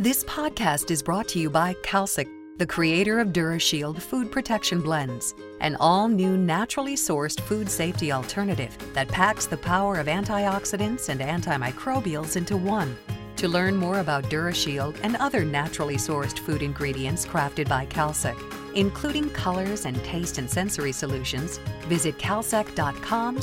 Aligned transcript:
This 0.00 0.24
podcast 0.24 0.90
is 0.90 1.02
brought 1.02 1.28
to 1.28 1.38
you 1.38 1.50
by 1.50 1.74
Kalsec, 1.82 2.26
the 2.56 2.66
creator 2.66 3.18
of 3.20 3.34
DuraShield 3.34 4.00
food 4.00 4.32
protection 4.32 4.80
blends, 4.80 5.34
an 5.60 5.76
all 5.78 6.08
new 6.08 6.38
naturally 6.38 6.94
sourced 6.94 7.38
food 7.38 7.68
safety 7.68 8.10
alternative 8.10 8.74
that 8.94 9.08
packs 9.08 9.44
the 9.44 9.58
power 9.58 9.96
of 9.96 10.06
antioxidants 10.06 11.10
and 11.10 11.20
antimicrobials 11.20 12.38
into 12.38 12.56
one. 12.56 12.96
To 13.36 13.46
learn 13.46 13.76
more 13.76 13.98
about 13.98 14.24
DuraShield 14.30 14.96
and 15.02 15.16
other 15.16 15.44
naturally 15.44 15.96
sourced 15.96 16.38
food 16.38 16.62
ingredients 16.62 17.26
crafted 17.26 17.68
by 17.68 17.84
Kalsec, 17.84 18.38
including 18.74 19.28
colors 19.28 19.84
and 19.84 20.02
taste 20.02 20.38
and 20.38 20.48
sensory 20.48 20.92
solutions, 20.92 21.58
visit 21.88 22.16
kalsec.com 22.16 23.36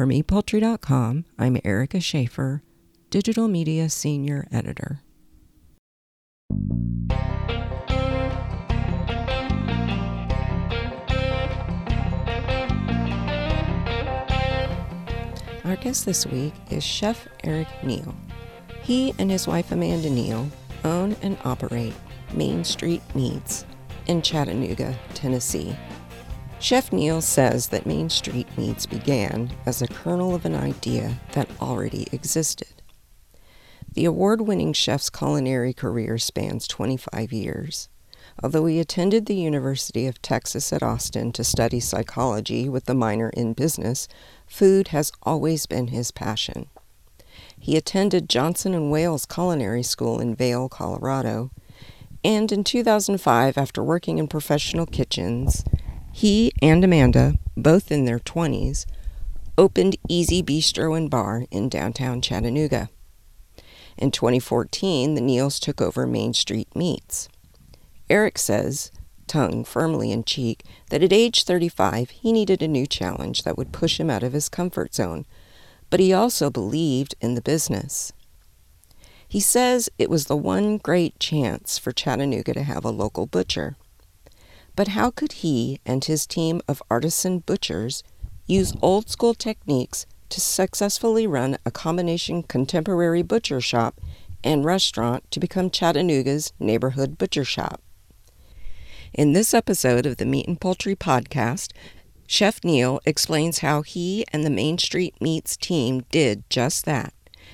For 0.00 0.06
MeatPoultry.com, 0.06 1.26
I'm 1.38 1.58
Erica 1.62 2.00
Schaefer, 2.00 2.62
Digital 3.10 3.48
Media 3.48 3.90
Senior 3.90 4.48
Editor. 4.50 5.02
Our 15.66 15.76
guest 15.76 16.06
this 16.06 16.24
week 16.24 16.54
is 16.70 16.82
Chef 16.82 17.28
Eric 17.44 17.68
Neal. 17.82 18.14
He 18.80 19.12
and 19.18 19.30
his 19.30 19.46
wife 19.46 19.70
Amanda 19.70 20.08
Neal 20.08 20.48
own 20.82 21.14
and 21.20 21.36
operate 21.44 21.92
Main 22.32 22.64
Street 22.64 23.02
Meats 23.14 23.66
in 24.06 24.22
Chattanooga, 24.22 24.98
Tennessee. 25.12 25.76
Chef 26.60 26.92
Neal 26.92 27.22
says 27.22 27.68
that 27.68 27.86
Main 27.86 28.10
Street 28.10 28.46
Meats 28.58 28.84
began 28.84 29.50
as 29.64 29.80
a 29.80 29.88
kernel 29.88 30.34
of 30.34 30.44
an 30.44 30.54
idea 30.54 31.18
that 31.32 31.48
already 31.58 32.06
existed. 32.12 32.82
The 33.94 34.04
award 34.04 34.42
winning 34.42 34.74
chef's 34.74 35.08
culinary 35.08 35.72
career 35.72 36.18
spans 36.18 36.68
25 36.68 37.32
years. 37.32 37.88
Although 38.42 38.66
he 38.66 38.78
attended 38.78 39.24
the 39.24 39.34
University 39.34 40.06
of 40.06 40.20
Texas 40.20 40.70
at 40.70 40.82
Austin 40.82 41.32
to 41.32 41.42
study 41.44 41.80
psychology 41.80 42.68
with 42.68 42.88
a 42.90 42.94
minor 42.94 43.30
in 43.30 43.54
business, 43.54 44.06
food 44.46 44.88
has 44.88 45.12
always 45.22 45.64
been 45.64 45.88
his 45.88 46.10
passion. 46.10 46.68
He 47.58 47.78
attended 47.78 48.28
Johnson 48.28 48.74
and 48.74 48.90
Wales 48.90 49.24
Culinary 49.24 49.82
School 49.82 50.20
in 50.20 50.36
Vail, 50.36 50.68
Colorado, 50.68 51.50
and 52.22 52.52
in 52.52 52.64
2005, 52.64 53.56
after 53.56 53.82
working 53.82 54.18
in 54.18 54.28
professional 54.28 54.84
kitchens, 54.84 55.64
he 56.12 56.52
and 56.60 56.82
Amanda, 56.84 57.34
both 57.56 57.90
in 57.90 58.04
their 58.04 58.18
20s, 58.18 58.86
opened 59.56 59.96
Easy 60.08 60.42
Bistro 60.42 60.96
and 60.96 61.10
Bar 61.10 61.44
in 61.50 61.68
downtown 61.68 62.20
Chattanooga. 62.20 62.88
In 63.96 64.10
2014, 64.10 65.14
the 65.14 65.20
Neals 65.20 65.60
took 65.60 65.80
over 65.80 66.06
Main 66.06 66.32
Street 66.32 66.74
Meats. 66.74 67.28
Eric 68.08 68.38
says, 68.38 68.90
tongue 69.26 69.62
firmly 69.62 70.10
in 70.10 70.24
cheek, 70.24 70.64
that 70.88 71.02
at 71.02 71.12
age 71.12 71.44
35 71.44 72.10
he 72.10 72.32
needed 72.32 72.62
a 72.62 72.68
new 72.68 72.86
challenge 72.86 73.44
that 73.44 73.56
would 73.56 73.70
push 73.70 74.00
him 74.00 74.10
out 74.10 74.22
of 74.24 74.32
his 74.32 74.48
comfort 74.48 74.94
zone, 74.94 75.24
but 75.88 76.00
he 76.00 76.12
also 76.12 76.50
believed 76.50 77.14
in 77.20 77.34
the 77.34 77.42
business. 77.42 78.12
He 79.28 79.38
says 79.38 79.88
it 79.98 80.10
was 80.10 80.24
the 80.24 80.36
one 80.36 80.78
great 80.78 81.20
chance 81.20 81.78
for 81.78 81.92
Chattanooga 81.92 82.54
to 82.54 82.64
have 82.64 82.84
a 82.84 82.90
local 82.90 83.26
butcher. 83.26 83.76
But 84.80 84.96
how 84.96 85.10
could 85.10 85.32
he 85.32 85.78
and 85.84 86.02
his 86.02 86.26
team 86.26 86.62
of 86.66 86.82
artisan 86.90 87.40
butchers 87.40 88.02
use 88.46 88.72
old 88.80 89.10
school 89.10 89.34
techniques 89.34 90.06
to 90.30 90.40
successfully 90.40 91.26
run 91.26 91.58
a 91.66 91.70
combination 91.70 92.42
contemporary 92.42 93.20
butcher 93.20 93.60
shop 93.60 94.00
and 94.42 94.64
restaurant 94.64 95.30
to 95.32 95.38
become 95.38 95.68
Chattanooga's 95.68 96.54
neighborhood 96.58 97.18
butcher 97.18 97.44
shop? 97.44 97.82
In 99.12 99.34
this 99.34 99.52
episode 99.52 100.06
of 100.06 100.16
the 100.16 100.24
Meat 100.24 100.48
and 100.48 100.58
Poultry 100.58 100.96
Podcast, 100.96 101.72
Chef 102.26 102.64
Neal 102.64 103.00
explains 103.04 103.58
how 103.58 103.82
he 103.82 104.24
and 104.32 104.46
the 104.46 104.48
Main 104.48 104.78
Street 104.78 105.14
Meats 105.20 105.58
team 105.58 106.06
did 106.10 106.42
just 106.48 106.86
that 106.86 107.12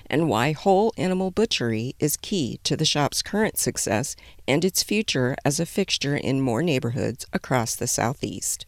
and 0.09 0.29
why 0.29 0.53
whole 0.53 0.93
animal 0.97 1.31
butchery 1.31 1.95
is 1.99 2.17
key 2.17 2.61
to 2.65 2.77
the 2.77 2.84
shop's 2.84 3.23
current 3.23 3.59
success 3.59 4.17
and 4.47 4.65
its 4.65 4.83
future 4.83 5.37
as 5.45 5.59
a 5.59 5.67
fixture 5.67 6.17
in 6.17 6.41
more 6.41 6.62
neighborhoods 6.62 7.27
across 7.33 7.75
the 7.75 7.87
Southeast. 7.87 8.67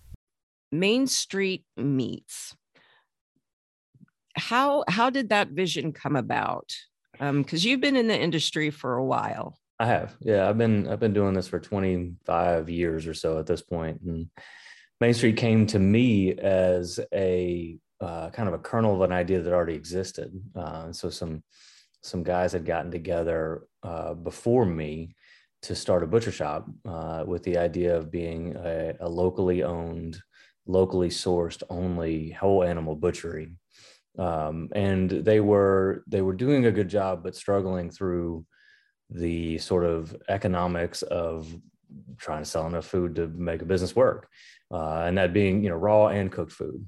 Main 0.71 1.07
Street 1.07 1.65
Meats. 1.77 2.55
How 4.37 4.85
how 4.89 5.11
did 5.11 5.31
that 5.31 5.49
vision 5.49 5.93
come 5.93 6.17
about? 6.17 6.73
Because 7.13 7.65
um, 7.65 7.69
you've 7.69 7.81
been 7.81 7.97
in 7.97 8.07
the 8.07 8.19
industry 8.19 8.71
for 8.71 8.95
a 8.95 9.05
while. 9.05 9.59
I 9.81 9.87
have, 9.87 10.17
yeah. 10.21 10.49
I've 10.49 10.59
been 10.59 10.89
I've 10.89 11.01
been 11.01 11.13
doing 11.13 11.35
this 11.35 11.49
for 11.49 11.61
25 11.61 12.69
years 12.69 13.07
or 13.07 13.15
so 13.15 13.39
at 13.39 13.47
this 13.47 13.63
point, 13.63 14.01
and 14.03 14.29
Main 15.01 15.15
Street 15.15 15.37
came 15.37 15.67
to 15.69 15.79
me 15.79 16.33
as 16.33 17.01
a 17.13 17.79
uh, 18.01 18.31
kind 18.31 18.49
of 18.49 18.55
a 18.55 18.59
kernel 18.59 18.95
of 18.95 19.01
an 19.03 19.13
idea 19.13 19.41
that 19.41 19.53
already 19.53 19.75
existed. 19.75 20.33
Uh, 20.55 20.93
so 20.93 21.11
some 21.11 21.43
some 22.03 22.23
guys 22.23 22.53
had 22.53 22.65
gotten 22.65 22.91
together 22.91 23.67
uh, 23.83 24.15
before 24.15 24.65
me 24.65 25.15
to 25.63 25.75
start 25.75 26.05
a 26.05 26.07
butcher 26.07 26.31
shop 26.31 26.69
uh, 26.87 27.25
with 27.27 27.43
the 27.43 27.59
idea 27.59 27.97
of 27.97 28.11
being 28.11 28.55
a, 28.57 28.95
a, 29.01 29.09
locally 29.09 29.65
owned, 29.65 30.23
locally 30.67 31.09
sourced 31.09 31.63
only 31.69 32.31
whole 32.31 32.63
animal 32.63 32.95
butchery. 32.95 33.51
Um, 34.17 34.69
and 34.75 35.11
they 35.11 35.41
were 35.41 36.05
they 36.07 36.23
were 36.23 36.35
doing 36.35 36.67
a 36.67 36.73
good 36.73 36.89
job, 36.89 37.23
but 37.23 37.37
struggling 37.37 37.91
through 37.91 38.45
the 39.11 39.59
sort 39.59 39.85
of 39.85 40.17
economics 40.29 41.03
of 41.03 41.53
trying 42.19 42.43
to 42.43 42.49
sell 42.49 42.67
enough 42.67 42.87
food 42.87 43.15
to 43.17 43.29
make 43.29 43.63
a 43.63 43.67
business 43.67 43.97
work, 43.97 44.29
uh, 44.73 45.03
and 45.07 45.17
that 45.19 45.33
being 45.33 45.63
you 45.63 45.71
know 45.71 45.77
raw 45.77 46.09
and 46.09 46.33
cooked 46.33 46.53
food. 46.53 46.87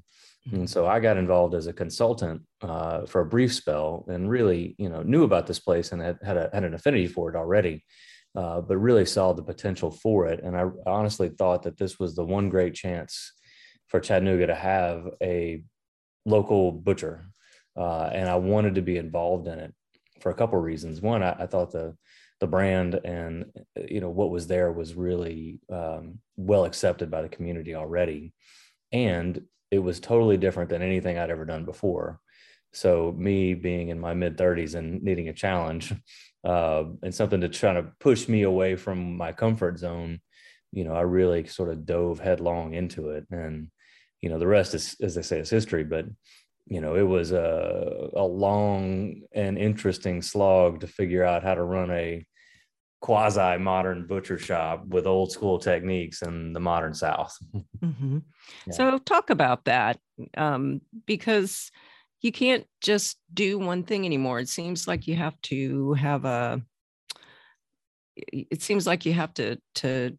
And 0.49 0.69
so 0.69 0.87
I 0.87 0.99
got 0.99 1.17
involved 1.17 1.53
as 1.53 1.67
a 1.67 1.73
consultant 1.73 2.41
uh, 2.61 3.05
for 3.05 3.21
a 3.21 3.25
brief 3.25 3.53
spell 3.53 4.05
and 4.07 4.29
really, 4.29 4.75
you 4.79 4.89
know, 4.89 5.03
knew 5.03 5.23
about 5.23 5.45
this 5.45 5.59
place 5.59 5.91
and 5.91 6.01
had, 6.01 6.17
had, 6.23 6.37
a, 6.37 6.49
had 6.51 6.63
an 6.63 6.73
affinity 6.73 7.07
for 7.07 7.29
it 7.29 7.35
already, 7.35 7.85
uh, 8.35 8.61
but 8.61 8.77
really 8.77 9.05
saw 9.05 9.33
the 9.33 9.43
potential 9.43 9.91
for 9.91 10.25
it. 10.27 10.41
And 10.43 10.57
I 10.57 10.65
honestly 10.87 11.29
thought 11.29 11.63
that 11.63 11.77
this 11.77 11.99
was 11.99 12.15
the 12.15 12.25
one 12.25 12.49
great 12.49 12.73
chance 12.73 13.33
for 13.87 13.99
Chattanooga 13.99 14.47
to 14.47 14.55
have 14.55 15.07
a 15.21 15.63
local 16.25 16.71
butcher. 16.71 17.27
Uh, 17.77 18.09
and 18.11 18.27
I 18.27 18.35
wanted 18.35 18.75
to 18.75 18.81
be 18.81 18.97
involved 18.97 19.47
in 19.47 19.59
it 19.59 19.73
for 20.21 20.31
a 20.31 20.35
couple 20.35 20.57
of 20.57 20.65
reasons. 20.65 21.01
One, 21.01 21.21
I, 21.21 21.35
I, 21.39 21.45
thought 21.45 21.71
the 21.71 21.95
the 22.39 22.47
brand 22.47 22.99
and 23.05 23.45
you 23.87 24.01
know 24.01 24.09
what 24.09 24.29
was 24.29 24.47
there 24.47 24.71
was 24.71 24.95
really 24.95 25.59
um, 25.71 26.19
well 26.35 26.65
accepted 26.65 27.09
by 27.09 27.21
the 27.21 27.29
community 27.29 27.75
already, 27.75 28.33
and 28.91 29.41
it 29.71 29.79
was 29.79 29.99
totally 29.99 30.37
different 30.37 30.69
than 30.69 30.81
anything 30.81 31.17
I'd 31.17 31.31
ever 31.31 31.45
done 31.45 31.65
before. 31.65 32.19
So 32.73 33.13
me 33.17 33.53
being 33.53 33.89
in 33.89 33.99
my 33.99 34.13
mid 34.13 34.37
30s 34.37 34.75
and 34.75 35.01
needing 35.01 35.29
a 35.29 35.33
challenge 35.33 35.93
uh, 36.43 36.83
and 37.01 37.15
something 37.15 37.41
to 37.41 37.49
try 37.49 37.73
to 37.73 37.91
push 37.99 38.27
me 38.27 38.43
away 38.43 38.75
from 38.75 39.17
my 39.17 39.31
comfort 39.31 39.79
zone, 39.79 40.19
you 40.71 40.83
know, 40.83 40.93
I 40.93 41.01
really 41.01 41.47
sort 41.47 41.69
of 41.69 41.85
dove 41.85 42.19
headlong 42.19 42.73
into 42.73 43.09
it. 43.11 43.25
And, 43.31 43.69
you 44.21 44.29
know, 44.29 44.39
the 44.39 44.47
rest 44.47 44.73
is, 44.73 44.95
as 45.01 45.15
they 45.15 45.21
say, 45.21 45.39
is 45.39 45.49
history. 45.49 45.83
But, 45.83 46.05
you 46.67 46.79
know, 46.79 46.95
it 46.95 47.07
was 47.07 47.31
a, 47.31 48.09
a 48.13 48.23
long 48.23 49.21
and 49.33 49.57
interesting 49.57 50.21
slog 50.21 50.81
to 50.81 50.87
figure 50.87 51.23
out 51.23 51.43
how 51.43 51.55
to 51.55 51.63
run 51.63 51.91
a 51.91 52.25
quasi 53.01 53.57
modern 53.57 54.05
butcher 54.05 54.37
shop 54.37 54.85
with 54.87 55.07
old 55.07 55.31
school 55.31 55.59
techniques 55.59 56.21
in 56.21 56.53
the 56.53 56.59
modern 56.59 56.93
South. 56.93 57.37
Mm-hmm. 57.81 58.19
Yeah. 58.67 58.73
So, 58.73 58.97
talk 58.99 59.31
about 59.31 59.65
that 59.65 59.97
um, 60.37 60.81
because 61.07 61.71
you 62.21 62.31
can't 62.31 62.67
just 62.79 63.17
do 63.33 63.57
one 63.57 63.81
thing 63.81 64.05
anymore. 64.05 64.39
It 64.39 64.49
seems 64.49 64.87
like 64.87 65.07
you 65.07 65.15
have 65.15 65.41
to 65.43 65.93
have 65.93 66.25
a. 66.25 66.61
It 68.15 68.61
seems 68.61 68.85
like 68.85 69.03
you 69.03 69.13
have 69.13 69.33
to 69.33 69.57
to 69.75 70.15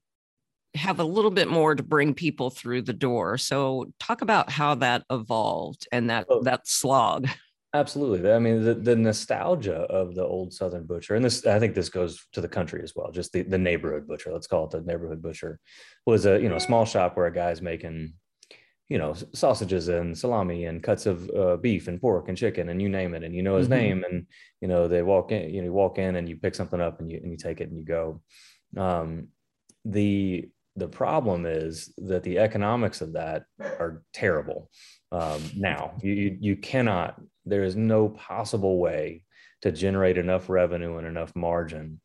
have 0.75 0.99
a 0.99 1.05
little 1.05 1.31
bit 1.31 1.47
more 1.47 1.77
to 1.77 1.85
bring 1.85 2.15
people 2.15 2.51
through 2.51 2.83
the 2.83 2.93
door. 2.93 3.39
So, 3.39 3.93
talk 4.01 4.23
about 4.23 4.51
how 4.51 4.75
that 4.77 5.05
evolved 5.09 5.87
and 5.93 6.11
that 6.11 6.27
oh. 6.29 6.43
that 6.43 6.67
slog. 6.67 7.29
Absolutely. 7.75 8.31
I 8.31 8.39
mean, 8.39 8.63
the, 8.63 8.75
the 8.75 8.95
nostalgia 8.95 9.75
of 9.75 10.15
the 10.15 10.25
old 10.25 10.53
Southern 10.53 10.85
butcher, 10.85 11.15
and 11.15 11.25
this, 11.25 11.47
I 11.47 11.59
think 11.59 11.75
this 11.75 11.89
goes 11.89 12.27
to 12.33 12.43
the 12.43 12.49
country 12.49 12.83
as 12.83 12.93
well, 12.95 13.11
just 13.11 13.33
the, 13.33 13.43
the 13.43 13.57
neighborhood 13.57 14.07
butcher, 14.07 14.31
let's 14.31 14.47
call 14.47 14.67
it 14.67 14.73
the 14.73 14.83
neighborhood 14.83 15.23
butcher, 15.23 15.59
was 16.05 16.27
a, 16.27 16.39
you 16.39 16.51
know, 16.51 16.57
a 16.57 16.61
small 16.61 16.85
shop 16.85 17.17
where 17.17 17.27
a 17.27 17.33
guy's 17.33 17.63
making, 17.63 18.13
you 18.91 18.99
know, 18.99 19.15
sausages 19.33 19.89
and 19.89 20.17
salami 20.17 20.67
and 20.67 20.83
cuts 20.83 21.07
of 21.07 21.31
uh, 21.31 21.57
beef 21.57 21.89
and 21.89 21.99
pork 21.99 22.29
and 22.29 22.37
chicken 22.37 22.69
and 22.69 22.83
you 22.83 22.91
name 22.91 23.15
it. 23.15 23.25
And 23.25 23.35
you 23.35 23.43
know 23.43 23.57
his 23.57 23.69
mm-hmm. 23.69 23.79
name 23.79 24.05
and, 24.05 24.27
you 24.61 24.69
know, 24.69 24.87
they 24.87 25.01
walk 25.01 25.33
in, 25.33 25.49
you 25.49 25.63
know, 25.63 25.67
you 25.67 25.73
walk 25.73 25.97
in 25.97 26.17
and 26.17 26.29
you 26.29 26.37
pick 26.37 26.55
something 26.55 26.81
up 26.81 27.01
and 27.01 27.11
you, 27.11 27.21
and 27.23 27.31
you 27.31 27.39
take 27.39 27.63
it 27.63 27.71
and 27.71 27.79
you 27.79 27.87
go. 27.87 28.21
Um, 28.77 29.29
the, 29.87 30.51
the 30.77 30.89
problem 30.89 31.47
is 31.47 31.93
that 31.97 32.23
the 32.23 32.39
economics 32.39 33.01
of 33.01 33.15
that 33.15 33.45
are 33.61 34.03
terrible 34.13 34.71
um, 35.11 35.41
now. 35.57 35.93
You, 36.03 36.13
you, 36.13 36.37
you 36.41 36.57
cannot 36.57 37.19
there 37.45 37.65
is 37.65 37.77
no 37.77 38.09
possible 38.09 38.79
way 38.79 39.25
to 39.63 39.73
generate 39.73 40.19
enough 40.19 40.49
revenue 40.49 40.97
and 40.97 41.07
enough 41.07 41.35
margin 41.35 42.01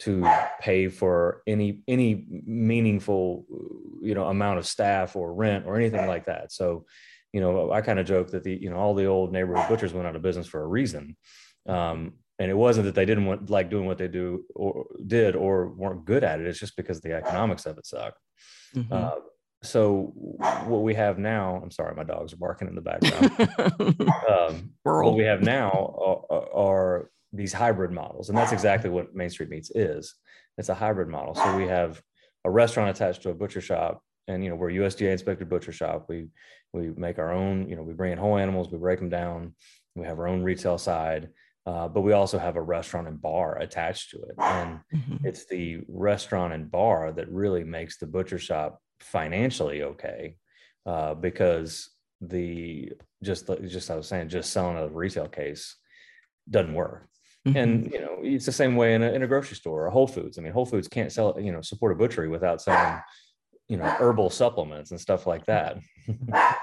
to 0.00 0.28
pay 0.60 0.88
for 0.88 1.42
any 1.46 1.80
any 1.86 2.26
meaningful 2.28 3.46
you 4.02 4.14
know 4.14 4.26
amount 4.26 4.58
of 4.58 4.66
staff 4.66 5.14
or 5.16 5.32
rent 5.32 5.66
or 5.66 5.76
anything 5.76 6.06
like 6.06 6.26
that. 6.26 6.52
So 6.52 6.84
you 7.32 7.40
know 7.40 7.72
i 7.72 7.80
kind 7.80 7.98
of 7.98 8.06
joke 8.06 8.30
that 8.30 8.44
the 8.44 8.54
you 8.54 8.70
know 8.70 8.76
all 8.76 8.94
the 8.94 9.06
old 9.06 9.32
neighborhood 9.32 9.68
butchers 9.68 9.92
went 9.92 10.06
out 10.06 10.16
of 10.16 10.22
business 10.22 10.46
for 10.46 10.62
a 10.62 10.66
reason. 10.66 11.16
Um, 11.68 12.14
and 12.38 12.50
it 12.50 12.56
wasn't 12.56 12.86
that 12.86 12.94
they 12.96 13.04
didn't 13.04 13.26
want 13.26 13.48
like 13.48 13.70
doing 13.70 13.86
what 13.86 13.98
they 13.98 14.08
do 14.08 14.44
or 14.54 14.86
did 15.06 15.36
or 15.36 15.68
weren't 15.68 16.04
good 16.04 16.24
at 16.24 16.40
it. 16.40 16.46
It's 16.46 16.58
just 16.58 16.76
because 16.76 17.00
the 17.00 17.14
economics 17.14 17.64
of 17.66 17.78
it 17.78 17.86
suck. 17.86 18.14
Mm-hmm. 18.74 18.92
uh, 18.92 19.10
so 19.64 20.12
what 20.66 20.82
we 20.82 20.94
have 20.94 21.18
now 21.18 21.60
i'm 21.62 21.70
sorry 21.70 21.94
my 21.94 22.04
dogs 22.04 22.32
are 22.32 22.36
barking 22.36 22.68
in 22.68 22.74
the 22.74 22.80
background. 22.80 23.50
Um, 24.30 24.70
what 24.82 25.16
we 25.16 25.24
have 25.24 25.42
now 25.42 26.24
are, 26.30 26.54
are, 26.54 27.10
these 27.32 27.52
hybrid 27.52 27.90
models 27.90 28.28
and 28.28 28.38
that's 28.38 28.52
exactly 28.52 28.90
what 28.90 29.14
main 29.14 29.28
street 29.28 29.48
meats 29.48 29.70
is. 29.74 30.14
It's 30.56 30.68
a 30.68 30.74
hybrid 30.74 31.08
model. 31.08 31.34
So 31.34 31.56
we 31.56 31.66
have 31.66 32.00
a 32.44 32.50
restaurant 32.50 32.90
attached 32.90 33.22
to 33.22 33.30
a 33.30 33.34
butcher 33.34 33.60
shop 33.60 34.02
and 34.28 34.44
you 34.44 34.50
know 34.50 34.56
we're 34.56 34.70
usda 34.70 35.10
inspected 35.10 35.48
butcher 35.48 35.72
shop. 35.72 36.06
We 36.08 36.28
we 36.72 36.90
make 36.90 37.18
our 37.18 37.32
own 37.32 37.68
you 37.68 37.76
know 37.76 37.82
we 37.82 37.92
bring 37.92 38.12
in 38.12 38.18
whole 38.18 38.38
animals 38.38 38.70
we 38.70 38.78
break 38.78 39.00
them 39.00 39.08
down 39.08 39.54
we 39.96 40.06
have 40.06 40.18
our 40.18 40.28
own 40.28 40.42
retail 40.42 40.78
side 40.78 41.30
uh, 41.66 41.88
but 41.88 42.02
we 42.02 42.12
also 42.12 42.38
have 42.38 42.56
a 42.56 42.62
restaurant 42.62 43.08
and 43.08 43.20
bar 43.20 43.58
attached 43.58 44.10
to 44.10 44.18
it. 44.18 44.34
And 44.38 44.80
mm-hmm. 44.94 45.26
it's 45.26 45.46
the 45.46 45.80
restaurant 45.88 46.52
and 46.52 46.70
bar 46.70 47.12
that 47.12 47.30
really 47.30 47.64
makes 47.64 47.96
the 47.96 48.06
butcher 48.06 48.38
shop 48.38 48.82
financially 49.04 49.82
okay 49.82 50.36
uh, 50.86 51.14
because 51.14 51.90
the 52.20 52.92
just 53.22 53.50
just 53.66 53.90
I 53.90 53.96
was 53.96 54.08
saying 54.08 54.28
just 54.28 54.52
selling 54.52 54.76
a 54.76 54.88
retail 54.88 55.28
case 55.28 55.76
doesn't 56.48 56.74
work. 56.74 57.08
Mm-hmm. 57.46 57.56
And 57.56 57.92
you 57.92 58.00
know 58.00 58.18
it's 58.22 58.46
the 58.46 58.52
same 58.52 58.76
way 58.76 58.94
in 58.94 59.02
a, 59.02 59.12
in 59.12 59.22
a 59.22 59.26
grocery 59.26 59.56
store 59.56 59.86
or 59.86 59.90
Whole 59.90 60.06
Foods. 60.06 60.38
I 60.38 60.42
mean 60.42 60.52
Whole 60.52 60.66
Foods 60.66 60.88
can't 60.88 61.12
sell 61.12 61.36
you 61.38 61.52
know 61.52 61.60
support 61.60 61.92
a 61.92 61.94
butchery 61.94 62.28
without 62.28 62.62
selling 62.62 63.00
you 63.68 63.76
know 63.76 63.84
herbal 63.84 64.30
supplements 64.30 64.90
and 64.90 65.00
stuff 65.00 65.26
like 65.26 65.46
that. 65.46 65.78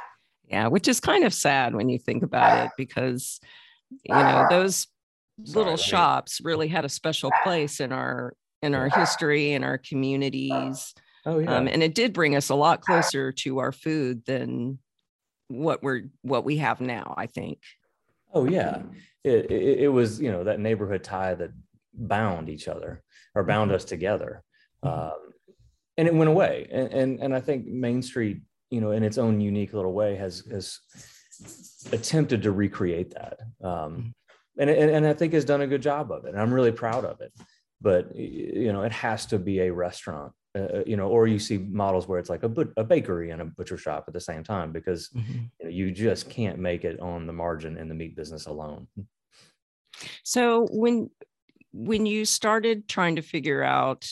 yeah, 0.48 0.68
which 0.68 0.88
is 0.88 1.00
kind 1.00 1.24
of 1.24 1.34
sad 1.34 1.76
when 1.76 1.90
you 1.90 2.00
think 2.00 2.24
about 2.24 2.66
it 2.66 2.72
because 2.78 3.40
you 3.90 4.14
know 4.14 4.48
those 4.50 4.88
Sorry, 5.44 5.64
little 5.64 5.78
shops 5.78 6.42
really 6.44 6.68
had 6.68 6.86
a 6.86 6.90
special 6.90 7.32
place 7.44 7.80
in 7.80 7.92
our 7.92 8.34
in 8.62 8.76
our 8.76 8.90
history 8.90 9.54
in 9.54 9.64
our 9.64 9.78
communities 9.78 10.94
Oh 11.26 11.40
yeah. 11.40 11.56
Um, 11.56 11.68
and 11.68 11.84
it 11.84 11.94
did 11.94 12.14
bring 12.14 12.36
us 12.36 12.50
a 12.50 12.56
lot 12.56 12.82
closer 12.82 13.32
to 13.32 13.60
our 13.60 13.72
food 13.72 14.26
than 14.26 14.80
what 15.48 15.84
we're 15.84 16.04
what 16.22 16.44
we 16.44 16.58
have 16.58 16.82
now. 16.82 17.14
I 17.18 17.28
think. 17.28 17.60
Oh 18.34 18.46
yeah, 18.48 18.82
it, 19.24 19.52
it, 19.52 19.80
it 19.82 19.88
was 19.90 20.20
you 20.20 20.32
know 20.32 20.44
that 20.44 20.60
neighborhood 20.60 21.04
tie 21.04 21.36
that 21.36 21.52
bound 21.94 22.50
each 22.50 22.68
other 22.68 23.04
or 23.36 23.44
bound 23.44 23.70
mm-hmm. 23.70 23.76
us 23.76 23.86
together, 23.86 24.44
mm-hmm. 24.84 25.12
um, 25.12 25.20
and 25.98 26.08
it 26.08 26.16
went 26.16 26.30
away. 26.30 26.68
And, 26.72 26.88
and 26.94 27.20
and 27.20 27.36
I 27.36 27.40
think 27.40 27.68
Main 27.68 28.02
Street, 28.02 28.42
you 28.70 28.82
know, 28.82 28.92
in 28.92 29.04
its 29.04 29.18
own 29.18 29.42
unique 29.42 29.74
little 29.74 29.94
way, 29.94 30.16
has 30.16 30.44
has 30.52 30.80
attempted 31.92 32.44
to 32.44 32.52
recreate 32.52 33.12
that. 33.12 33.40
Um, 33.64 33.70
mm-hmm. 33.72 34.62
and, 34.62 34.70
and, 34.70 34.92
and 34.92 35.08
I 35.08 35.14
think 35.14 35.34
has 35.34 35.46
done 35.46 35.62
a 35.62 35.68
good 35.68 35.82
job 35.82 36.12
of 36.12 36.26
it. 36.26 36.30
And 36.30 36.40
I'm 36.40 36.54
really 36.54 36.72
proud 36.72 37.06
of 37.06 37.22
it. 37.22 37.32
But 37.80 38.16
you 38.16 38.72
know, 38.72 38.84
it 38.84 38.92
has 38.92 39.28
to 39.28 39.40
be 39.40 39.62
a 39.62 39.74
restaurant 39.74 40.34
uh, 40.54 40.60
uh, 40.60 40.84
you 40.86 40.98
know, 40.98 41.08
or 41.08 41.28
you 41.28 41.40
see 41.40 41.58
models 41.58 42.08
where 42.08 42.20
it's 42.20 42.30
like 42.30 42.44
a, 42.44 42.50
but- 42.50 42.74
a 42.76 42.84
bakery 42.84 43.30
and 43.30 43.42
a 43.42 43.46
butcher 43.46 43.78
shop 43.78 44.04
at 44.08 44.14
the 44.14 44.20
same 44.20 44.44
time 44.44 44.72
because 44.72 45.10
mm-hmm. 45.10 45.32
you, 45.32 45.64
know, 45.64 45.70
you 45.70 45.92
just 45.92 46.30
can't 46.30 46.60
make 46.60 46.84
it 46.84 47.00
on 47.00 47.26
the 47.26 47.34
margin 47.34 47.78
in 47.78 47.88
the 47.88 47.96
meat 47.96 48.16
business 48.16 48.48
alone. 48.48 48.88
So 50.24 50.68
when 50.72 51.10
when 51.74 52.06
you 52.06 52.26
started 52.26 52.88
trying 52.90 53.16
to 53.16 53.22
figure 53.22 53.64
out 53.64 54.10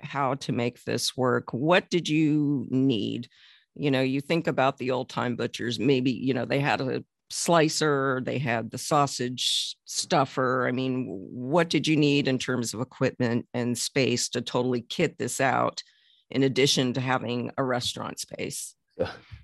how 0.00 0.34
to 0.34 0.52
make 0.52 0.84
this 0.84 1.16
work, 1.16 1.52
what 1.52 1.88
did 1.88 2.08
you 2.08 2.66
need? 2.68 3.28
You 3.74 3.90
know, 3.90 4.02
you 4.02 4.20
think 4.20 4.46
about 4.46 4.76
the 4.76 4.90
old 4.90 5.08
time 5.08 5.36
butchers, 5.36 5.78
maybe, 5.78 6.10
you 6.10 6.34
know, 6.34 6.44
they 6.44 6.60
had 6.60 6.80
a 6.80 7.02
slicer, 7.30 8.20
they 8.24 8.38
had 8.38 8.70
the 8.70 8.78
sausage 8.78 9.76
stuffer. 9.84 10.66
I 10.66 10.72
mean, 10.72 11.06
what 11.08 11.68
did 11.68 11.86
you 11.86 11.96
need 11.96 12.28
in 12.28 12.38
terms 12.38 12.74
of 12.74 12.80
equipment 12.80 13.46
and 13.54 13.76
space 13.76 14.28
to 14.30 14.40
totally 14.40 14.80
kit 14.82 15.18
this 15.18 15.40
out, 15.40 15.82
in 16.30 16.42
addition 16.42 16.92
to 16.94 17.00
having 17.00 17.50
a 17.58 17.64
restaurant 17.64 18.18
space? 18.18 18.74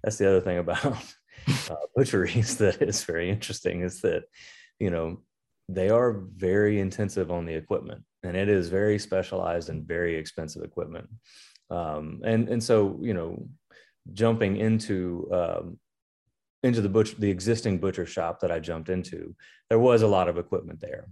That's 0.03 0.19
the 0.19 0.29
other 0.29 0.41
thing 0.41 0.59
about 0.59 0.85
uh, 1.71 1.77
butcheries 1.95 2.57
that 2.59 2.83
is 2.83 3.05
very 3.05 3.31
interesting 3.31 3.83
is 3.83 4.01
that, 4.01 4.25
you 4.79 4.91
know, 4.91 5.21
they 5.69 5.89
are 5.89 6.25
very 6.37 6.81
intensive 6.81 7.31
on 7.31 7.47
the 7.47 7.55
equipment 7.55 8.05
and 8.23 8.37
it 8.37 8.49
is 8.49 8.69
very 8.69 8.99
specialized 8.99 9.71
and 9.71 9.87
very 9.87 10.17
expensive 10.17 10.63
equipment. 10.63 11.09
Um, 11.71 12.21
and, 12.25 12.49
and 12.49 12.63
so, 12.63 12.99
you 13.01 13.15
know, 13.15 13.49
jumping 14.13 14.57
into 14.59 15.29
um, 15.33 15.79
into 16.65 16.81
the 16.81 16.89
butcher 16.89 17.15
the 17.19 17.31
existing 17.31 17.79
butcher 17.79 18.07
shop 18.07 18.41
that 18.41 18.51
I 18.51 18.59
jumped 18.59 18.89
into, 18.89 19.37
there 19.69 19.79
was 19.79 20.03
a 20.03 20.09
lot 20.09 20.29
of 20.29 20.39
equipment 20.39 20.81
there. 20.81 21.09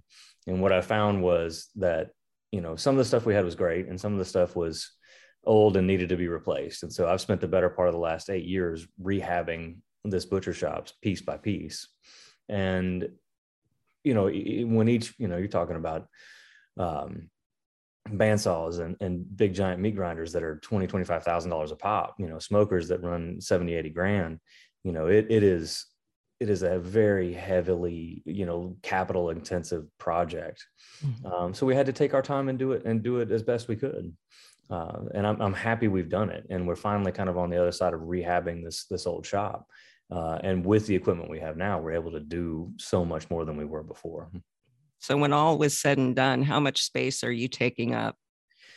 And 0.47 0.63
what 0.63 0.73
I 0.73 0.81
found 0.81 1.23
was 1.23 1.69
that, 1.77 2.11
you 2.51 2.63
know, 2.63 2.75
some 2.75 2.95
of 2.95 2.99
the 2.99 3.05
stuff 3.05 3.27
we 3.27 3.35
had 3.35 3.45
was 3.45 3.55
great 3.55 3.87
and 3.87 4.01
some 4.01 4.15
of 4.15 4.19
the 4.19 4.25
stuff 4.25 4.57
was 4.57 4.91
old 5.45 5.77
and 5.77 5.87
needed 5.87 6.09
to 6.09 6.17
be 6.17 6.27
replaced. 6.27 6.83
And 6.83 6.93
so 6.93 7.07
I've 7.07 7.21
spent 7.21 7.43
the 7.43 7.49
better 7.49 7.69
part 7.69 7.89
of 7.89 7.95
the 7.95 8.01
last 8.01 8.31
eight 8.31 8.47
years 8.47 8.87
rehabbing 9.01 9.77
this 10.05 10.25
butcher 10.25 10.55
shops 10.55 10.95
piece 11.03 11.21
by 11.21 11.37
piece. 11.37 11.87
And, 12.49 13.11
you 14.05 14.15
know, 14.15 14.25
when 14.25 14.89
each, 14.89 15.15
you 15.19 15.29
know, 15.29 15.37
you're 15.37 15.49
talking 15.49 15.77
about 15.77 16.07
um, 16.79 17.29
bandsaws 18.09 18.81
and, 18.81 18.97
and 19.01 19.37
big 19.37 19.53
giant 19.53 19.83
meat 19.83 19.97
grinders 19.97 20.33
that 20.33 20.43
are 20.43 20.59
20, 20.61 20.87
$25,000 20.87 21.71
a 21.71 21.77
pop, 21.77 22.15
you 22.19 22.29
know, 22.29 22.39
smokers 22.39 22.89
that 22.89 23.03
run 23.03 23.41
70, 23.41 23.75
80 23.75 23.91
grand 23.91 24.41
you 24.85 24.93
know 24.93 25.07
it, 25.07 25.27
it 25.31 25.43
is 25.43 25.87
it 26.41 26.51
is 26.51 26.63
a 26.63 26.79
very 26.79 27.33
heavily 27.33 28.23
you 28.27 28.45
know 28.45 28.77
capital 28.83 29.31
intensive 29.31 29.87
project. 29.99 30.67
Mm-hmm. 31.05 31.27
um, 31.27 31.55
so 31.55 31.67
we 31.67 31.75
had 31.75 31.87
to 31.87 31.93
take 31.93 32.15
our 32.15 32.23
time 32.23 32.49
and 32.49 32.59
do 32.59 32.73
it 32.73 32.85
and 32.85 33.03
do 33.03 33.19
it 33.19 33.31
as 33.31 33.43
best 33.43 33.69
we 33.69 33.77
could. 33.77 34.13
Uh, 34.71 35.05
and 35.15 35.27
I'm, 35.27 35.41
I'm 35.41 35.53
happy 35.53 35.87
we've 35.87 36.09
done 36.09 36.31
it. 36.31 36.47
And 36.49 36.67
we're 36.67 36.77
finally 36.77 37.13
kind 37.13 37.29
of 37.29 37.37
on 37.37 37.51
the 37.51 37.61
other 37.61 37.73
side 37.73 37.95
of 37.95 38.01
rehabbing 38.01 38.65
this 38.65 38.87
this 38.87 39.07
old 39.07 39.25
shop. 39.27 39.67
Uh, 40.11 40.39
and 40.43 40.65
with 40.65 40.87
the 40.87 40.95
equipment 40.95 41.31
we 41.31 41.41
have 41.41 41.57
now 41.57 41.81
we're 41.81 41.93
able 41.93 42.13
to 42.13 42.21
do 42.21 42.73
so 42.77 43.05
much 43.05 43.31
more 43.31 43.45
than 43.45 43.57
we 43.57 43.65
were 43.65 43.83
before. 43.83 44.31
So 44.99 45.17
when 45.17 45.33
all 45.33 45.59
was 45.59 45.79
said 45.79 45.99
and 45.99 46.15
done 46.15 46.43
how 46.43 46.61
much 46.61 46.83
space 46.83 47.25
are 47.25 47.33
you 47.33 47.49
taking 47.49 47.95
up 47.95 48.17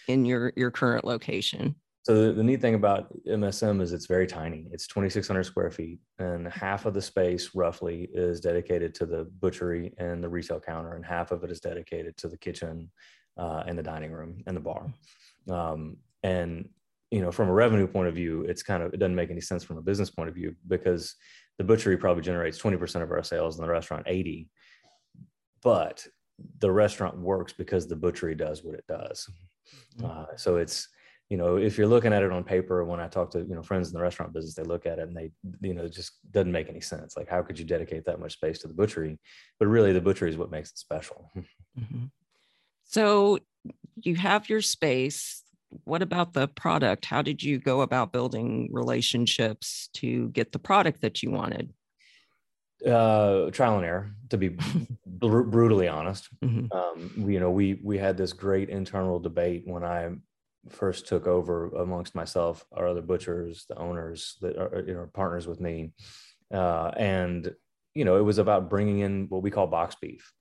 in 0.08 0.26
your 0.26 0.54
your 0.56 0.72
current 0.72 1.04
location 1.04 1.76
so 2.06 2.28
the, 2.28 2.34
the, 2.34 2.44
neat 2.44 2.62
thing 2.62 2.76
about 2.76 3.12
MSM 3.26 3.82
is 3.82 3.92
it's 3.92 4.06
very 4.06 4.28
tiny. 4.28 4.68
It's 4.72 4.86
2,600 4.86 5.44
square 5.44 5.72
feet, 5.72 5.98
and 6.20 6.48
half 6.50 6.86
of 6.86 6.94
the 6.94 7.02
space 7.02 7.56
roughly 7.56 8.10
is 8.14 8.40
dedicated 8.40 8.94
to 8.96 9.08
the 9.08 9.24
butchery 9.40 9.92
and 9.98 10.24
the 10.24 10.30
retail 10.30 10.60
counter, 10.60 10.94
and 10.94 11.04
half 11.04 11.32
of 11.32 11.44
it 11.44 11.50
is 11.50 11.60
dedicated 11.60 12.16
to 12.18 12.28
the 12.28 12.38
kitchen 12.38 12.92
uh, 13.40 13.64
and 13.66 13.76
the 13.76 13.82
dining 13.82 14.12
room 14.12 14.44
and 14.46 14.56
the 14.56 14.62
bar. 14.62 14.94
Um, 15.50 15.98
and 16.22 16.70
you 17.10 17.22
know, 17.22 17.32
from 17.32 17.50
a 17.50 17.54
revenue 17.54 17.88
point 17.88 18.08
of 18.08 18.14
view, 18.14 18.44
it's 18.44 18.62
kind 18.62 18.84
of 18.84 18.94
it 18.94 18.98
doesn't 18.98 19.16
make 19.16 19.32
any 19.32 19.42
sense 19.42 19.64
from 19.64 19.80
a 19.80 19.82
business 19.82 20.12
point 20.12 20.30
of 20.30 20.36
view 20.36 20.56
because 20.68 21.16
the 21.58 21.64
butchery 21.64 21.98
probably 21.98 22.22
generates 22.22 22.62
20% 22.62 23.02
of 23.02 23.10
our 23.10 23.24
sales, 23.24 23.58
and 23.58 23.68
the 23.68 23.72
restaurant 23.72 24.04
80. 24.06 24.48
But 25.64 26.06
the 26.60 26.72
restaurant 26.72 27.18
works 27.18 27.52
because 27.52 27.88
the 27.88 27.96
butchery 27.96 28.36
does 28.36 28.64
what 28.64 28.76
it 28.76 28.86
does. 28.88 29.28
Mm-hmm. 29.98 30.06
Uh, 30.06 30.36
so 30.36 30.58
it's 30.58 30.90
you 31.30 31.38
know, 31.38 31.58
if 31.58 31.78
you're 31.78 31.88
looking 31.88 32.14
at 32.14 32.22
it 32.22 32.32
on 32.32 32.44
paper, 32.44 32.84
when 32.86 33.00
I 33.00 33.08
talk 33.08 33.32
to, 33.32 33.40
you 33.40 33.56
know, 33.56 33.64
friends 33.64 33.88
in 33.88 33.94
the 33.96 34.02
restaurant 34.02 34.32
business, 34.32 34.54
they 34.54 34.64
look 34.64 34.86
at 34.86 35.00
it 35.00 35.08
and 35.08 35.18
they, 35.18 35.32
you 35.62 35.74
know, 35.74 35.86
it 35.86 35.94
just 35.94 36.14
doesn't 36.32 36.52
make 36.52 36.70
any 36.70 36.82
sense. 36.82 37.18
Like, 37.18 37.28
how 37.28 37.42
could 37.42 37.58
you 37.58 37.66
dedicate 37.66 38.06
that 38.06 38.20
much 38.20 38.34
space 38.34 38.60
to 38.60 38.68
the 38.68 38.74
butchery? 38.74 39.18
But 39.60 39.68
really, 39.68 39.92
the 39.92 40.02
butchery 40.02 40.30
is 40.30 40.38
what 40.38 40.52
makes 40.52 40.72
it 40.72 40.78
special. 40.78 41.32
Mm-hmm. 41.78 42.06
So 42.86 43.40
you 43.98 44.16
have 44.16 44.48
your 44.48 44.62
space. 44.62 45.44
What 45.84 46.02
about 46.02 46.32
the 46.32 46.48
product? 46.48 47.04
How 47.04 47.22
did 47.22 47.44
you 47.44 47.60
go 47.60 47.82
about 47.82 48.14
building 48.14 48.70
relationships 48.72 49.90
to 49.96 50.30
get 50.30 50.54
the 50.54 50.60
product 50.60 51.02
that 51.02 51.22
you 51.22 51.32
wanted? 51.32 51.74
uh 52.86 53.50
trial 53.52 53.78
and 53.78 53.86
error 53.86 54.12
to 54.30 54.38
be 54.38 54.50
br- 55.08 55.42
brutally 55.42 55.88
honest 55.88 56.28
mm-hmm. 56.44 56.66
um 56.78 57.30
you 57.30 57.40
know 57.40 57.50
we 57.50 57.80
we 57.84 57.98
had 57.98 58.18
this 58.18 58.34
great 58.34 58.70
internal 58.70 59.18
debate 59.18 59.64
when 59.66 59.84
i 59.84 60.10
first 60.70 61.08
took 61.08 61.28
over 61.28 61.68
amongst 61.70 62.16
myself, 62.16 62.66
our 62.72 62.88
other 62.88 63.02
butchers, 63.02 63.66
the 63.68 63.78
owners 63.78 64.38
that 64.42 64.58
are 64.58 64.84
you 64.86 64.94
know 64.94 65.10
partners 65.14 65.48
with 65.48 65.60
me, 65.60 65.92
uh, 66.54 66.92
and 66.98 67.54
you 67.94 68.06
know 68.06 68.18
it 68.18 68.24
was 68.24 68.38
about 68.38 68.70
bringing 68.70 69.00
in 69.00 69.28
what 69.30 69.42
we 69.44 69.52
call 69.52 69.68
box 69.68 69.96
beef. 70.02 70.32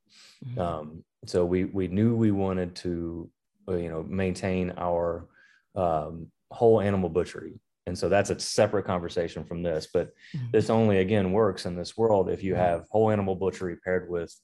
Mm-hmm. 0.44 0.60
Um, 0.60 1.04
so 1.26 1.44
we 1.44 1.64
we 1.64 1.88
knew 1.88 2.14
we 2.14 2.30
wanted 2.30 2.74
to 2.76 3.30
uh, 3.68 3.76
you 3.76 3.88
know 3.88 4.02
maintain 4.02 4.72
our 4.76 5.28
um, 5.74 6.28
whole 6.50 6.80
animal 6.80 7.08
butchery 7.08 7.60
and 7.86 7.98
so 7.98 8.08
that's 8.08 8.30
a 8.30 8.38
separate 8.40 8.84
conversation 8.84 9.44
from 9.44 9.62
this. 9.62 9.88
But 9.92 10.12
Mhm. 10.34 10.52
this 10.52 10.70
only 10.70 10.98
again 10.98 11.32
works 11.32 11.66
in 11.66 11.76
this 11.76 11.96
world 11.96 12.30
if 12.30 12.42
you 12.42 12.54
have 12.54 12.86
whole 12.90 13.10
animal 13.10 13.36
butchery 13.36 13.76
paired 13.76 14.08
with 14.08 14.34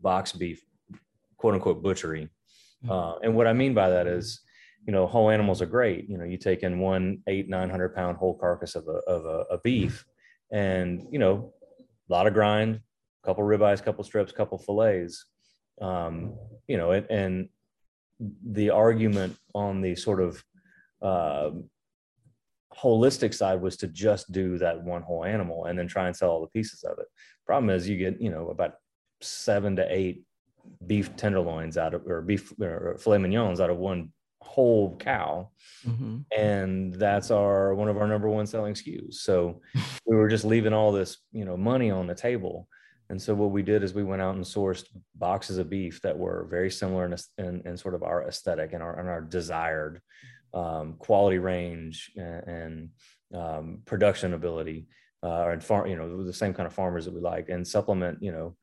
box 0.00 0.32
beef, 0.32 0.64
quote 1.36 1.54
unquote 1.54 1.82
butchery. 1.82 2.28
Mhm. 2.84 2.90
Uh, 2.90 3.18
and 3.22 3.36
what 3.36 3.46
I 3.46 3.52
mean 3.52 3.74
by 3.74 3.90
that 3.90 4.06
is, 4.06 4.40
you 4.86 4.92
know, 4.92 5.06
whole 5.06 5.30
animals 5.30 5.60
are 5.60 5.66
great. 5.66 6.08
You 6.08 6.18
know, 6.18 6.24
you 6.24 6.38
take 6.38 6.62
in 6.62 6.80
one 6.80 7.22
eight 7.26 7.48
nine 7.48 7.70
hundred 7.70 7.94
pound 7.94 8.16
whole 8.16 8.34
carcass 8.34 8.74
of 8.74 8.86
a 8.88 8.98
of 9.10 9.24
a, 9.24 9.54
a 9.54 9.58
beef, 9.58 10.04
and 10.50 11.06
you 11.10 11.18
know, 11.18 11.52
a 12.08 12.12
lot 12.12 12.26
of 12.26 12.34
grind, 12.34 12.80
a 13.22 13.26
couple 13.26 13.44
ribeyes, 13.44 13.82
couple 13.82 14.04
strips, 14.04 14.32
couple 14.32 14.58
fillets. 14.58 15.26
Um, 15.80 16.34
you 16.66 16.76
know, 16.76 16.92
and, 16.92 17.06
and 17.10 17.48
the 18.44 18.70
argument 18.70 19.36
on 19.54 19.80
the 19.80 19.94
sort 19.94 20.20
of 20.20 20.42
uh, 21.02 21.50
holistic 22.74 23.34
side 23.34 23.60
was 23.60 23.76
to 23.76 23.88
just 23.88 24.32
do 24.32 24.58
that 24.58 24.82
one 24.82 25.02
whole 25.02 25.24
animal 25.24 25.66
and 25.66 25.78
then 25.78 25.86
try 25.86 26.06
and 26.06 26.16
sell 26.16 26.30
all 26.30 26.40
the 26.40 26.48
pieces 26.48 26.82
of 26.84 26.98
it. 26.98 27.06
Problem 27.46 27.70
is, 27.70 27.88
you 27.88 27.96
get 27.96 28.20
you 28.20 28.30
know 28.30 28.48
about 28.48 28.74
seven 29.20 29.76
to 29.76 29.86
eight 29.94 30.24
beef 30.86 31.16
tenderloins 31.16 31.76
out 31.76 31.94
of 31.94 32.06
or 32.06 32.22
beef 32.22 32.52
or 32.60 32.96
filet 32.98 33.18
mignons 33.18 33.60
out 33.60 33.70
of 33.70 33.78
one 33.78 34.12
whole 34.40 34.96
cow 34.98 35.50
Mhm. 35.86 36.24
and 36.36 36.94
that's 36.94 37.30
our 37.30 37.74
one 37.74 37.88
of 37.88 37.96
our 37.96 38.06
number 38.06 38.28
one 38.28 38.46
selling 38.46 38.74
SKUs. 38.74 39.14
So 39.14 39.60
we 40.06 40.16
were 40.16 40.28
just 40.28 40.44
leaving 40.44 40.72
all 40.72 40.92
this, 40.92 41.18
you 41.32 41.44
know, 41.44 41.56
money 41.56 41.90
on 41.90 42.06
the 42.06 42.14
table. 42.14 42.68
And 43.10 43.20
so 43.20 43.34
what 43.34 43.50
we 43.50 43.62
did 43.62 43.82
is 43.82 43.94
we 43.94 44.04
went 44.04 44.20
out 44.22 44.34
and 44.34 44.44
sourced 44.44 44.84
boxes 45.14 45.58
of 45.58 45.70
beef 45.70 46.02
that 46.02 46.16
were 46.18 46.46
very 46.50 46.70
similar 46.70 47.06
in, 47.06 47.16
in, 47.38 47.62
in 47.66 47.76
sort 47.76 47.94
of 47.94 48.02
our 48.02 48.26
aesthetic 48.28 48.72
and 48.74 48.82
our 48.82 48.98
and 48.98 49.08
our 49.08 49.20
desired 49.22 50.00
um, 50.54 50.94
quality 50.98 51.38
range 51.38 52.12
and, 52.16 52.42
and 52.46 52.90
um, 53.34 53.82
production 53.86 54.34
ability, 54.34 54.88
uh, 55.22 55.48
and 55.48 55.62
farm, 55.62 55.88
you 55.88 55.96
know, 55.96 56.22
the 56.24 56.32
same 56.32 56.54
kind 56.54 56.66
of 56.66 56.72
farmers 56.72 57.04
that 57.04 57.14
we 57.14 57.20
like, 57.20 57.48
and 57.48 57.66
supplement, 57.66 58.22
you 58.22 58.32
know, 58.32 58.56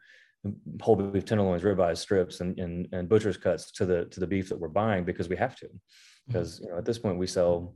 whole 0.81 0.95
beef 0.95 1.25
tenderloins, 1.25 1.63
ribeyes, 1.63 1.97
strips, 1.97 2.41
and, 2.41 2.59
and 2.59 2.87
and 2.91 3.09
butcher's 3.09 3.37
cuts 3.37 3.71
to 3.71 3.85
the 3.85 4.05
to 4.05 4.19
the 4.19 4.27
beef 4.27 4.49
that 4.49 4.59
we're 4.59 4.67
buying 4.67 5.03
because 5.03 5.29
we 5.29 5.35
have 5.35 5.55
to. 5.57 5.69
Because 6.27 6.59
you 6.59 6.69
know 6.69 6.77
at 6.77 6.85
this 6.85 6.97
point 6.97 7.17
we 7.17 7.27
sell 7.27 7.75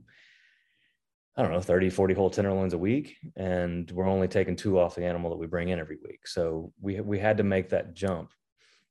i 1.36 1.42
don't 1.42 1.52
know 1.52 1.60
30 1.60 1.90
40 1.90 2.12
whole 2.14 2.28
tenderloins 2.28 2.74
a 2.74 2.78
week 2.78 3.16
and 3.36 3.88
we're 3.92 4.08
only 4.08 4.26
taking 4.26 4.56
two 4.56 4.80
off 4.80 4.96
the 4.96 5.04
animal 5.04 5.30
that 5.30 5.36
we 5.36 5.46
bring 5.46 5.68
in 5.68 5.78
every 5.78 5.96
week. 6.02 6.26
So 6.26 6.72
we 6.80 7.00
we 7.00 7.18
had 7.18 7.36
to 7.38 7.44
make 7.44 7.68
that 7.70 7.94
jump. 7.94 8.32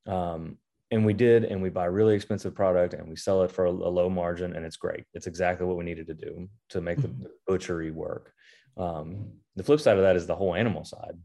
Um, 0.06 0.56
and 0.92 1.04
we 1.06 1.12
did 1.12 1.44
and 1.44 1.62
we 1.62 1.68
buy 1.70 1.84
really 1.84 2.14
expensive 2.16 2.54
product 2.54 2.94
and 2.94 3.08
we 3.08 3.14
sell 3.16 3.42
it 3.42 3.52
for 3.52 3.66
a, 3.66 3.70
a 3.70 3.92
low 3.98 4.08
margin 4.10 4.56
and 4.56 4.64
it's 4.66 4.76
great. 4.76 5.04
It's 5.14 5.26
exactly 5.28 5.66
what 5.66 5.76
we 5.76 5.84
needed 5.84 6.06
to 6.08 6.14
do 6.14 6.48
to 6.70 6.80
make 6.80 7.00
the 7.00 7.08
Mhm. 7.08 7.26
butchery 7.46 7.90
work. 7.92 8.32
Um, 8.76 9.32
the 9.56 9.62
flip 9.62 9.78
side 9.80 9.98
of 9.98 10.02
that 10.02 10.16
is 10.16 10.26
the 10.26 10.34
whole 10.34 10.54
animal 10.54 10.84
side 10.84 11.16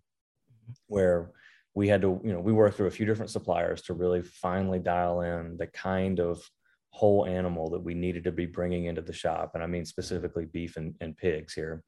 where 0.87 1.31
we 1.75 1.89
had 1.89 2.01
to 2.01 2.19
you 2.23 2.33
know 2.33 2.39
we 2.39 2.53
worked 2.53 2.77
through 2.77 2.87
a 2.87 2.91
few 2.91 3.05
different 3.05 3.29
suppliers 3.29 3.81
to 3.83 3.93
really 3.93 4.21
finally 4.21 4.79
dial 4.79 5.21
in 5.21 5.57
the 5.57 5.67
kind 5.67 6.19
of 6.19 6.41
whole 6.89 7.25
animal 7.25 7.69
that 7.69 7.83
we 7.83 7.93
needed 7.93 8.23
to 8.23 8.31
be 8.31 8.45
bringing 8.45 8.85
into 8.85 9.01
the 9.01 9.13
shop. 9.13 9.51
And 9.53 9.63
i 9.63 9.67
mean 9.67 9.85
specifically 9.85 10.45
beef 10.45 10.77
and, 10.77 10.95
and 11.01 11.15
pigs 11.15 11.53
here 11.53 11.83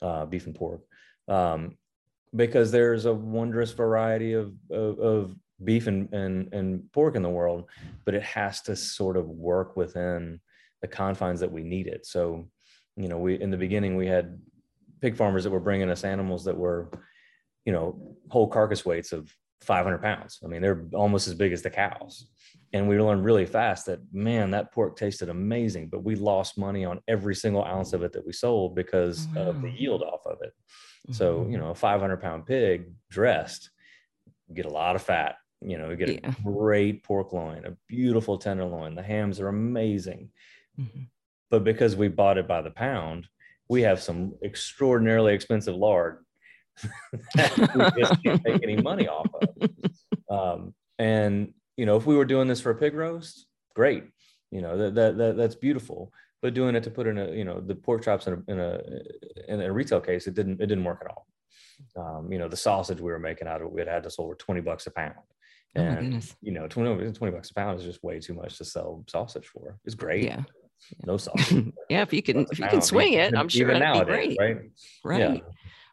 uh, 0.00 0.24
beef 0.24 0.46
and 0.46 0.54
pork. 0.54 0.82
Um, 1.28 1.76
because 2.34 2.70
there's 2.70 3.04
a 3.04 3.12
wondrous 3.12 3.72
variety 3.72 4.32
of, 4.32 4.54
of, 4.70 4.98
of 4.98 5.36
beef 5.62 5.86
and, 5.86 6.10
and, 6.14 6.52
and 6.54 6.90
pork 6.92 7.14
in 7.14 7.22
the 7.22 7.28
world 7.28 7.68
but 8.04 8.14
it 8.14 8.22
has 8.22 8.62
to 8.62 8.74
sort 8.74 9.16
of 9.16 9.28
work 9.28 9.76
within 9.76 10.40
the 10.80 10.88
confines 10.88 11.40
that 11.40 11.52
we 11.52 11.62
need 11.62 11.86
it. 11.86 12.06
So 12.06 12.48
you 12.96 13.08
know 13.08 13.18
we 13.18 13.40
in 13.40 13.50
the 13.50 13.56
beginning 13.56 13.96
we 13.96 14.06
had 14.06 14.38
pig 15.00 15.16
farmers 15.16 15.44
that 15.44 15.50
were 15.50 15.60
bringing 15.60 15.90
us 15.90 16.04
animals 16.04 16.44
that 16.44 16.56
were 16.56 16.88
you 17.64 17.72
know 17.72 18.16
whole 18.28 18.48
carcass 18.48 18.84
weights 18.84 19.12
of 19.12 19.34
500 19.60 19.98
pounds 20.02 20.40
i 20.44 20.48
mean 20.48 20.60
they're 20.62 20.84
almost 20.94 21.28
as 21.28 21.34
big 21.34 21.52
as 21.52 21.62
the 21.62 21.70
cows 21.70 22.26
and 22.72 22.88
we 22.88 22.98
learned 22.98 23.24
really 23.24 23.46
fast 23.46 23.86
that 23.86 24.00
man 24.12 24.50
that 24.50 24.72
pork 24.72 24.96
tasted 24.96 25.28
amazing 25.28 25.88
but 25.88 26.02
we 26.02 26.16
lost 26.16 26.58
money 26.58 26.84
on 26.84 27.00
every 27.06 27.34
single 27.34 27.64
ounce 27.64 27.92
of 27.92 28.02
it 28.02 28.12
that 28.12 28.26
we 28.26 28.32
sold 28.32 28.74
because 28.74 29.28
of 29.36 29.60
the 29.62 29.70
yield 29.70 30.02
off 30.02 30.26
of 30.26 30.38
it 30.42 30.52
so 31.10 31.44
Mhm. 31.44 31.52
you 31.52 31.58
know 31.58 31.70
a 31.70 31.74
500 31.74 32.20
pound 32.20 32.46
pig 32.46 32.92
dressed 33.10 33.70
get 34.54 34.66
a 34.66 34.70
lot 34.70 34.96
of 34.96 35.02
fat 35.02 35.36
you 35.60 35.78
know 35.78 35.90
you 35.90 35.96
get 35.96 36.08
Yeah. 36.08 36.30
a 36.30 36.42
great 36.42 37.04
pork 37.04 37.32
loin 37.32 37.64
a 37.64 37.76
beautiful 37.86 38.38
tenderloin 38.38 38.94
the 38.96 39.02
hams 39.02 39.38
are 39.40 39.48
amazing 39.48 40.30
Mhm. 40.78 41.08
but 41.50 41.62
because 41.62 41.94
we 41.94 42.08
bought 42.08 42.38
it 42.38 42.48
by 42.48 42.60
the 42.62 42.70
pound 42.70 43.28
we 43.68 43.82
have 43.82 44.02
some 44.02 44.34
extraordinarily 44.42 45.32
expensive 45.34 45.76
lard 45.76 46.24
that 47.34 47.74
we 47.94 48.02
just 48.02 48.22
can't 48.22 48.42
make 48.44 48.62
any 48.62 48.76
money 48.76 49.08
off 49.08 49.26
of 49.34 49.70
um, 50.30 50.74
and 50.98 51.52
you 51.76 51.86
know 51.86 51.96
if 51.96 52.06
we 52.06 52.16
were 52.16 52.24
doing 52.24 52.48
this 52.48 52.60
for 52.60 52.70
a 52.70 52.74
pig 52.74 52.94
roast 52.94 53.46
great 53.74 54.04
you 54.50 54.60
know 54.62 54.76
that, 54.76 54.94
that, 54.94 55.16
that 55.18 55.36
that's 55.36 55.54
beautiful 55.54 56.12
but 56.40 56.54
doing 56.54 56.74
it 56.74 56.82
to 56.82 56.90
put 56.90 57.06
in 57.06 57.18
a 57.18 57.30
you 57.32 57.44
know 57.44 57.60
the 57.60 57.74
pork 57.74 58.02
chops 58.02 58.26
in 58.26 58.34
a 58.48 58.50
in 58.52 58.58
a 58.60 58.80
in 59.48 59.60
a 59.60 59.72
retail 59.72 60.00
case 60.00 60.26
it 60.26 60.34
didn't 60.34 60.60
it 60.60 60.66
didn't 60.66 60.84
work 60.84 61.02
at 61.04 61.10
all 61.10 61.26
um, 61.96 62.32
you 62.32 62.38
know 62.38 62.48
the 62.48 62.56
sausage 62.56 63.00
we 63.00 63.10
were 63.12 63.18
making 63.18 63.46
out 63.48 63.60
of 63.60 63.66
it 63.66 63.72
we 63.72 63.80
had 63.80 63.88
had 63.88 64.02
to 64.02 64.10
sell 64.10 64.26
for 64.26 64.34
20 64.34 64.60
bucks 64.60 64.86
a 64.86 64.90
pound 64.90 65.14
Oh 65.74 65.80
and 65.80 65.98
goodness. 66.00 66.34
you 66.42 66.52
know 66.52 66.66
20, 66.68 67.12
20 67.12 67.32
bucks 67.34 67.50
a 67.50 67.54
pound 67.54 67.78
is 67.78 67.84
just 67.86 68.02
way 68.04 68.18
too 68.20 68.34
much 68.34 68.58
to 68.58 68.64
sell 68.64 69.04
sausage 69.08 69.46
for 69.46 69.78
it's 69.84 69.94
great 69.94 70.24
Yeah. 70.24 70.42
no 71.06 71.16
sausage 71.16 71.72
yeah, 71.88 72.02
if 72.02 72.12
you 72.12 72.22
can 72.22 72.46
if 72.50 72.58
you 72.58 72.66
can 72.66 72.82
swing 72.82 73.14
it, 73.14 73.34
I'm 73.34 73.48
sure 73.48 73.70
even 73.70 73.78
that'd 73.80 74.06
be 74.06 74.12
nowadays, 74.12 74.36
great. 74.36 74.56
right 74.56 74.70
Right. 75.04 75.20
Yeah. 75.20 75.40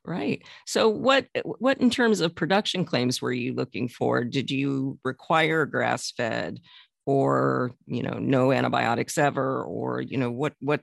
Right. 0.05 0.41
So 0.65 0.89
what 0.89 1.27
what 1.43 1.79
in 1.79 1.89
terms 1.89 2.19
of 2.21 2.33
production 2.33 2.85
claims 2.85 3.21
were 3.21 3.33
you 3.33 3.53
looking 3.53 3.87
for? 3.87 4.23
Did 4.23 4.49
you 4.49 4.97
require 5.03 5.65
grass 5.65 6.11
fed 6.11 6.59
or, 7.05 7.71
you 7.85 8.01
know, 8.03 8.17
no 8.17 8.51
antibiotics 8.51 9.17
ever 9.17 9.63
or, 9.63 10.01
you 10.01 10.17
know, 10.17 10.31
what 10.31 10.53
what 10.59 10.81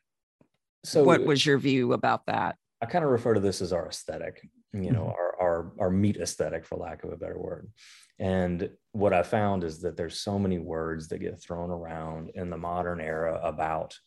so 0.85 1.03
what 1.05 1.25
was 1.25 1.45
your 1.45 1.59
view 1.59 1.93
about 1.93 2.27
that? 2.27 2.57
I 2.83 2.87
kind 2.87 3.05
of 3.05 3.11
refer 3.11 3.35
to 3.35 3.41
this 3.41 3.61
as 3.63 3.73
our 3.73 3.89
aesthetic, 3.89 4.49
you 4.73 4.93
know, 4.93 5.05
Mhm. 5.05 5.17
our, 5.19 5.41
our 5.41 5.73
our 5.81 5.91
meat 5.91 6.19
aesthetic, 6.19 6.65
for 6.65 6.77
lack 6.77 7.03
of 7.03 7.11
a 7.13 7.17
better 7.17 7.39
word. 7.39 7.71
And 8.19 8.71
what 8.93 9.13
I 9.13 9.23
found 9.23 9.65
is 9.65 9.81
that 9.81 9.97
there's 9.97 10.21
so 10.21 10.39
many 10.39 10.59
words 10.59 11.09
that 11.09 11.19
get 11.19 11.41
thrown 11.41 11.71
around 11.71 12.31
in 12.35 12.51
the 12.51 12.57
modern 12.59 13.01
era 13.01 13.41
about 13.43 13.99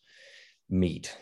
meat 0.70 1.16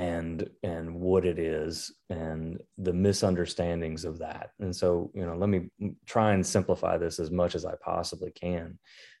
and 0.00 0.48
and 0.62 0.94
what 0.94 1.26
it 1.26 1.38
is 1.38 1.92
and 2.08 2.58
the 2.78 2.92
misunderstandings 2.92 4.06
of 4.06 4.18
that. 4.18 4.50
And 4.58 4.74
so, 4.74 5.10
you 5.14 5.26
know, 5.26 5.36
let 5.36 5.50
me 5.50 5.68
try 6.06 6.32
and 6.32 6.44
simplify 6.44 6.96
this 6.96 7.20
as 7.20 7.30
much 7.30 7.54
as 7.54 7.66
I 7.66 7.74
possibly 7.84 8.30
can. 8.30 8.78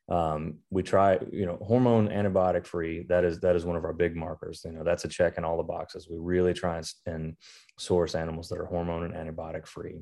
Um, 0.08 0.60
we 0.70 0.82
try, 0.82 1.18
you 1.30 1.44
know, 1.44 1.58
hormone 1.60 2.08
antibiotic 2.08 2.66
free. 2.66 3.04
That 3.10 3.24
is 3.24 3.40
that 3.40 3.56
is 3.56 3.66
one 3.66 3.76
of 3.76 3.84
our 3.84 3.92
big 3.92 4.16
markers. 4.16 4.62
You 4.64 4.72
know, 4.72 4.82
that's 4.82 5.04
a 5.04 5.08
check 5.08 5.36
in 5.36 5.44
all 5.44 5.58
the 5.58 5.62
boxes. 5.62 6.08
We 6.10 6.16
really 6.16 6.54
try 6.54 6.78
and, 6.78 6.86
and 7.04 7.36
source 7.78 8.14
animals 8.14 8.48
that 8.48 8.58
are 8.58 8.64
hormone 8.64 9.04
and 9.04 9.14
antibiotic 9.14 9.66
free. 9.66 10.00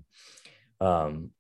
Um, 0.81 1.33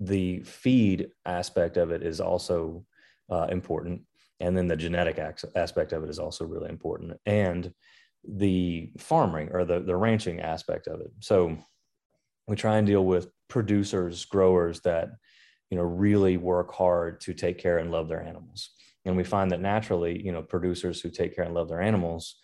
the 0.00 0.40
feed 0.40 1.10
aspect 1.26 1.76
of 1.76 1.90
it 1.90 2.02
is 2.02 2.22
also 2.22 2.86
uh, 3.30 3.48
important, 3.50 4.00
and 4.40 4.56
then 4.56 4.66
the 4.66 4.76
genetic 4.76 5.18
aspect 5.54 5.92
of 5.92 6.02
it 6.04 6.10
is 6.10 6.18
also 6.18 6.46
really 6.46 6.70
important, 6.70 7.20
and 7.26 7.72
the 8.24 8.90
farming 8.98 9.50
or 9.52 9.64
the 9.64 9.80
the 9.80 9.96
ranching 9.96 10.40
aspect 10.40 10.86
of 10.86 11.00
it. 11.00 11.10
So 11.20 11.56
we 12.48 12.56
try 12.56 12.78
and 12.78 12.86
deal 12.86 13.04
with 13.04 13.28
producers, 13.48 14.24
growers 14.24 14.80
that 14.80 15.10
you 15.70 15.76
know 15.76 15.84
really 15.84 16.36
work 16.36 16.72
hard 16.74 17.20
to 17.22 17.34
take 17.34 17.58
care 17.58 17.78
and 17.78 17.90
love 17.90 18.08
their 18.08 18.22
animals, 18.22 18.70
and 19.04 19.16
we 19.16 19.24
find 19.24 19.50
that 19.50 19.60
naturally, 19.60 20.20
you 20.24 20.32
know, 20.32 20.42
producers 20.42 21.00
who 21.00 21.10
take 21.10 21.34
care 21.34 21.44
and 21.44 21.54
love 21.54 21.68
their 21.68 21.82
animals 21.82 22.36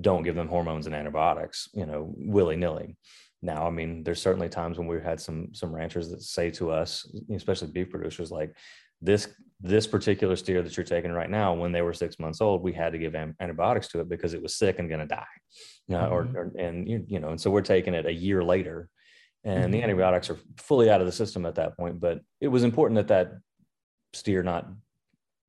don't 0.00 0.22
give 0.22 0.34
them 0.34 0.48
hormones 0.48 0.86
and 0.86 0.94
antibiotics, 0.94 1.68
you 1.74 1.86
know, 1.86 2.12
willy 2.16 2.56
nilly. 2.56 2.96
Now, 3.42 3.66
I 3.66 3.70
mean, 3.70 4.02
there's 4.02 4.22
certainly 4.22 4.48
times 4.48 4.78
when 4.78 4.86
we've 4.86 5.02
had 5.02 5.20
some 5.20 5.48
some 5.52 5.74
ranchers 5.74 6.08
that 6.10 6.22
say 6.22 6.50
to 6.52 6.70
us, 6.70 7.06
especially 7.30 7.68
beef 7.68 7.90
producers, 7.90 8.30
like 8.30 8.56
this 9.04 9.28
this 9.60 9.86
particular 9.86 10.36
steer 10.36 10.62
that 10.62 10.76
you're 10.76 10.84
taking 10.84 11.12
right 11.12 11.30
now, 11.30 11.54
when 11.54 11.72
they 11.72 11.80
were 11.80 11.94
six 11.94 12.18
months 12.18 12.40
old, 12.40 12.62
we 12.62 12.72
had 12.72 12.92
to 12.92 12.98
give 12.98 13.14
antibiotics 13.14 13.88
to 13.88 14.00
it 14.00 14.08
because 14.08 14.34
it 14.34 14.42
was 14.42 14.56
sick 14.56 14.78
and 14.78 14.88
going 14.88 15.00
to 15.00 15.06
die, 15.06 15.24
you 15.88 15.96
know, 15.96 16.06
or, 16.06 16.22
or 16.34 16.52
and 16.58 16.88
you, 16.88 17.04
you 17.06 17.18
know, 17.20 17.30
and 17.30 17.40
so 17.40 17.50
we're 17.50 17.62
taking 17.62 17.94
it 17.94 18.04
a 18.04 18.12
year 18.12 18.42
later, 18.42 18.88
and 19.44 19.72
the 19.72 19.78
Mhm. 19.78 19.84
antibiotics 19.84 20.28
are 20.28 20.38
fully 20.58 20.90
out 20.90 21.00
of 21.00 21.06
the 21.06 21.12
system 21.12 21.46
at 21.46 21.54
that 21.54 21.76
point. 21.76 22.00
But 22.00 22.20
it 22.40 22.48
was 22.48 22.62
important 22.64 22.96
that 22.96 23.08
that 23.08 23.38
steer 24.12 24.42
not 24.42 24.68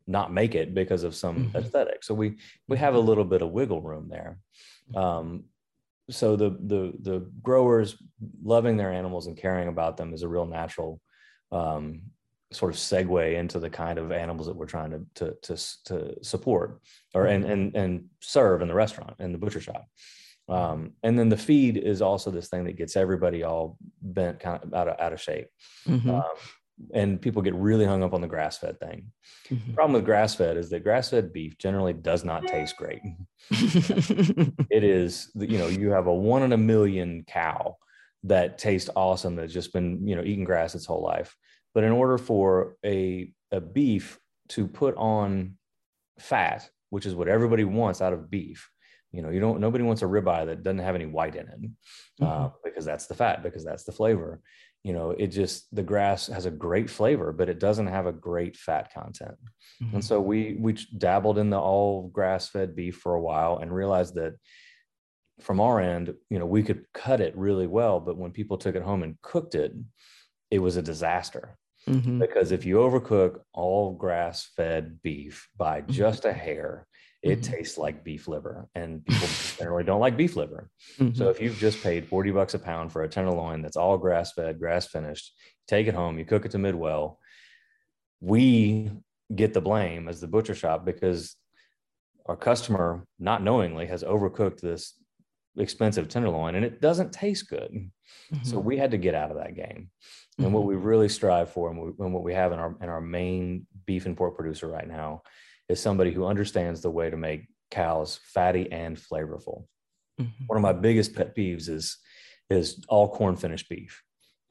not 0.08 0.32
make 0.32 0.54
it 0.56 0.74
because 0.74 1.04
of 1.04 1.16
some 1.16 1.38
Mhm. 1.38 1.56
aesthetic. 1.56 2.04
So 2.04 2.14
we 2.14 2.38
we 2.68 2.78
have 2.78 2.96
a 2.96 3.00
little 3.00 3.26
bit 3.26 3.42
of 3.42 3.52
wiggle 3.52 3.82
room 3.82 4.08
there. 4.08 4.40
Um, 4.96 5.46
so 6.10 6.36
the 6.36 6.52
the 6.52 6.94
the 7.02 7.32
growers 7.42 7.98
loving 8.44 8.78
their 8.78 8.94
animals 8.94 9.28
and 9.28 9.36
caring 9.36 9.68
about 9.68 9.98
them 9.98 10.14
is 10.14 10.22
a 10.22 10.30
real 10.30 10.46
natural 10.46 11.02
um, 11.52 12.02
sort 12.56 12.72
of 12.72 12.78
segue 12.78 13.36
into 13.36 13.60
the 13.60 13.70
kind 13.70 14.00
of 14.00 14.12
animals 14.12 14.48
that 14.48 14.56
we're 14.56 14.66
trying 14.66 14.92
to 14.92 15.06
to 15.16 15.36
to, 15.42 15.84
to 15.86 16.24
support 16.24 16.82
or 17.14 17.26
and 17.26 17.46
and 17.46 17.76
and 17.76 18.06
serve 18.22 18.62
in 18.62 18.68
the 18.68 18.74
restaurant 18.74 19.16
in 19.20 19.32
the 19.32 19.38
butcher 19.38 19.62
shop. 19.62 19.86
Um, 20.48 20.92
and 21.02 21.18
then 21.18 21.30
the 21.30 21.38
feed 21.38 21.78
is 21.78 22.02
also 22.02 22.30
this 22.30 22.50
thing 22.50 22.66
that 22.66 22.78
gets 22.78 22.96
everybody 22.96 23.44
all 23.44 23.78
bent 24.02 24.40
kind 24.40 24.64
of 24.64 24.74
out 24.74 24.88
of, 24.88 25.00
out 25.00 25.14
of 25.14 25.22
shape. 25.22 25.48
Mm-hmm. 25.88 26.10
Um, 26.12 26.24
and 26.94 27.22
people 27.22 27.42
get 27.42 27.56
really 27.56 27.86
hung 27.86 28.04
up 28.04 28.14
on 28.14 28.22
the 28.22 28.28
grass 28.28 28.58
fed 28.58 28.80
thing. 28.80 29.12
Mm-hmm. 29.50 29.72
The 29.72 29.74
problem 29.74 29.94
with 29.94 30.06
grass 30.06 30.36
fed 30.36 30.58
is 30.58 30.70
that 30.70 30.84
grass 30.84 31.10
fed 31.10 31.32
beef 31.34 31.58
generally 31.58 31.94
does 31.94 32.24
not 32.24 32.46
taste 32.46 32.76
great. 32.78 33.02
it 34.70 34.84
is, 34.84 35.32
you 35.36 35.58
know, 35.58 35.68
you 35.68 35.92
have 35.92 36.08
a 36.08 36.14
one 36.14 36.44
in 36.44 36.52
a 36.52 36.58
million 36.58 37.24
cow 37.28 37.78
that 38.24 38.58
tastes 38.58 38.90
awesome 38.96 39.36
that's 39.36 39.54
just 39.54 39.72
been, 39.72 40.06
you 40.08 40.16
know, 40.16 40.24
eating 40.24 40.44
grass 40.44 40.76
its 40.76 40.86
whole 40.86 41.04
life. 41.04 41.36
But 41.76 41.84
in 41.84 41.92
order 41.92 42.18
for 42.18 42.76
a, 42.84 43.32
a 43.52 43.62
beef 43.62 44.20
to 44.50 44.68
put 44.68 44.96
on 44.96 45.58
fat, 46.18 46.68
which 46.90 47.06
is 47.06 47.14
what 47.14 47.28
everybody 47.28 47.66
wants 47.66 48.02
out 48.02 48.14
of 48.14 48.32
beef, 48.32 48.68
you 49.12 49.22
know, 49.22 49.30
you 49.30 49.40
don't, 49.40 49.60
nobody 49.60 49.84
wants 49.84 50.02
a 50.02 50.06
ribeye 50.06 50.48
that 50.48 50.64
doesn't 50.64 50.80
have 50.80 50.96
any 50.96 51.06
white 51.06 51.36
in 51.36 51.48
it 51.48 51.60
uh, 52.22 52.26
mm-hmm. 52.26 52.56
because 52.64 52.86
that's 52.86 53.06
the 53.06 53.14
fat, 53.14 53.44
because 53.44 53.64
that's 53.64 53.84
the 53.84 53.92
flavor 53.92 54.42
you 54.86 54.94
know 54.94 55.10
it 55.10 55.28
just 55.28 55.66
the 55.76 55.82
grass 55.82 56.28
has 56.28 56.46
a 56.46 56.52
great 56.52 56.92
flavor 56.92 57.32
but 57.32 57.50
it 57.50 57.60
doesn't 57.60 57.88
have 57.88 58.06
a 58.06 58.12
great 58.12 58.56
fat 58.56 58.94
content 58.94 59.36
mm-hmm. 59.82 59.96
and 59.96 60.06
so 60.06 60.22
we 60.22 60.58
we 60.60 60.74
dabbled 61.00 61.40
in 61.40 61.50
the 61.50 61.60
all 61.60 62.08
grass 62.10 62.50
fed 62.50 62.76
beef 62.76 62.98
for 62.98 63.16
a 63.16 63.22
while 63.22 63.58
and 63.58 63.74
realized 63.74 64.14
that 64.14 64.36
from 65.42 65.60
our 65.60 65.82
end 65.82 66.14
you 66.30 66.38
know 66.38 66.46
we 66.46 66.62
could 66.62 66.86
cut 66.94 67.20
it 67.20 67.36
really 67.36 67.66
well 67.66 68.00
but 68.00 68.16
when 68.16 68.32
people 68.32 68.60
took 68.60 68.76
it 68.76 68.84
home 68.84 69.02
and 69.02 69.20
cooked 69.24 69.56
it 69.56 69.74
it 70.52 70.60
was 70.60 70.78
a 70.78 70.84
disaster 70.84 71.58
mm-hmm. 71.88 72.20
because 72.20 72.52
if 72.52 72.66
you 72.66 72.78
overcook 72.78 73.40
all 73.54 73.94
grass 73.94 74.50
fed 74.56 75.00
beef 75.02 75.50
by 75.58 75.82
mm-hmm. 75.82 75.92
just 75.92 76.26
a 76.26 76.34
hair 76.34 76.88
it 77.22 77.42
mm-hmm. 77.42 77.54
tastes 77.54 77.78
like 77.78 78.04
beef 78.04 78.28
liver 78.28 78.68
and 78.76 79.06
people 79.06 79.28
generally 79.58 79.84
don't 79.84 80.00
like 80.00 80.18
beef 80.18 80.36
liver 80.36 80.70
mm-hmm. 81.00 81.16
so 81.16 81.30
if 81.30 81.42
you've 81.42 81.58
just 81.58 81.82
paid 81.82 82.08
40 82.08 82.32
bucks 82.32 82.54
a 82.54 82.60
pound 82.60 82.92
for 82.92 83.04
a 83.04 83.10
tenderloin 83.10 83.62
that's 83.62 83.78
all 83.78 83.98
grass 83.98 84.34
fed 84.34 84.60
grass 84.60 84.88
finished 84.88 85.34
take 85.68 85.88
it 85.88 85.96
home 85.96 86.20
you 86.20 86.26
cook 86.26 86.46
it 86.46 86.52
to 86.52 86.58
midwell 86.58 87.20
we 88.22 88.92
get 89.34 89.54
the 89.54 89.62
blame 89.62 90.08
as 90.08 90.22
the 90.22 90.28
butcher 90.28 90.56
shop 90.56 90.86
because 90.86 91.36
our 92.26 92.36
customer 92.36 93.06
not 93.20 93.44
knowingly 93.44 93.86
has 93.86 94.04
overcooked 94.04 94.60
this 94.60 94.94
expensive 95.58 96.08
tenderloin 96.08 96.56
and 96.56 96.66
it 96.66 96.82
doesn't 96.82 97.14
taste 97.14 97.50
good 97.50 97.72
mm-hmm. 97.72 98.44
so 98.44 98.60
we 98.60 98.78
had 98.78 98.92
to 98.92 98.98
get 98.98 99.16
out 99.16 99.32
of 99.32 99.38
that 99.38 99.56
game 99.56 99.90
and 100.38 100.52
what 100.52 100.62
mm-hmm. 100.62 100.70
we 100.70 100.76
really 100.76 101.08
strive 101.08 101.50
for 101.50 101.70
and, 101.70 101.80
we, 101.80 101.92
and 102.00 102.14
what 102.14 102.24
we 102.24 102.34
have 102.34 102.52
in 102.52 102.60
our 102.60 102.76
in 102.82 102.90
our 102.90 103.02
main 103.02 103.66
beef 103.86 104.06
and 104.06 104.18
pork 104.18 104.36
producer 104.36 104.68
right 104.68 104.88
now 104.88 105.22
is 105.70 105.80
somebody 105.80 106.12
who 106.12 106.26
understands 106.26 106.82
the 106.82 106.92
way 106.92 107.10
to 107.10 107.18
make 107.18 107.48
cows 107.72 108.20
fatty 108.24 108.72
and 108.72 108.98
flavorful. 108.98 109.66
Mm-hmm. 110.20 110.46
One 110.48 110.58
of 110.58 110.62
my 110.62 110.74
biggest 110.74 111.16
pet 111.16 111.36
peeves 111.36 111.70
is 111.70 111.98
is 112.50 112.84
all 112.88 113.10
corn 113.10 113.36
finished 113.36 113.70
beef 113.70 114.04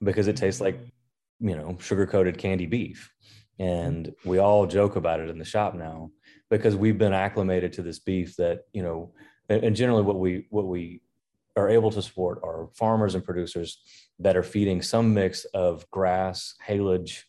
because 0.03 0.27
it 0.27 0.37
tastes 0.37 0.61
like 0.61 0.77
mm-hmm. 0.77 1.49
you 1.49 1.57
know 1.57 1.77
sugar 1.81 2.07
coated 2.07 2.39
candy 2.39 2.67
beef 2.67 3.11
and 3.59 4.13
we 4.25 4.39
all 4.39 4.67
joke 4.67 4.97
about 4.97 5.21
it 5.21 5.31
in 5.31 5.39
the 5.39 5.45
shop 5.45 5.75
now 5.75 6.11
because 6.51 6.75
we've 6.75 6.99
been 6.99 7.13
acclimated 7.13 7.73
to 7.73 7.83
this 7.83 8.01
beef 8.01 8.35
that 8.37 8.63
you 8.73 8.83
know 8.83 9.13
and 9.49 9.77
generally 9.77 10.03
what 10.03 10.19
we 10.19 10.47
what 10.51 10.67
we 10.67 11.01
are 11.57 11.69
able 11.69 11.91
to 11.91 12.03
support 12.03 12.41
are 12.43 12.69
farmers 12.75 13.15
and 13.15 13.25
producers 13.25 13.79
that 14.19 14.37
are 14.37 14.43
feeding 14.43 14.83
some 14.83 15.15
mix 15.15 15.45
of 15.47 15.89
grass 15.91 16.55
haylage 16.67 17.23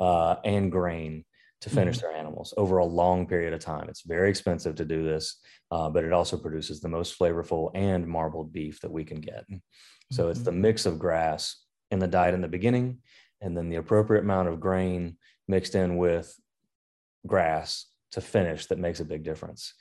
uh, 0.00 0.36
and 0.44 0.70
grain 0.70 1.24
to 1.60 1.70
finish 1.70 1.98
mm-hmm. 1.98 2.08
their 2.08 2.16
animals 2.16 2.52
over 2.56 2.78
a 2.78 2.84
long 2.84 3.26
period 3.26 3.52
of 3.52 3.60
time. 3.60 3.88
It's 3.88 4.02
very 4.02 4.28
expensive 4.28 4.74
to 4.76 4.84
do 4.84 5.04
this, 5.04 5.36
uh, 5.70 5.88
but 5.90 6.04
it 6.04 6.12
also 6.12 6.36
produces 6.36 6.80
the 6.80 6.88
most 6.88 7.16
flavorful 7.18 7.70
and 7.74 8.06
marbled 8.06 8.52
beef 8.52 8.80
that 8.80 8.90
we 8.90 9.04
can 9.04 9.20
get. 9.20 9.44
So 10.10 10.24
mm-hmm. 10.24 10.30
it's 10.32 10.42
the 10.42 10.52
mix 10.52 10.86
of 10.86 10.98
grass 10.98 11.56
in 11.92 12.00
the 12.00 12.08
diet 12.08 12.34
in 12.34 12.40
the 12.40 12.48
beginning, 12.48 12.98
and 13.40 13.56
then 13.56 13.68
the 13.68 13.76
appropriate 13.76 14.22
amount 14.22 14.48
of 14.48 14.60
grain 14.60 15.16
mixed 15.46 15.74
in 15.74 15.98
with 15.98 16.34
grass 17.26 17.86
to 18.12 18.20
finish 18.20 18.66
that 18.66 18.78
makes 18.78 19.00
a 19.00 19.04
big 19.04 19.22
difference. 19.22 19.74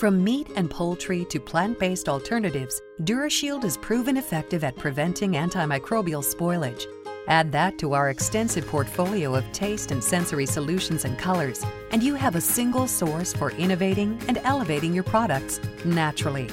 From 0.00 0.24
meat 0.24 0.48
and 0.56 0.70
poultry 0.70 1.26
to 1.26 1.38
plant 1.38 1.78
based 1.78 2.08
alternatives, 2.08 2.80
DuraShield 3.02 3.64
is 3.64 3.76
proven 3.76 4.16
effective 4.16 4.64
at 4.64 4.74
preventing 4.76 5.32
antimicrobial 5.32 6.24
spoilage 6.24 6.86
Add 7.30 7.52
that 7.52 7.78
to 7.78 7.92
our 7.92 8.10
extensive 8.10 8.66
portfolio 8.66 9.34
of 9.36 9.50
taste 9.52 9.92
and 9.92 10.02
sensory 10.02 10.46
solutions 10.46 11.04
and 11.04 11.16
colors, 11.16 11.64
and 11.92 12.02
you 12.02 12.14
have 12.14 12.34
a 12.34 12.40
single 12.40 12.88
source 12.88 13.32
for 13.32 13.52
innovating 13.52 14.20
and 14.26 14.38
elevating 14.38 14.92
your 14.92 15.04
products 15.04 15.60
naturally. 15.84 16.48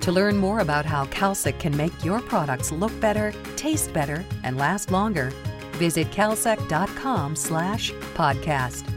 To 0.00 0.10
learn 0.10 0.36
more 0.36 0.60
about 0.60 0.84
how 0.84 1.06
Kalsec 1.06 1.60
can 1.60 1.76
make 1.76 2.04
your 2.04 2.20
products 2.20 2.72
look 2.72 2.98
better, 3.00 3.32
taste 3.54 3.92
better, 3.92 4.24
and 4.42 4.56
last 4.56 4.90
longer, 4.90 5.30
visit 5.74 6.10
kalsec.com 6.10 7.36
slash 7.36 7.92
podcast. 8.14 8.95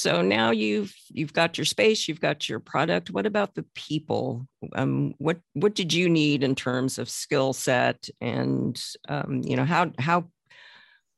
So 0.00 0.22
now 0.22 0.50
you've 0.50 0.94
you've 1.10 1.34
got 1.34 1.58
your 1.58 1.66
space, 1.66 2.08
you've 2.08 2.22
got 2.22 2.48
your 2.48 2.58
product. 2.58 3.10
What 3.10 3.26
about 3.26 3.54
the 3.54 3.66
people? 3.74 4.48
Um, 4.74 5.12
what 5.18 5.40
what 5.52 5.74
did 5.74 5.92
you 5.92 6.08
need 6.08 6.42
in 6.42 6.54
terms 6.54 6.98
of 6.98 7.10
skill 7.10 7.52
set, 7.52 8.08
and 8.18 8.82
um, 9.10 9.42
you 9.44 9.56
know 9.56 9.66
how 9.66 9.92
how 9.98 10.30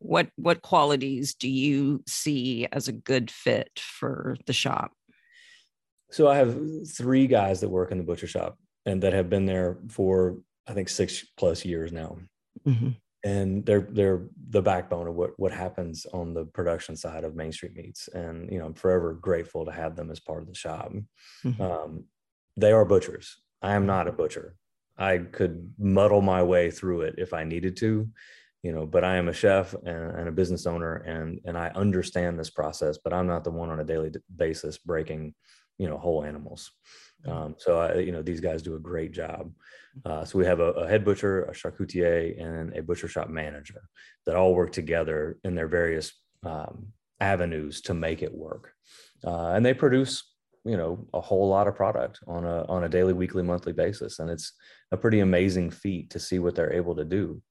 what 0.00 0.30
what 0.34 0.62
qualities 0.62 1.36
do 1.36 1.48
you 1.48 2.02
see 2.08 2.66
as 2.72 2.88
a 2.88 2.92
good 2.92 3.30
fit 3.30 3.70
for 3.78 4.36
the 4.46 4.52
shop? 4.52 4.90
So 6.10 6.26
I 6.26 6.34
have 6.38 6.58
three 6.88 7.28
guys 7.28 7.60
that 7.60 7.68
work 7.68 7.92
in 7.92 7.98
the 7.98 8.04
butcher 8.04 8.26
shop 8.26 8.58
and 8.84 9.00
that 9.04 9.12
have 9.12 9.30
been 9.30 9.46
there 9.46 9.78
for 9.90 10.38
I 10.66 10.72
think 10.72 10.88
six 10.88 11.24
plus 11.36 11.64
years 11.64 11.92
now. 11.92 12.18
Mm-hmm 12.66 12.88
and 13.24 13.64
they're 13.64 13.86
they're 13.90 14.22
the 14.50 14.62
backbone 14.62 15.08
of 15.08 15.14
what 15.14 15.30
what 15.38 15.52
happens 15.52 16.06
on 16.12 16.34
the 16.34 16.44
production 16.44 16.96
side 16.96 17.24
of 17.24 17.36
Main 17.36 17.52
Street 17.52 17.74
Meats, 17.76 18.08
and 18.08 18.50
you 18.50 18.58
know 18.58 18.66
I'm 18.66 18.74
forever 18.74 19.12
grateful 19.12 19.64
to 19.64 19.72
have 19.72 19.96
them 19.96 20.10
as 20.10 20.20
part 20.20 20.42
of 20.42 20.48
the 20.48 20.54
shop. 20.54 20.92
Mm-hmm. 21.44 21.62
Um, 21.62 22.04
they 22.56 22.72
are 22.72 22.84
butchers. 22.84 23.38
I 23.62 23.74
am 23.74 23.86
not 23.86 24.08
a 24.08 24.12
butcher. 24.12 24.56
I 24.98 25.18
could 25.18 25.72
muddle 25.78 26.20
my 26.20 26.42
way 26.42 26.70
through 26.70 27.02
it 27.02 27.14
if 27.16 27.32
I 27.32 27.44
needed 27.44 27.76
to, 27.78 28.08
you 28.62 28.72
know. 28.72 28.86
But 28.86 29.04
I 29.04 29.16
am 29.16 29.28
a 29.28 29.32
chef 29.32 29.74
and, 29.74 29.86
and 30.16 30.28
a 30.28 30.32
business 30.32 30.66
owner, 30.66 30.96
and 30.96 31.40
and 31.44 31.56
I 31.56 31.68
understand 31.74 32.38
this 32.38 32.50
process. 32.50 32.98
But 33.02 33.12
I'm 33.12 33.26
not 33.26 33.44
the 33.44 33.50
one 33.50 33.70
on 33.70 33.80
a 33.80 33.84
daily 33.84 34.12
basis 34.34 34.78
breaking, 34.78 35.34
you 35.82 35.88
know, 35.88 35.98
whole 35.98 36.22
animals. 36.22 36.70
Mm-hmm. 37.26 37.36
Um, 37.36 37.54
so 37.58 37.80
I, 37.80 37.98
you 37.98 38.12
know, 38.12 38.22
these 38.22 38.40
guys 38.40 38.62
do 38.62 38.76
a 38.76 38.86
great 38.90 39.10
job. 39.10 39.50
Uh, 40.04 40.24
so 40.24 40.38
we 40.38 40.46
have 40.46 40.60
a, 40.60 40.70
a, 40.82 40.88
head 40.88 41.04
butcher, 41.04 41.44
a 41.44 41.52
charcutier, 41.52 42.40
and 42.40 42.74
a 42.76 42.82
butcher 42.82 43.08
shop 43.08 43.28
manager 43.28 43.82
that 44.24 44.36
all 44.36 44.54
work 44.54 44.70
together 44.70 45.38
in 45.42 45.56
their 45.56 45.66
various 45.66 46.12
um, 46.44 46.86
avenues 47.20 47.80
to 47.82 47.94
make 47.94 48.22
it 48.22 48.32
work. 48.32 48.72
Uh, 49.26 49.48
and 49.48 49.66
they 49.66 49.74
produce, 49.74 50.22
you 50.64 50.76
know, 50.76 51.04
a 51.12 51.20
whole 51.20 51.48
lot 51.48 51.66
of 51.66 51.74
product 51.74 52.20
on 52.28 52.44
a 52.44 52.64
on 52.66 52.84
a 52.84 52.88
daily, 52.88 53.12
weekly, 53.12 53.42
monthly 53.42 53.72
basis, 53.72 54.20
and 54.20 54.30
it's 54.30 54.52
a 54.92 54.96
pretty 54.96 55.18
amazing 55.18 55.68
feat 55.70 56.10
to 56.10 56.20
see 56.20 56.38
what 56.38 56.54
they're 56.54 56.72
able 56.72 56.94
to 56.94 57.04
do. 57.04 57.42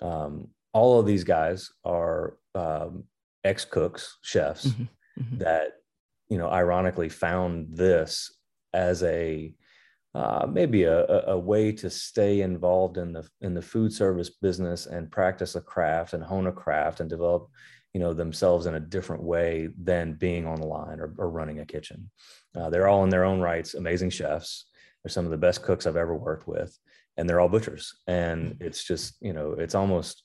Um, 0.00 0.48
all 0.72 0.98
of 0.98 1.06
these 1.06 1.24
guys 1.24 1.70
are 1.84 2.36
um, 2.54 3.04
ex 3.44 3.64
cooks, 3.66 4.18
chefs 4.22 4.66
mm-hmm. 4.66 4.84
Mm-hmm. 5.20 5.38
that 5.38 5.83
you 6.28 6.38
know, 6.38 6.48
ironically 6.48 7.08
found 7.08 7.68
this 7.76 8.32
as 8.72 9.02
a 9.02 9.54
uh, 10.14 10.46
maybe 10.48 10.84
a, 10.84 11.04
a, 11.26 11.36
way 11.36 11.72
to 11.72 11.90
stay 11.90 12.42
involved 12.42 12.98
in 12.98 13.12
the 13.12 13.28
in 13.40 13.52
the 13.52 13.62
food 13.62 13.92
service 13.92 14.30
business 14.30 14.86
and 14.86 15.10
practice 15.10 15.56
a 15.56 15.60
craft 15.60 16.12
and 16.12 16.22
hone 16.22 16.46
a 16.46 16.52
craft 16.52 17.00
and 17.00 17.10
develop 17.10 17.48
you 17.92 18.00
know 18.00 18.12
themselves 18.12 18.66
in 18.66 18.76
a 18.76 18.80
different 18.80 19.24
way 19.24 19.68
than 19.76 20.14
being 20.14 20.46
on 20.46 20.60
the 20.60 20.66
line 20.66 21.00
or, 21.00 21.12
or 21.18 21.30
running 21.30 21.58
a 21.58 21.66
kitchen. 21.66 22.10
Uh, 22.56 22.70
they're 22.70 22.86
all 22.86 23.02
in 23.02 23.10
their 23.10 23.24
own 23.24 23.40
rights 23.40 23.74
amazing 23.74 24.10
chefs. 24.10 24.66
They're 25.02 25.10
some 25.10 25.24
of 25.24 25.32
the 25.32 25.36
best 25.36 25.62
cooks 25.62 25.86
i've 25.86 25.96
ever 25.96 26.14
worked 26.14 26.46
with 26.46 26.78
and 27.16 27.28
they're 27.28 27.40
all 27.40 27.48
butchers. 27.48 27.94
And 28.06 28.56
it's 28.60 28.84
just 28.84 29.16
you 29.20 29.32
know 29.32 29.52
it's 29.52 29.74
almost 29.74 30.22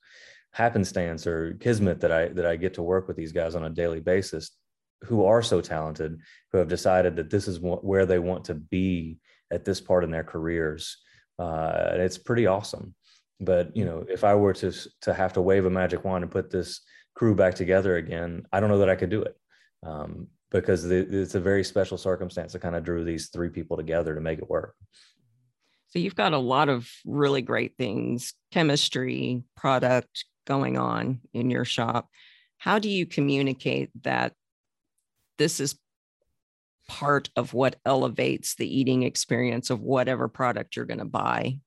happenstance 0.52 1.28
or 1.28 1.54
kismet 1.60 2.00
that 2.00 2.12
i 2.12 2.28
that 2.28 2.46
i 2.46 2.56
get 2.56 2.74
to 2.74 2.82
work 2.82 3.08
with 3.08 3.16
these 3.16 3.32
guys 3.32 3.54
on 3.54 3.66
a 3.66 3.70
daily 3.70 4.00
basis 4.00 4.52
who 5.04 5.26
are 5.26 5.42
so 5.42 5.62
talented 5.62 6.20
who 6.52 6.58
have 6.58 6.68
decided 6.68 7.16
that 7.16 7.30
this 7.30 7.48
is 7.48 7.60
where 7.60 8.06
they 8.06 8.20
want 8.20 8.46
to 8.46 8.54
be 8.54 9.18
at 9.52 9.66
this 9.66 9.80
part 9.80 10.04
in 10.04 10.12
their 10.12 10.24
careers. 10.24 10.98
Uh, 11.38 11.92
it's 11.94 12.18
pretty 12.18 12.48
awesome. 12.48 12.94
But 13.40 13.76
you 13.76 13.86
know, 13.86 14.06
if 14.10 14.24
I 14.24 14.36
were 14.36 14.54
to 14.56 14.74
to 15.02 15.14
have 15.14 15.34
to 15.34 15.42
wave 15.42 15.66
a 15.66 15.70
magic 15.70 16.04
wand 16.04 16.24
and 16.24 16.32
put 16.32 16.52
this 16.52 16.82
crew 17.16 17.36
back 17.36 17.56
together 17.56 17.96
again, 17.96 18.46
I 18.52 18.60
don't 18.60 18.70
know 18.70 18.80
that 18.80 18.90
I 18.90 18.96
could 18.96 19.10
do 19.10 19.22
it 19.24 19.36
um, 19.86 20.28
because 20.52 20.86
it's 20.86 21.36
a 21.36 21.40
very 21.40 21.64
special 21.64 21.98
circumstance 21.98 22.54
that 22.54 22.60
kind 22.60 22.76
of 22.76 22.84
drew 22.84 23.06
these 23.06 23.30
three 23.30 23.50
people 23.50 23.78
together 23.78 24.14
to 24.16 24.22
make 24.22 24.40
it 24.40 24.50
work. 24.50 24.76
So 25.88 26.00
you've 26.00 26.16
got 26.16 26.34
a 26.34 26.38
lot 26.38 26.70
of 26.70 26.88
really 27.06 27.42
great 27.42 27.76
things, 27.78 28.34
chemistry, 28.52 29.44
product 29.56 30.26
going 30.46 30.78
on 30.78 31.22
in 31.34 31.50
your 31.50 31.66
shop. 31.66 32.10
how 32.58 32.78
do 32.78 32.90
you 32.90 33.06
communicate 33.06 33.90
that 34.04 34.34
this 35.40 35.60
is 35.60 35.76
part 36.88 37.30
of 37.36 37.54
what 37.54 37.78
elevates 37.86 38.56
the 38.56 38.80
eating 38.80 39.04
experience 39.04 39.72
of 39.72 39.82
whatever 39.82 40.28
product 40.28 40.76
you're 40.76 40.86
going 40.86 41.00
to 41.00 41.06
buy. 41.06 41.58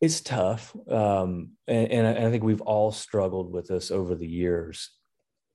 It's 0.00 0.20
tough 0.20 0.76
um, 0.90 1.52
and, 1.68 1.92
and, 1.92 2.26
I 2.26 2.30
think 2.30 2.42
we've 2.42 2.60
all 2.60 2.90
struggled 2.90 3.52
with 3.52 3.68
this 3.68 3.92
over 3.92 4.16
the 4.16 4.26
years 4.26 4.90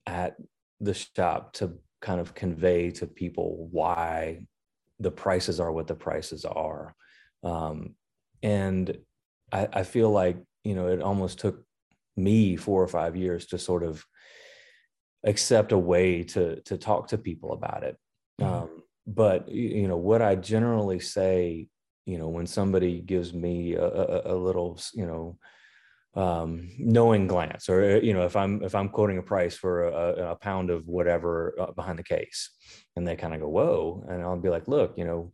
at 0.06 0.38
the 0.80 0.94
shop 0.94 1.54
to 1.54 1.78
kind 2.02 2.22
of 2.22 2.34
convey 2.34 2.92
to 2.92 3.08
people 3.08 3.68
why 3.72 4.46
the 5.00 5.12
prices 5.12 5.60
are 5.60 5.72
what 5.72 5.88
the 5.88 5.96
prices 5.96 6.46
are. 6.46 6.96
Um, 7.44 7.96
and 8.42 8.98
I, 9.52 9.68
I 9.74 9.84
feel 9.84 10.10
like 10.10 10.38
you 10.64 10.76
know 10.76 10.88
it 10.88 11.02
almost 11.02 11.40
took 11.40 11.66
me 12.16 12.56
four 12.56 12.82
or 12.82 12.88
five 12.88 13.16
years 13.16 13.48
to 13.48 13.58
sort 13.58 13.84
of 13.84 14.06
accept 15.28 15.72
a 15.72 15.78
way 15.78 16.24
to 16.24 16.60
to 16.62 16.78
talk 16.78 17.10
to 17.10 17.18
people 17.18 17.54
about 17.54 17.84
it. 17.84 17.98
Mm-hmm. 18.42 18.54
um, 18.54 18.84
but 19.08 19.50
you 19.50 19.88
know 19.88 19.98
what 19.98 20.22
i 20.22 20.36
generally 20.36 21.00
say 21.00 21.68
you 22.06 22.18
know 22.18 22.28
when 22.28 22.46
somebody 22.46 23.00
gives 23.00 23.34
me 23.34 23.74
a, 23.74 23.86
a, 23.86 24.34
a 24.34 24.36
little 24.36 24.80
you 24.94 25.08
know 25.08 25.38
um, 26.22 26.70
knowing 26.78 27.26
glance 27.28 27.70
or 27.70 27.98
you 28.00 28.14
know 28.14 28.26
if 28.26 28.36
i'm 28.36 28.62
if 28.64 28.76
i'm 28.76 28.90
quoting 28.90 29.18
a 29.18 29.24
price 29.24 29.56
for 29.56 29.88
a, 29.88 30.32
a 30.32 30.36
pound 30.36 30.70
of 30.70 30.86
whatever 30.88 31.56
uh, 31.60 31.72
behind 31.72 31.98
the 31.98 32.04
case 32.04 32.52
and 32.96 33.08
they 33.08 33.16
kind 33.16 33.34
of 33.34 33.40
go 33.40 33.48
whoa. 33.48 34.06
And 34.10 34.22
i'll 34.22 34.38
be 34.38 34.50
like 34.50 34.68
look 34.68 34.98
you 34.98 35.06
know 35.06 35.32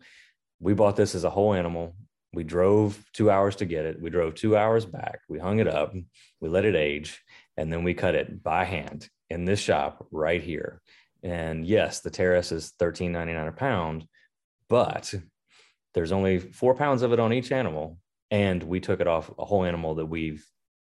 we 0.60 0.74
bought 0.74 0.96
this 0.96 1.14
as 1.14 1.26
a 1.26 1.30
whole 1.30 1.54
animal. 1.54 1.96
We 2.34 2.44
drove 2.44 3.04
two 3.14 3.30
hours 3.30 3.58
to 3.58 3.66
get 3.66 3.86
it. 3.86 4.02
We 4.02 4.10
drove 4.10 4.34
two 4.34 4.56
hours 4.56 4.86
back. 4.86 5.20
We 5.28 5.38
hung 5.38 5.60
it 5.60 5.68
up. 5.68 5.94
We 6.40 6.50
let 6.50 6.66
it 6.66 6.76
age 6.76 7.22
and 7.58 7.72
then 7.72 7.84
we 7.84 7.94
cut 7.94 8.16
it 8.16 8.42
by 8.42 8.64
hand 8.64 9.10
in 9.34 9.46
this 9.46 9.60
shop 9.60 10.06
right 10.12 10.42
here. 10.42 10.80
And 11.24 11.66
yes, 11.66 12.02
the 12.02 12.10
teres 12.10 12.52
is 12.52 12.74
$13.99 12.80 13.48
a 13.48 13.52
pound, 13.52 14.08
but 14.70 15.14
there's 15.94 16.12
only 16.12 16.40
four 16.40 16.76
pounds 16.76 17.02
of 17.02 17.14
it 17.14 17.20
on 17.20 17.34
each 17.34 17.52
animal. 17.52 17.98
And 18.30 18.62
we 18.62 18.80
took 18.80 19.00
it 19.00 19.08
off 19.08 19.32
a 19.38 19.46
whole 19.46 19.64
animal 19.64 19.96
that 19.96 20.06
we've 20.06 20.46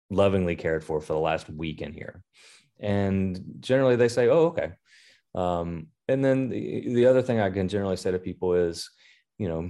lovingly 0.09 0.55
cared 0.55 0.83
for 0.83 0.99
for 1.01 1.13
the 1.13 1.19
last 1.19 1.49
week 1.49 1.81
in 1.81 1.93
here. 1.93 2.23
And 2.79 3.39
generally 3.59 3.95
they 3.95 4.07
say, 4.09 4.27
oh, 4.27 4.47
okay. 4.47 4.71
Um, 5.35 5.87
and 6.07 6.23
then 6.23 6.49
the, 6.49 6.93
the 6.93 7.05
other 7.05 7.21
thing 7.21 7.39
I 7.39 7.49
can 7.49 7.69
generally 7.69 7.95
say 7.95 8.11
to 8.11 8.19
people 8.19 8.53
is, 8.55 8.89
you 9.37 9.47
know, 9.47 9.69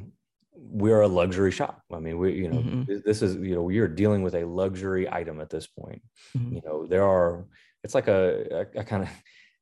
we 0.55 0.91
are 0.91 1.01
a 1.01 1.07
luxury 1.07 1.51
shop. 1.51 1.81
I 1.91 1.99
mean, 1.99 2.17
we, 2.17 2.33
you 2.33 2.49
know, 2.49 2.59
mm-hmm. 2.59 2.97
this 3.05 3.21
is, 3.21 3.35
you 3.35 3.55
know, 3.55 3.63
we 3.63 3.79
are 3.79 3.87
dealing 3.87 4.23
with 4.23 4.35
a 4.35 4.45
luxury 4.45 5.11
item 5.11 5.41
at 5.41 5.49
this 5.49 5.67
point. 5.67 6.01
Mm-hmm. 6.37 6.55
You 6.55 6.61
know, 6.65 6.85
there 6.85 7.05
are 7.05 7.45
it's 7.83 7.95
like 7.95 8.07
a, 8.07 8.65
a, 8.75 8.79
a 8.79 8.83
kind 8.83 9.03
of 9.03 9.09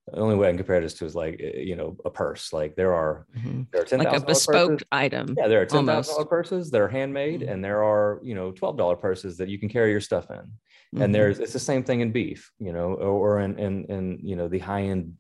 the 0.08 0.20
only 0.20 0.36
way 0.36 0.48
I 0.48 0.52
can 0.52 0.58
compare 0.58 0.82
this 0.82 0.96
to 0.96 1.06
is 1.06 1.16
like 1.16 1.40
eh, 1.40 1.60
you 1.60 1.76
know 1.76 1.96
a 2.06 2.10
purse. 2.10 2.52
Like 2.52 2.76
there 2.76 2.94
are 2.94 3.26
mm-hmm. 3.38 3.64
there 3.72 3.82
are 3.82 3.86
ten 3.86 4.00
like 4.00 4.14
a 4.16 4.20
bespoke 4.20 4.70
purses. 4.70 4.88
item. 4.92 5.36
Yeah, 5.38 5.48
there 5.48 5.62
are 5.62 5.66
ten 5.66 5.86
thousand 5.86 6.16
dollar 6.16 6.26
purses 6.26 6.72
that 6.72 6.82
are 6.82 6.88
handmade, 6.88 7.42
mm-hmm. 7.42 7.52
and 7.52 7.64
there 7.64 7.84
are 7.84 8.20
you 8.24 8.36
know 8.36 8.52
twelve 8.52 8.78
dollar 8.78 8.96
purses 8.96 9.38
that 9.38 9.50
you 9.50 9.60
can 9.60 9.70
carry 9.70 9.92
your 9.92 10.02
stuff 10.02 10.30
in. 10.30 10.38
Mm-hmm. 10.38 11.02
And 11.02 11.16
there's 11.16 11.40
it's 11.40 11.54
the 11.54 11.60
same 11.60 11.84
thing 11.84 12.02
in 12.02 12.12
beef, 12.12 12.52
you 12.60 12.74
know, 12.74 12.94
or, 12.94 13.40
in 13.40 13.58
in 13.58 13.86
in 13.86 14.20
you 14.24 14.36
know 14.36 14.48
the 14.48 14.60
high 14.60 14.84
end 14.84 15.14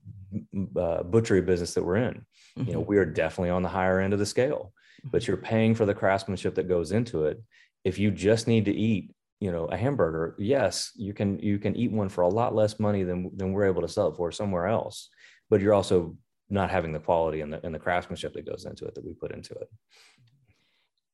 uh, 0.76 1.04
butchery 1.04 1.42
business 1.42 1.74
that 1.76 1.84
we're 1.84 1.98
in. 1.98 2.26
You 2.58 2.74
know, 2.74 2.80
mm-hmm. 2.80 2.90
we 2.90 2.98
are 2.98 3.06
definitely 3.06 3.52
on 3.52 3.64
the 3.64 3.70
higher 3.70 4.02
end 4.02 4.12
of 4.12 4.20
the 4.20 4.26
scale, 4.26 4.74
but 5.06 5.22
mm-hmm. 5.22 5.32
you're 5.32 5.38
paying 5.38 5.76
for 5.76 5.86
the 5.86 5.94
craftsmanship 5.94 6.56
that 6.56 6.68
goes 6.68 6.92
into 6.92 7.26
it. 7.26 7.42
If 7.86 7.98
you 7.98 8.12
just 8.12 8.48
need 8.48 8.66
to 8.66 8.74
eat 8.74 9.16
you 9.42 9.52
know 9.52 9.66
a 9.66 9.76
hamburger 9.76 10.36
yes 10.38 10.92
you 10.96 11.14
can 11.14 11.38
you 11.40 11.60
can 11.60 11.76
eat 11.76 11.92
one 11.92 12.08
for 12.08 12.22
a 12.22 12.30
lot 12.30 12.56
less 12.56 12.80
money 12.80 13.04
than 13.04 13.30
than 13.36 13.52
we're 13.52 13.66
able 13.66 13.82
to 13.82 13.90
sell 13.90 14.08
it 14.08 14.16
for 14.16 14.32
somewhere 14.32 14.68
else 14.68 15.10
but 15.50 15.60
you're 15.60 15.74
also 15.74 16.16
not 16.52 16.70
having 16.70 16.92
the 16.92 17.00
quality 17.00 17.42
and 17.42 17.54
the, 17.54 17.66
and 17.66 17.74
the 17.74 17.80
craftsmanship 17.80 18.34
that 18.34 18.46
goes 18.46 18.66
into 18.66 18.86
it 18.86 18.94
that 18.94 19.06
we 19.06 19.14
put 19.14 19.32
into 19.32 19.54
it. 19.54 19.70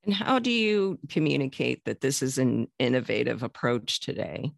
And 0.03 0.13
how 0.13 0.39
do 0.39 0.51
you 0.51 0.99
communicate 1.09 1.85
that 1.85 2.01
this 2.01 2.21
is 2.21 2.37
an 2.37 2.67
innovative 2.79 3.43
approach 3.43 3.99
today? 3.99 4.51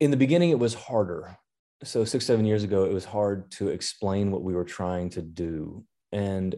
In 0.00 0.10
the 0.10 0.16
beginning 0.16 0.50
it 0.50 0.58
was 0.58 0.74
harder. 0.74 1.36
So 1.82 2.04
six 2.04 2.24
seven 2.24 2.44
years 2.44 2.62
ago 2.62 2.84
it 2.84 2.92
was 2.92 3.04
hard 3.04 3.50
to 3.52 3.68
explain 3.68 4.30
what 4.30 4.42
we 4.42 4.54
were 4.54 4.64
trying 4.64 5.10
to 5.10 5.22
do. 5.22 5.84
And 6.12 6.54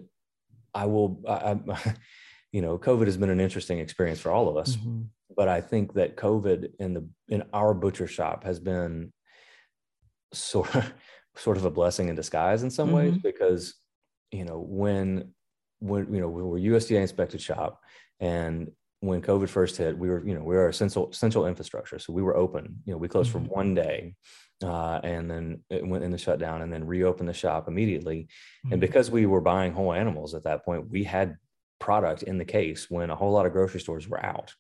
i 0.75 0.85
will 0.85 1.23
I, 1.27 1.57
I 1.71 1.95
you 2.53 2.61
know 2.61 2.77
covid 2.79 3.07
has 3.07 3.17
been 3.17 3.31
an 3.31 3.41
interesting 3.41 3.79
experience 3.79 4.21
for 4.21 4.31
all 4.31 4.49
of 4.49 4.57
us. 4.57 4.77
Mm-hmm 4.77 5.03
but 5.35 5.49
I 5.49 5.61
think 5.61 5.95
that 5.95 6.17
COVID 6.17 6.73
in 6.79 6.95
the 6.95 7.09
in 7.29 7.45
our 7.53 7.75
butcher 7.75 8.07
shop 8.07 8.45
has 8.45 8.61
been 8.61 9.13
sort 10.33 10.75
of 10.75 10.93
sort 11.37 11.57
of 11.57 11.65
a 11.65 11.71
blessing 11.71 12.09
in 12.09 12.17
disguise 12.17 12.63
in 12.63 12.71
some 12.71 12.89
mm-hmm. 12.89 12.97
ways 12.97 13.19
because 13.19 13.75
you 14.31 14.45
know 14.45 14.59
when 14.59 15.33
when 15.81 16.13
you 16.13 16.21
know 16.21 16.29
we 16.29 16.43
were 16.43 16.59
USDA 16.59 17.01
inspected 17.01 17.41
shop 17.41 17.81
and 18.21 18.71
when 19.01 19.21
COVID 19.21 19.49
first 19.49 19.77
hit, 19.77 19.97
we 19.97 20.09
were, 20.09 20.27
you 20.27 20.35
know, 20.35 20.43
we 20.43 20.57
were 20.57 20.69
essential 20.69 21.11
essential 21.11 21.47
infrastructure. 21.47 21.99
So 21.99 22.13
we 22.13 22.23
were 22.23 22.37
open. 22.37 22.83
You 22.85 22.93
know, 22.93 22.99
we 22.99 23.09
closed 23.09 23.31
mm-hmm. 23.31 23.47
for 23.47 23.53
one 23.55 23.75
day, 23.75 24.15
uh, 24.65 25.01
and 25.03 25.31
then 25.31 25.61
it 25.71 25.87
went 25.87 26.05
in 26.05 26.11
the 26.11 26.19
shutdown, 26.19 26.63
and 26.63 26.73
then 26.73 26.87
reopened 26.87 27.29
the 27.29 27.35
shop 27.35 27.69
immediately. 27.69 28.29
Mm-hmm. 28.65 28.73
And 28.73 28.81
because 28.81 29.11
we 29.11 29.27
were 29.27 29.41
buying 29.41 29.73
whole 29.73 29.93
animals 29.93 30.35
at 30.35 30.45
that 30.45 30.65
point, 30.65 30.91
we 30.91 31.05
had 31.05 31.37
product 31.79 32.23
in 32.23 32.39
the 32.39 32.45
case 32.45 32.91
when 32.91 33.11
a 33.11 33.17
whole 33.17 33.33
lot 33.33 33.47
of 33.47 33.53
grocery 33.53 33.81
stores 33.81 34.09
were 34.09 34.25
out. 34.25 34.55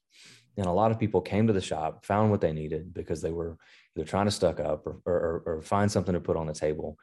And 0.56 0.66
a 0.66 0.72
lot 0.72 0.90
of 0.90 0.98
people 0.98 1.20
came 1.20 1.46
to 1.46 1.52
the 1.52 1.60
shop, 1.60 2.04
found 2.04 2.30
what 2.30 2.40
they 2.40 2.52
needed 2.52 2.94
because 2.94 3.20
they 3.20 3.32
were 3.32 3.56
either 3.96 4.06
trying 4.06 4.26
to 4.26 4.30
stuck 4.30 4.58
up 4.60 4.86
or, 4.86 5.00
or, 5.04 5.42
or 5.46 5.62
find 5.62 5.90
something 5.90 6.14
to 6.14 6.20
put 6.20 6.36
on 6.36 6.46
the 6.46 6.52
table, 6.54 6.98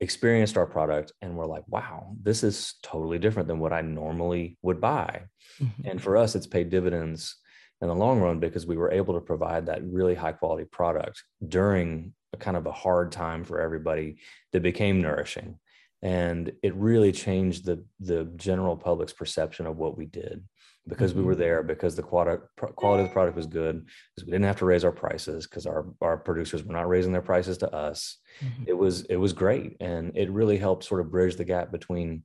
experienced 0.00 0.56
our 0.56 0.66
product, 0.66 1.12
and 1.22 1.36
were 1.36 1.46
like, 1.46 1.64
wow, 1.68 2.14
this 2.20 2.42
is 2.42 2.74
totally 2.82 3.18
different 3.18 3.48
than 3.48 3.60
what 3.60 3.72
I 3.72 3.82
normally 3.82 4.58
would 4.62 4.80
buy. 4.80 5.22
Mm-hmm. 5.60 5.88
And 5.88 6.02
for 6.02 6.16
us, 6.16 6.34
it's 6.34 6.46
paid 6.46 6.70
dividends 6.70 7.36
in 7.80 7.88
the 7.88 7.94
long 7.94 8.20
run 8.20 8.40
because 8.40 8.66
we 8.66 8.76
were 8.76 8.90
able 8.90 9.14
to 9.14 9.20
provide 9.20 9.66
that 9.66 9.84
really 9.84 10.14
high 10.14 10.32
quality 10.32 10.64
product 10.64 11.22
during 11.46 12.12
a 12.32 12.36
kind 12.36 12.56
of 12.56 12.66
a 12.66 12.72
hard 12.72 13.12
time 13.12 13.44
for 13.44 13.60
everybody 13.60 14.18
that 14.52 14.62
became 14.62 15.00
nourishing 15.00 15.58
and 16.02 16.52
it 16.62 16.74
really 16.74 17.12
changed 17.12 17.64
the 17.64 17.84
the 18.00 18.24
general 18.36 18.76
public's 18.76 19.12
perception 19.12 19.66
of 19.66 19.76
what 19.76 19.96
we 19.96 20.06
did 20.06 20.42
because 20.90 21.14
we 21.14 21.22
were 21.22 21.32
mm-hmm. 21.32 21.40
there 21.40 21.62
because 21.62 21.96
the 21.96 22.02
quality 22.02 22.42
quality 22.56 23.04
of 23.04 23.08
the 23.08 23.12
product 23.12 23.36
was 23.36 23.46
good 23.46 23.86
because 24.14 24.26
we 24.26 24.32
didn't 24.32 24.44
have 24.44 24.58
to 24.58 24.66
raise 24.66 24.84
our 24.84 24.92
prices 24.92 25.46
because 25.46 25.64
our 25.64 25.86
our 26.02 26.18
producers 26.18 26.62
were 26.62 26.74
not 26.74 26.88
raising 26.88 27.12
their 27.12 27.22
prices 27.22 27.56
to 27.58 27.74
us 27.74 28.18
mm-hmm. 28.44 28.64
it 28.66 28.76
was 28.76 29.02
it 29.02 29.16
was 29.16 29.32
great 29.32 29.76
and 29.80 30.12
it 30.16 30.30
really 30.30 30.58
helped 30.58 30.84
sort 30.84 31.00
of 31.00 31.10
bridge 31.10 31.36
the 31.36 31.44
gap 31.44 31.72
between 31.72 32.22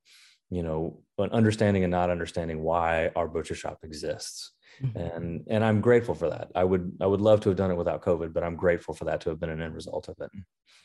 you 0.50 0.64
know 0.64 1.00
an 1.18 1.30
understanding 1.32 1.84
and 1.84 1.92
not 1.92 2.10
understanding 2.10 2.62
why 2.62 3.12
our 3.16 3.28
butcher 3.28 3.56
shop 3.56 3.80
exists 3.84 4.52
mm-hmm. 4.82 4.98
and 4.98 5.44
and 5.48 5.64
i'm 5.64 5.80
grateful 5.80 6.16
for 6.16 6.30
that 6.30 6.50
i 6.56 6.64
would 6.64 6.92
i 7.00 7.06
would 7.06 7.22
love 7.22 7.40
to 7.40 7.50
have 7.50 7.58
done 7.58 7.72
it 7.72 7.78
without 7.78 8.02
covid 8.02 8.34
but 8.34 8.44
i'm 8.44 8.56
grateful 8.56 8.94
for 8.94 9.06
that 9.06 9.22
to 9.22 9.30
have 9.30 9.40
been 9.40 9.50
an 9.50 9.62
end 9.62 9.74
result 9.74 10.10
of 10.10 10.16
it 10.20 10.32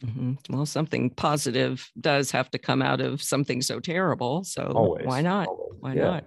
mm-hmm. 0.05 0.33
well 0.55 0.67
something 0.67 1.11
positive 1.11 1.91
does 2.01 2.31
have 2.31 2.51
to 2.51 2.59
come 2.59 2.83
out 2.83 3.01
of 3.01 3.23
something 3.23 3.61
so 3.61 3.81
terrible 3.81 4.45
so 4.45 4.73
always, 4.75 5.07
why 5.07 5.21
not 5.21 5.49
always. 5.49 5.81
why 5.81 5.95
yeah. 5.95 6.05
not 6.05 6.25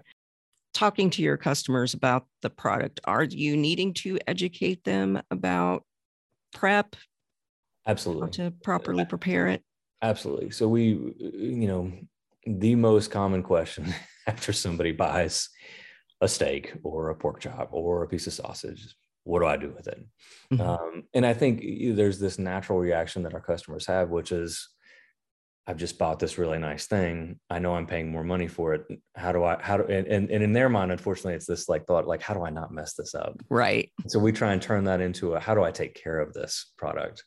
talking 0.73 1.09
to 1.12 1.21
your 1.21 1.38
customers 1.38 1.93
about 1.93 2.25
the 2.41 2.49
product 2.49 2.99
are 3.05 3.23
you 3.23 3.55
needing 3.55 3.93
to 3.93 4.19
educate 4.27 4.83
them 4.83 5.21
about 5.31 5.83
prep? 6.53 6.95
Absolutely. 7.86 8.29
to 8.31 8.51
properly 8.63 9.05
prepare 9.05 9.47
it? 9.47 9.62
Absolutely. 10.01 10.51
So 10.51 10.67
we 10.67 10.83
you 11.19 11.67
know 11.67 11.91
the 12.45 12.75
most 12.75 13.12
common 13.12 13.43
question 13.43 13.93
after 14.27 14.53
somebody 14.53 14.91
buys 14.91 15.49
a 16.21 16.27
steak 16.27 16.73
or 16.83 17.09
a 17.09 17.15
pork 17.15 17.39
chop 17.39 17.69
or 17.71 18.03
a 18.03 18.07
piece 18.07 18.27
of 18.27 18.33
sausage 18.33 18.95
what 19.25 19.39
do 19.39 19.45
i 19.45 19.57
do 19.57 19.73
with 19.75 19.88
it? 19.88 20.05
Mm-hmm. 20.51 20.62
um, 20.62 21.03
and 21.13 21.25
i 21.25 21.33
think 21.33 21.63
there's 21.95 22.19
this 22.19 22.39
natural 22.39 22.79
reaction 22.79 23.23
that 23.23 23.33
our 23.33 23.41
customers 23.41 23.86
have 23.86 24.09
which 24.09 24.31
is 24.31 24.69
I've 25.65 25.78
just 25.78 25.97
bought 25.97 26.19
this 26.19 26.38
really 26.38 26.60
nice 26.60 26.88
thing. 26.88 27.39
I 27.49 27.60
know 27.60 27.73
I'm 27.73 27.88
paying 27.88 28.12
more 28.12 28.23
money 28.23 28.47
for 28.47 28.73
it. 28.73 28.86
How 29.15 29.32
do 29.32 29.45
I, 29.45 29.58
how 29.62 29.78
do, 29.78 29.84
and, 29.86 30.06
and, 30.08 30.30
and 30.30 30.43
in 30.43 30.52
their 30.52 30.67
mind, 30.67 30.91
unfortunately, 30.91 31.36
it's 31.36 31.45
this 31.45 31.69
like 31.69 31.86
thought, 31.86 32.06
like, 32.06 32.21
how 32.21 32.34
do 32.34 32.43
I 32.43 32.49
not 32.49 32.73
mess 32.73 32.95
this 32.95 33.15
up? 33.15 33.39
Right. 33.49 33.89
So 34.08 34.19
we 34.19 34.34
try 34.34 34.52
and 34.52 34.62
turn 34.62 34.84
that 34.86 34.99
into 34.99 35.36
a, 35.36 35.39
how 35.39 35.56
do 35.56 35.63
I 35.63 35.71
take 35.71 35.95
care 35.95 36.19
of 36.19 36.34
this 36.34 36.73
product? 36.78 37.23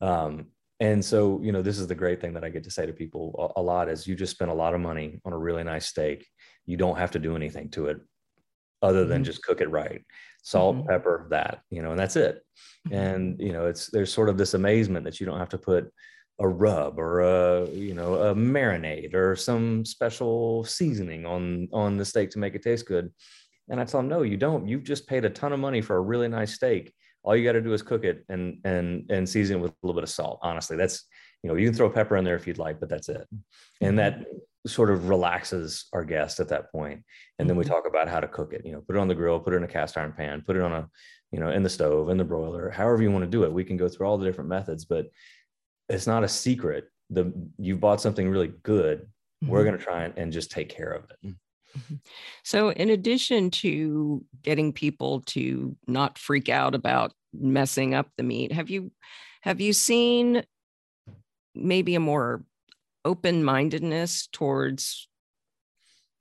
Um, 0.00 0.46
and 0.80 1.04
so, 1.04 1.40
you 1.42 1.52
know, 1.52 1.62
this 1.62 1.78
is 1.78 1.86
the 1.86 1.94
great 1.94 2.20
thing 2.20 2.34
that 2.34 2.44
I 2.44 2.48
get 2.48 2.64
to 2.64 2.70
say 2.70 2.84
to 2.84 2.92
people 2.92 3.52
a, 3.56 3.60
a 3.60 3.62
lot 3.62 3.88
is 3.88 4.06
you 4.06 4.16
just 4.16 4.32
spend 4.32 4.50
a 4.50 4.54
lot 4.54 4.74
of 4.74 4.80
money 4.80 5.20
on 5.24 5.32
a 5.32 5.38
really 5.38 5.62
nice 5.62 5.86
steak. 5.86 6.26
You 6.66 6.76
don't 6.76 6.98
have 6.98 7.12
to 7.12 7.18
do 7.20 7.36
anything 7.36 7.70
to 7.70 7.86
it 7.86 7.98
other 8.82 9.04
than 9.04 9.18
mm-hmm. 9.18 9.24
just 9.24 9.42
cook 9.44 9.60
it 9.60 9.70
right. 9.70 10.02
Salt, 10.42 10.76
mm-hmm. 10.76 10.88
pepper, 10.88 11.26
that, 11.30 11.60
you 11.70 11.82
know, 11.82 11.90
and 11.90 11.98
that's 11.98 12.16
it. 12.16 12.42
Mm-hmm. 12.88 12.96
And, 12.96 13.40
you 13.40 13.52
know, 13.52 13.66
it's, 13.66 13.88
there's 13.88 14.12
sort 14.12 14.28
of 14.28 14.38
this 14.38 14.54
amazement 14.54 15.04
that 15.04 15.20
you 15.20 15.26
don't 15.26 15.38
have 15.38 15.48
to 15.50 15.58
put 15.58 15.92
a 16.40 16.48
rub 16.48 16.98
or 16.98 17.20
a 17.20 17.68
you 17.70 17.94
know 17.94 18.14
a 18.14 18.34
marinade 18.34 19.14
or 19.14 19.34
some 19.34 19.84
special 19.84 20.64
seasoning 20.64 21.26
on 21.26 21.68
on 21.72 21.96
the 21.96 22.04
steak 22.04 22.30
to 22.30 22.38
make 22.38 22.54
it 22.54 22.62
taste 22.62 22.86
good. 22.86 23.10
And 23.70 23.80
i 23.80 23.84
tell 23.84 24.00
them 24.00 24.08
no 24.08 24.22
you 24.22 24.36
don't. 24.36 24.68
You've 24.68 24.84
just 24.84 25.06
paid 25.06 25.24
a 25.24 25.30
ton 25.30 25.52
of 25.52 25.60
money 25.60 25.80
for 25.80 25.96
a 25.96 26.00
really 26.00 26.28
nice 26.28 26.54
steak. 26.54 26.92
All 27.22 27.36
you 27.36 27.44
got 27.44 27.52
to 27.52 27.60
do 27.60 27.72
is 27.72 27.82
cook 27.82 28.04
it 28.04 28.24
and 28.28 28.58
and 28.64 29.10
and 29.10 29.28
season 29.28 29.58
it 29.58 29.60
with 29.60 29.72
a 29.72 29.76
little 29.82 29.94
bit 29.94 30.04
of 30.04 30.10
salt. 30.10 30.38
Honestly 30.42 30.76
that's 30.76 31.04
you 31.42 31.48
know 31.48 31.56
you 31.56 31.66
can 31.66 31.74
throw 31.74 31.90
pepper 31.90 32.16
in 32.16 32.24
there 32.24 32.36
if 32.36 32.46
you'd 32.46 32.58
like 32.58 32.78
but 32.78 32.88
that's 32.88 33.08
it. 33.08 33.26
And 33.80 33.98
mm-hmm. 33.98 34.22
that 34.22 34.26
sort 34.66 34.90
of 34.90 35.08
relaxes 35.08 35.86
our 35.92 36.04
guest 36.04 36.40
at 36.40 36.48
that 36.48 36.70
point. 36.70 37.02
And 37.38 37.48
then 37.48 37.56
we 37.56 37.64
mm-hmm. 37.64 37.72
talk 37.72 37.86
about 37.86 38.08
how 38.08 38.20
to 38.20 38.28
cook 38.28 38.52
it 38.52 38.64
you 38.64 38.72
know 38.72 38.80
put 38.80 38.94
it 38.96 39.00
on 39.00 39.08
the 39.08 39.14
grill 39.14 39.40
put 39.40 39.54
it 39.54 39.56
in 39.56 39.64
a 39.64 39.68
cast 39.68 39.98
iron 39.98 40.12
pan 40.12 40.42
put 40.46 40.56
it 40.56 40.62
on 40.62 40.72
a 40.72 40.88
you 41.32 41.40
know 41.40 41.50
in 41.50 41.62
the 41.62 41.68
stove 41.68 42.08
in 42.10 42.16
the 42.16 42.24
broiler 42.24 42.70
however 42.70 43.02
you 43.02 43.10
want 43.10 43.24
to 43.24 43.30
do 43.30 43.42
it. 43.42 43.52
We 43.52 43.64
can 43.64 43.76
go 43.76 43.88
through 43.88 44.06
all 44.06 44.18
the 44.18 44.26
different 44.26 44.48
methods 44.48 44.84
but 44.84 45.08
it's 45.88 46.06
not 46.06 46.24
a 46.24 46.28
secret 46.28 46.90
the 47.10 47.32
you've 47.58 47.80
bought 47.80 48.00
something 48.00 48.28
really 48.28 48.52
good 48.62 49.00
mm-hmm. 49.00 49.48
we're 49.48 49.64
going 49.64 49.76
to 49.76 49.82
try 49.82 50.04
and, 50.04 50.16
and 50.16 50.32
just 50.32 50.50
take 50.50 50.68
care 50.68 50.90
of 50.90 51.04
it 51.10 51.36
mm-hmm. 51.76 51.94
so 52.44 52.70
in 52.70 52.90
addition 52.90 53.50
to 53.50 54.24
getting 54.42 54.72
people 54.72 55.20
to 55.22 55.76
not 55.86 56.18
freak 56.18 56.48
out 56.48 56.74
about 56.74 57.12
messing 57.32 57.94
up 57.94 58.08
the 58.16 58.22
meat 58.22 58.52
have 58.52 58.70
you 58.70 58.90
have 59.42 59.60
you 59.60 59.72
seen 59.72 60.42
maybe 61.54 61.94
a 61.94 62.00
more 62.00 62.44
open 63.04 63.44
mindedness 63.44 64.28
towards 64.32 65.08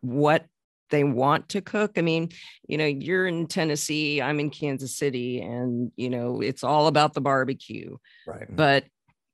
what 0.01 0.45
they 0.89 1.03
want 1.03 1.49
to 1.49 1.61
cook. 1.61 1.97
I 1.97 2.01
mean, 2.01 2.29
you 2.67 2.77
know, 2.77 2.85
you're 2.85 3.27
in 3.27 3.47
Tennessee, 3.47 4.21
I'm 4.21 4.39
in 4.39 4.49
Kansas 4.49 4.95
City, 4.95 5.41
and 5.41 5.91
you 5.95 6.09
know, 6.09 6.41
it's 6.41 6.63
all 6.63 6.87
about 6.87 7.13
the 7.13 7.21
barbecue. 7.21 7.97
Right. 8.25 8.47
But 8.49 8.85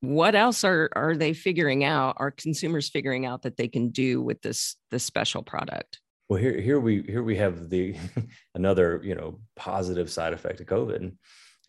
what 0.03 0.35
else 0.35 0.65
are 0.65 0.89
are 0.97 1.15
they 1.15 1.31
figuring 1.31 1.85
out? 1.85 2.17
Are 2.17 2.29
consumers 2.29 2.89
figuring 2.89 3.25
out 3.25 3.43
that 3.43 3.55
they 3.55 3.69
can 3.69 3.89
do 3.89 4.21
with 4.21 4.41
this 4.41 4.75
this 4.91 5.05
special 5.05 5.41
product? 5.41 6.01
Well, 6.27 6.41
here 6.41 6.59
here 6.59 6.79
we 6.81 7.03
here 7.03 7.23
we 7.23 7.37
have 7.37 7.69
the 7.69 7.95
another 8.55 8.99
you 9.01 9.15
know 9.15 9.39
positive 9.55 10.11
side 10.11 10.33
effect 10.33 10.59
of 10.59 10.67
COVID, 10.67 11.13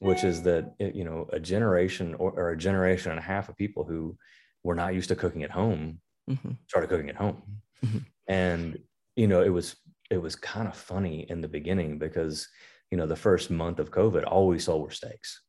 which 0.01 0.25
is 0.25 0.43
that 0.43 0.75
you 0.81 1.05
know 1.05 1.29
a 1.33 1.39
generation 1.39 2.15
or, 2.15 2.33
or, 2.33 2.51
a 2.51 2.59
generation 2.59 3.13
and 3.13 3.21
a 3.21 3.23
half 3.23 3.49
of 3.49 3.57
people 3.57 3.85
who 3.85 4.17
were 4.65 4.75
not 4.75 4.95
used 4.95 5.11
to 5.11 5.17
cooking 5.17 5.45
at 5.45 5.53
home 5.53 6.01
mm-hmm. 6.29 6.53
started 6.67 6.89
cooking 6.89 7.11
at 7.11 7.17
home, 7.17 7.41
mm-hmm. 7.85 7.99
and 8.27 8.79
you 9.15 9.29
know, 9.29 9.43
it 9.43 9.51
was 9.51 9.77
it 10.11 10.21
was 10.21 10.35
kind 10.35 10.67
of 10.67 10.77
funny 10.77 11.25
in 11.31 11.41
the 11.41 11.47
beginning 11.47 12.01
because 12.01 12.49
you 12.91 12.99
know 12.99 13.07
the 13.07 13.15
first 13.15 13.49
month 13.49 13.79
of 13.79 13.93
COVID, 13.93 14.25
all 14.27 14.49
we 14.49 14.59
saw 14.59 14.77
were 14.77 14.91
steaks. 14.91 15.41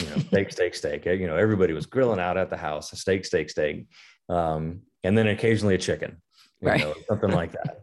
You 0.00 0.10
know, 0.10 0.18
steak, 0.18 0.50
steak, 0.52 0.74
steak. 0.74 1.04
You 1.04 1.26
know, 1.26 1.36
everybody 1.36 1.72
was 1.72 1.86
grilling 1.86 2.20
out 2.20 2.36
at 2.36 2.50
the 2.50 2.56
house, 2.56 2.90
steak, 2.98 3.24
steak, 3.24 3.50
steak, 3.50 3.86
um, 4.28 4.82
and 5.02 5.16
then 5.16 5.26
occasionally 5.28 5.74
a 5.74 5.78
chicken, 5.78 6.20
right. 6.62 6.80
Know, 6.80 6.94
something 7.08 7.30
like 7.30 7.52
that. 7.52 7.80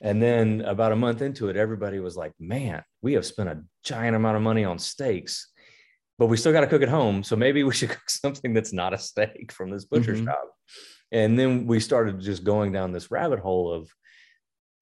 And 0.00 0.22
then 0.22 0.60
about 0.62 0.92
a 0.92 0.96
month 0.96 1.22
into 1.22 1.48
it, 1.48 1.56
everybody 1.56 1.98
was 1.98 2.16
like, 2.16 2.32
"Man, 2.38 2.82
we 3.00 3.14
have 3.14 3.24
spent 3.24 3.48
a 3.48 3.62
giant 3.84 4.16
amount 4.16 4.36
of 4.36 4.42
money 4.42 4.64
on 4.64 4.78
steaks." 4.78 5.50
but 6.16 6.26
we 6.26 6.36
still 6.36 6.52
got 6.52 6.60
to 6.60 6.68
cook 6.68 6.80
at 6.80 6.88
home. 6.88 7.24
So 7.24 7.34
maybe 7.34 7.64
we 7.64 7.74
should 7.74 7.88
cook 7.96 8.08
something 8.08 8.54
that's 8.54 8.72
not 8.72 8.94
a 8.94 8.98
steak 8.98 9.50
from 9.50 9.70
this 9.70 9.84
butcher 9.84 10.14
mm-hmm. 10.14 10.26
shop. 10.26 10.48
And 11.10 11.36
then 11.36 11.66
we 11.66 11.80
started 11.80 12.20
just 12.20 12.44
going 12.44 12.70
down 12.70 12.92
this 12.92 13.10
rabbit 13.10 13.40
hole 13.40 13.72
of 13.72 13.90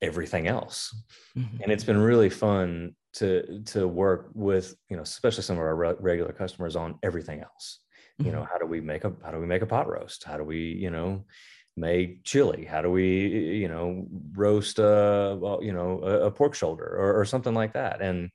everything 0.02 0.48
else 0.48 0.94
mm-hmm. 1.38 1.62
and 1.62 1.72
it's 1.72 1.84
been 1.84 1.96
really 1.96 2.28
fun 2.28 2.94
to 3.14 3.62
to 3.66 3.86
work 3.86 4.30
with 4.34 4.74
you 4.88 4.96
know 4.96 5.02
especially 5.02 5.42
some 5.42 5.56
of 5.56 5.62
our 5.62 5.74
re- 5.74 5.94
regular 5.98 6.32
customers 6.32 6.76
on 6.76 6.98
everything 7.02 7.40
else. 7.40 7.80
Mm-hmm. 8.20 8.26
you 8.26 8.32
know 8.32 8.46
how 8.50 8.58
do 8.58 8.66
we 8.66 8.80
make 8.80 9.04
a 9.04 9.12
how 9.24 9.30
do 9.30 9.38
we 9.38 9.46
make 9.46 9.62
a 9.62 9.66
pot 9.66 9.88
roast? 9.88 10.24
How 10.24 10.36
do 10.36 10.44
we 10.44 10.58
you 10.58 10.90
know 10.90 11.24
make 11.76 12.24
chili? 12.24 12.64
How 12.64 12.82
do 12.82 12.90
we 12.90 13.28
you 13.60 13.68
know 13.68 14.06
roast 14.34 14.78
a 14.78 15.36
well, 15.40 15.62
you 15.62 15.72
know 15.72 16.00
a, 16.02 16.26
a 16.26 16.30
pork 16.30 16.54
shoulder 16.54 16.84
or, 16.84 17.20
or, 17.20 17.24
something 17.24 17.54
like 17.54 17.72
that? 17.74 18.02
And 18.02 18.30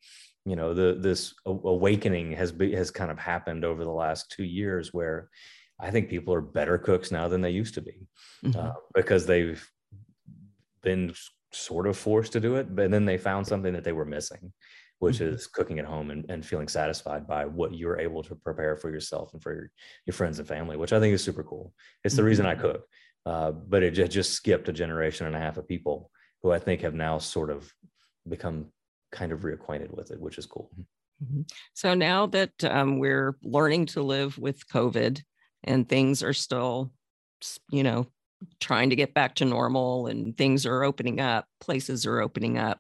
you 0.46 0.56
know 0.56 0.74
the 0.74 0.98
this 1.00 1.34
awakening 1.46 2.32
has 2.34 2.52
be, 2.52 2.74
has 2.74 2.92
kind 2.92 3.12
of 3.12 3.20
happened 3.20 3.66
over 3.66 3.84
the 3.84 3.92
last 3.92 4.32
two 4.32 4.46
years 4.46 4.94
where 4.94 5.30
i 5.78 5.92
think 5.92 6.08
people 6.08 6.34
are 6.34 6.42
better 6.42 6.78
cooks 6.78 7.12
now 7.12 7.28
than 7.28 7.42
they 7.42 7.50
used 7.50 7.74
to 7.74 7.82
be 7.82 8.08
mm-hmm. 8.46 8.58
uh, 8.58 8.72
because 8.96 9.26
they've 9.26 9.70
been 10.82 11.14
sort 11.52 11.88
of 11.88 11.98
forced 11.98 12.34
to 12.34 12.40
do 12.40 12.56
it, 12.56 12.76
but 12.76 12.92
then 12.92 13.06
they 13.06 13.18
found 13.18 13.48
something 13.48 13.74
that 13.74 13.84
they 13.84 13.92
were 13.92 14.06
missing, 14.06 14.52
which 15.00 15.18
mm-hmm. 15.18 15.34
is 15.34 15.48
cooking 15.48 15.80
at 15.80 15.86
home 15.86 16.12
and, 16.12 16.26
and 16.30 16.46
feeling 16.46 16.68
satisfied 16.68 17.28
by 17.28 17.46
what 17.46 17.74
you're 17.74 18.00
able 18.00 18.24
to 18.24 18.36
prepare 18.36 18.76
for 18.76 18.90
yourself 18.90 19.34
and 19.34 19.42
for 19.42 19.54
your, 19.54 19.72
your 20.06 20.14
friends 20.14 20.40
and 20.40 20.48
family, 20.48 20.78
which 20.78 20.94
I 20.94 21.00
think 21.00 21.14
is 21.14 21.24
super 21.24 21.44
cool. 21.44 21.74
It's 22.04 22.16
the 22.16 22.22
mm-hmm. 22.22 22.28
reason 22.28 22.46
I 22.46 22.54
mm-hmm. 22.54 22.62
cook. 22.62 22.88
Uh, 23.26 23.52
but 23.52 23.84
it 23.84 23.92
just, 23.92 24.12
just 24.12 24.32
skipped 24.34 24.70
a 24.70 24.74
generation 24.74 25.28
and 25.28 25.36
a 25.36 25.40
half 25.40 25.58
of 25.58 25.68
people 25.68 26.10
who 26.42 26.52
I 26.52 26.60
think 26.60 26.82
have 26.82 26.94
now 26.94 27.18
sort 27.18 27.50
of 27.50 27.70
become 28.28 28.68
kind 29.12 29.32
of 29.32 29.42
reacquainted 29.42 29.92
with 29.92 30.12
it, 30.12 30.20
which 30.20 30.38
is 30.38 30.46
cool. 30.46 30.72
Mm-hmm. 31.24 31.42
So 31.74 31.94
now 31.94 32.28
that 32.28 32.52
um, 32.64 33.00
we're 33.00 33.36
learning 33.44 33.88
to 33.88 34.02
live 34.02 34.38
with 34.38 34.68
COVID 34.70 35.22
and 35.64 35.90
things 35.90 36.24
are 36.24 36.34
still, 36.34 36.92
you 37.70 37.84
know, 37.84 38.08
trying 38.60 38.92
to 38.92 38.96
get 38.96 39.14
back 39.14 39.36
to 39.36 39.46
normal 39.46 40.08
and 40.08 40.38
things 40.38 40.66
are 40.66 40.84
opening 40.84 41.20
up 41.20 41.46
places 41.60 42.06
are 42.06 42.22
opening 42.22 42.58
up 42.58 42.80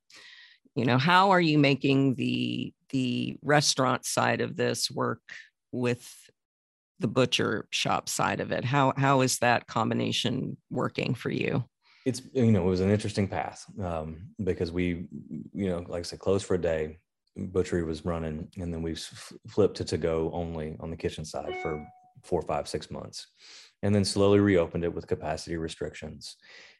you 0.77 0.85
know 0.85 0.97
how 0.97 1.31
are 1.31 1.41
you 1.41 1.57
making 1.57 2.15
the 2.15 2.71
the 2.91 3.37
restaurant 3.41 4.05
side 4.05 4.41
of 4.41 4.55
this 4.55 4.89
work 4.91 5.21
with 5.71 6.07
the 6.99 7.07
butcher 7.07 7.67
shop 7.71 8.07
side 8.07 8.39
of 8.39 8.51
it 8.51 8.63
how 8.63 8.93
how 8.95 9.21
is 9.21 9.39
that 9.39 9.67
combination 9.67 10.55
working 10.69 11.13
for 11.13 11.29
you 11.29 11.63
it's 12.05 12.21
you 12.33 12.51
know 12.51 12.61
it 12.61 12.69
was 12.69 12.79
an 12.79 12.91
interesting 12.91 13.27
path 13.27 13.65
um, 13.83 14.29
because 14.43 14.71
we 14.71 15.07
you 15.53 15.67
know 15.69 15.83
like 15.87 15.99
i 15.99 16.03
said 16.03 16.19
closed 16.19 16.45
for 16.45 16.53
a 16.53 16.61
day 16.61 16.97
butchery 17.35 17.83
was 17.83 18.05
running 18.05 18.47
and 18.57 18.73
then 18.73 18.81
we 18.81 18.95
flipped 19.47 19.77
to 19.77 19.83
to 19.83 19.97
go 19.97 20.31
only 20.33 20.75
on 20.79 20.89
the 20.89 20.97
kitchen 20.97 21.25
side 21.25 21.55
for 21.61 21.85
four 22.23 22.41
five 22.41 22.67
six 22.67 22.89
months 22.89 23.27
and 23.83 23.93
then 23.93 24.05
slowly 24.05 24.39
reopened 24.39 24.83
it 24.83 24.93
with 24.93 25.07
capacity 25.07 25.57
restrictions. 25.57 26.35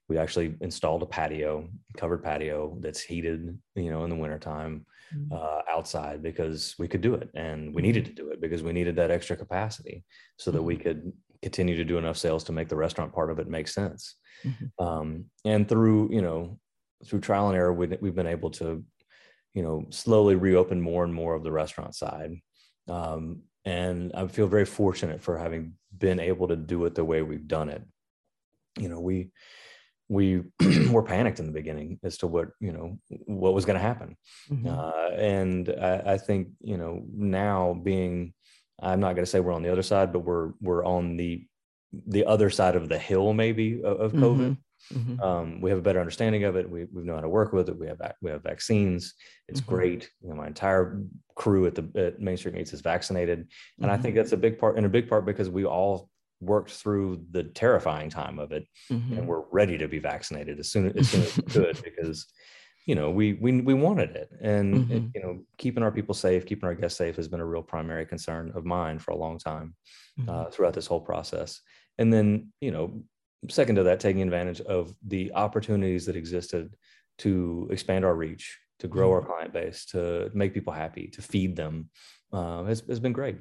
We 0.09 0.17
actually 0.17 0.55
installed 0.61 1.03
a 1.03 1.05
patio, 1.05 1.69
covered 1.97 2.23
patio 2.23 2.77
that's 2.79 3.01
heated, 3.01 3.57
you 3.75 3.91
know, 3.91 4.03
in 4.03 4.09
the 4.09 4.15
wintertime 4.15 4.85
mm-hmm. 5.13 5.33
uh, 5.33 5.61
outside 5.69 6.23
because 6.23 6.75
we 6.79 6.87
could 6.87 7.01
do 7.01 7.13
it 7.15 7.29
and 7.35 7.73
we 7.73 7.81
needed 7.81 8.05
to 8.05 8.13
do 8.13 8.29
it 8.29 8.39
because 8.39 8.63
we 8.63 8.73
needed 8.73 8.95
that 8.95 9.11
extra 9.11 9.35
capacity 9.35 10.05
so 10.37 10.51
that 10.51 10.63
we 10.63 10.75
mm-hmm. 10.75 10.83
could 10.83 11.13
continue 11.41 11.75
to 11.75 11.83
do 11.83 11.97
enough 11.97 12.17
sales 12.17 12.43
to 12.45 12.51
make 12.51 12.69
the 12.69 12.75
restaurant 12.75 13.13
part 13.13 13.29
of 13.29 13.39
it 13.39 13.47
make 13.47 13.67
sense. 13.67 14.15
Mm-hmm. 14.45 14.85
Um, 14.85 15.25
and 15.45 15.67
through, 15.67 16.13
you 16.13 16.21
know, 16.21 16.59
through 17.05 17.21
trial 17.21 17.47
and 17.49 17.57
error, 17.57 17.73
we, 17.73 17.87
we've 18.01 18.15
been 18.15 18.27
able 18.27 18.51
to, 18.51 18.83
you 19.53 19.63
know, 19.63 19.85
slowly 19.89 20.35
reopen 20.35 20.81
more 20.81 21.03
and 21.03 21.13
more 21.13 21.35
of 21.35 21.43
the 21.43 21.51
restaurant 21.51 21.95
side. 21.95 22.33
Um, 22.89 23.41
and 23.65 24.13
I 24.13 24.27
feel 24.27 24.47
very 24.47 24.65
fortunate 24.65 25.21
for 25.21 25.37
having 25.37 25.73
been 25.97 26.19
able 26.19 26.47
to 26.47 26.55
do 26.55 26.85
it 26.85 26.95
the 26.95 27.03
way 27.03 27.21
we've 27.21 27.47
done 27.47 27.69
it. 27.69 27.83
You 28.79 28.89
know, 28.89 28.99
we 28.99 29.31
we 30.09 30.43
were 30.89 31.03
panicked 31.03 31.39
in 31.39 31.45
the 31.45 31.51
beginning 31.51 31.99
as 32.03 32.17
to 32.19 32.27
what 32.27 32.49
you 32.59 32.71
know 32.71 32.97
what 33.25 33.53
was 33.53 33.65
going 33.65 33.77
to 33.77 33.85
happen, 33.85 34.15
mm-hmm. 34.49 34.67
uh, 34.67 35.15
and 35.15 35.69
I, 35.69 36.13
I, 36.13 36.17
think 36.17 36.49
you 36.61 36.77
know 36.77 37.03
now 37.13 37.73
being 37.73 38.33
I'm 38.81 38.99
not 38.99 39.15
going 39.15 39.25
to 39.25 39.29
say 39.31 39.39
we're 39.39 39.53
on 39.53 39.63
the 39.63 39.71
other 39.71 39.83
side, 39.83 40.13
but 40.13 40.19
we're 40.19 40.51
we're 40.61 40.85
on 40.85 41.17
the 41.17 41.45
the 42.07 42.25
other 42.25 42.49
side 42.49 42.75
of 42.75 42.89
the 42.89 42.99
hill 42.99 43.33
maybe 43.33 43.81
of, 43.83 43.99
of 43.99 44.13
COVID. 44.13 44.37
Mm-hmm. 44.37 44.53
Mm-hmm. 44.93 45.21
Um, 45.21 45.59
we 45.59 45.69
have 45.71 45.79
a 45.79 45.81
better 45.81 45.99
understanding 45.99 46.43
of 46.43 46.55
it. 46.55 46.69
We, 46.69 46.85
we 46.93 47.03
know 47.03 47.15
how 47.15 47.21
to 47.21 47.29
work 47.29 47.51
with 47.51 47.67
it. 47.67 47.77
We 47.77 47.87
have 47.87 47.99
we 48.21 48.29
have 48.29 48.43
vaccines. 48.43 49.15
It's 49.47 49.59
mm-hmm. 49.59 49.73
great. 49.73 50.09
You 50.21 50.29
know, 50.29 50.35
my 50.35 50.47
entire 50.47 51.01
crew 51.35 51.65
at 51.65 51.75
the 51.75 51.89
at 51.95 52.19
Main 52.19 52.37
Street 52.37 52.55
Meats 52.55 52.73
is 52.73 52.81
vaccinated, 52.81 53.39
and 53.39 53.47
mm-hmm. 53.47 53.89
I 53.89 53.97
think 53.97 54.13
mm-hmm. 54.13 54.17
that's 54.17 54.33
a 54.33 54.37
big 54.37 54.59
part, 54.59 54.77
and 54.77 54.85
a 54.85 54.89
big 54.89 55.09
part 55.09 55.25
because 55.25 55.49
we 55.49 55.65
all 55.65 56.09
worked 56.39 56.71
through 56.71 57.23
the 57.32 57.43
terrifying 57.43 58.10
time 58.10 58.39
of 58.39 58.52
it, 58.52 58.65
and 58.89 59.02
mm-hmm. 59.02 59.26
we're 59.26 59.43
ready 59.52 59.78
to 59.78 59.88
be 59.88 60.00
vaccinated 60.00 60.60
as 60.60 60.69
soon 60.69 60.88
as 60.97 61.10
soon 61.10 61.23
as 61.23 61.38
we 61.38 61.43
could 61.43 61.82
because 61.84 62.26
you 62.86 62.95
know 62.95 63.10
we 63.12 63.34
we 63.34 63.62
we 63.62 63.73
wanted 63.73 64.12
it, 64.15 64.30
and 64.41 64.76
mm-hmm. 64.76 65.08
you 65.13 65.21
know 65.21 65.39
keeping 65.58 65.84
our 65.84 65.91
people 65.91 66.13
safe, 66.13 66.45
keeping 66.45 66.67
our 66.67 66.76
guests 66.76 66.97
safe 66.97 67.15
has 67.15 67.28
been 67.28 67.39
a 67.39 67.45
real 67.45 67.63
primary 67.63 68.06
concern 68.06 68.52
of 68.56 68.65
mine 68.65 69.00
for 69.00 69.12
a 69.12 69.17
long 69.17 69.38
time 69.39 69.76
uh, 70.28 70.45
throughout 70.45 70.73
this 70.73 70.88
whole 70.88 71.02
process. 71.02 71.62
And 71.97 72.13
then 72.13 72.52
you 72.62 72.71
know 72.71 73.04
second 73.50 73.76
to 73.76 73.84
that, 73.84 74.00
taking 74.00 74.21
advantage 74.21 74.62
of 74.62 74.93
the 75.06 75.32
opportunities 75.34 76.06
that 76.06 76.15
existed 76.15 76.73
to 77.19 77.67
expand 77.71 78.06
our 78.06 78.15
reach, 78.15 78.60
to 78.80 78.88
grow 78.88 79.12
our 79.12 79.19
mm-hmm. 79.19 79.32
client 79.32 79.54
base, 79.54 79.86
to 79.88 80.30
make 80.34 80.54
people 80.54 80.73
happy, 80.73 81.08
to 81.08 81.21
feed 81.21 81.56
them, 81.56 81.89
uh, 82.34 82.63
has, 82.63 82.84
has 82.88 83.00
been 83.00 83.13
great. 83.13 83.38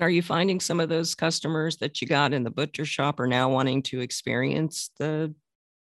Are 0.00 0.10
you 0.10 0.22
finding 0.22 0.60
some 0.60 0.80
of 0.80 0.88
those 0.88 1.14
customers 1.14 1.76
that 1.78 2.00
you 2.00 2.08
got 2.08 2.32
in 2.32 2.44
the 2.44 2.50
butcher 2.50 2.84
shop 2.84 3.20
are 3.20 3.26
now 3.26 3.50
wanting 3.50 3.82
to 3.84 4.00
experience 4.00 4.90
the 4.98 5.34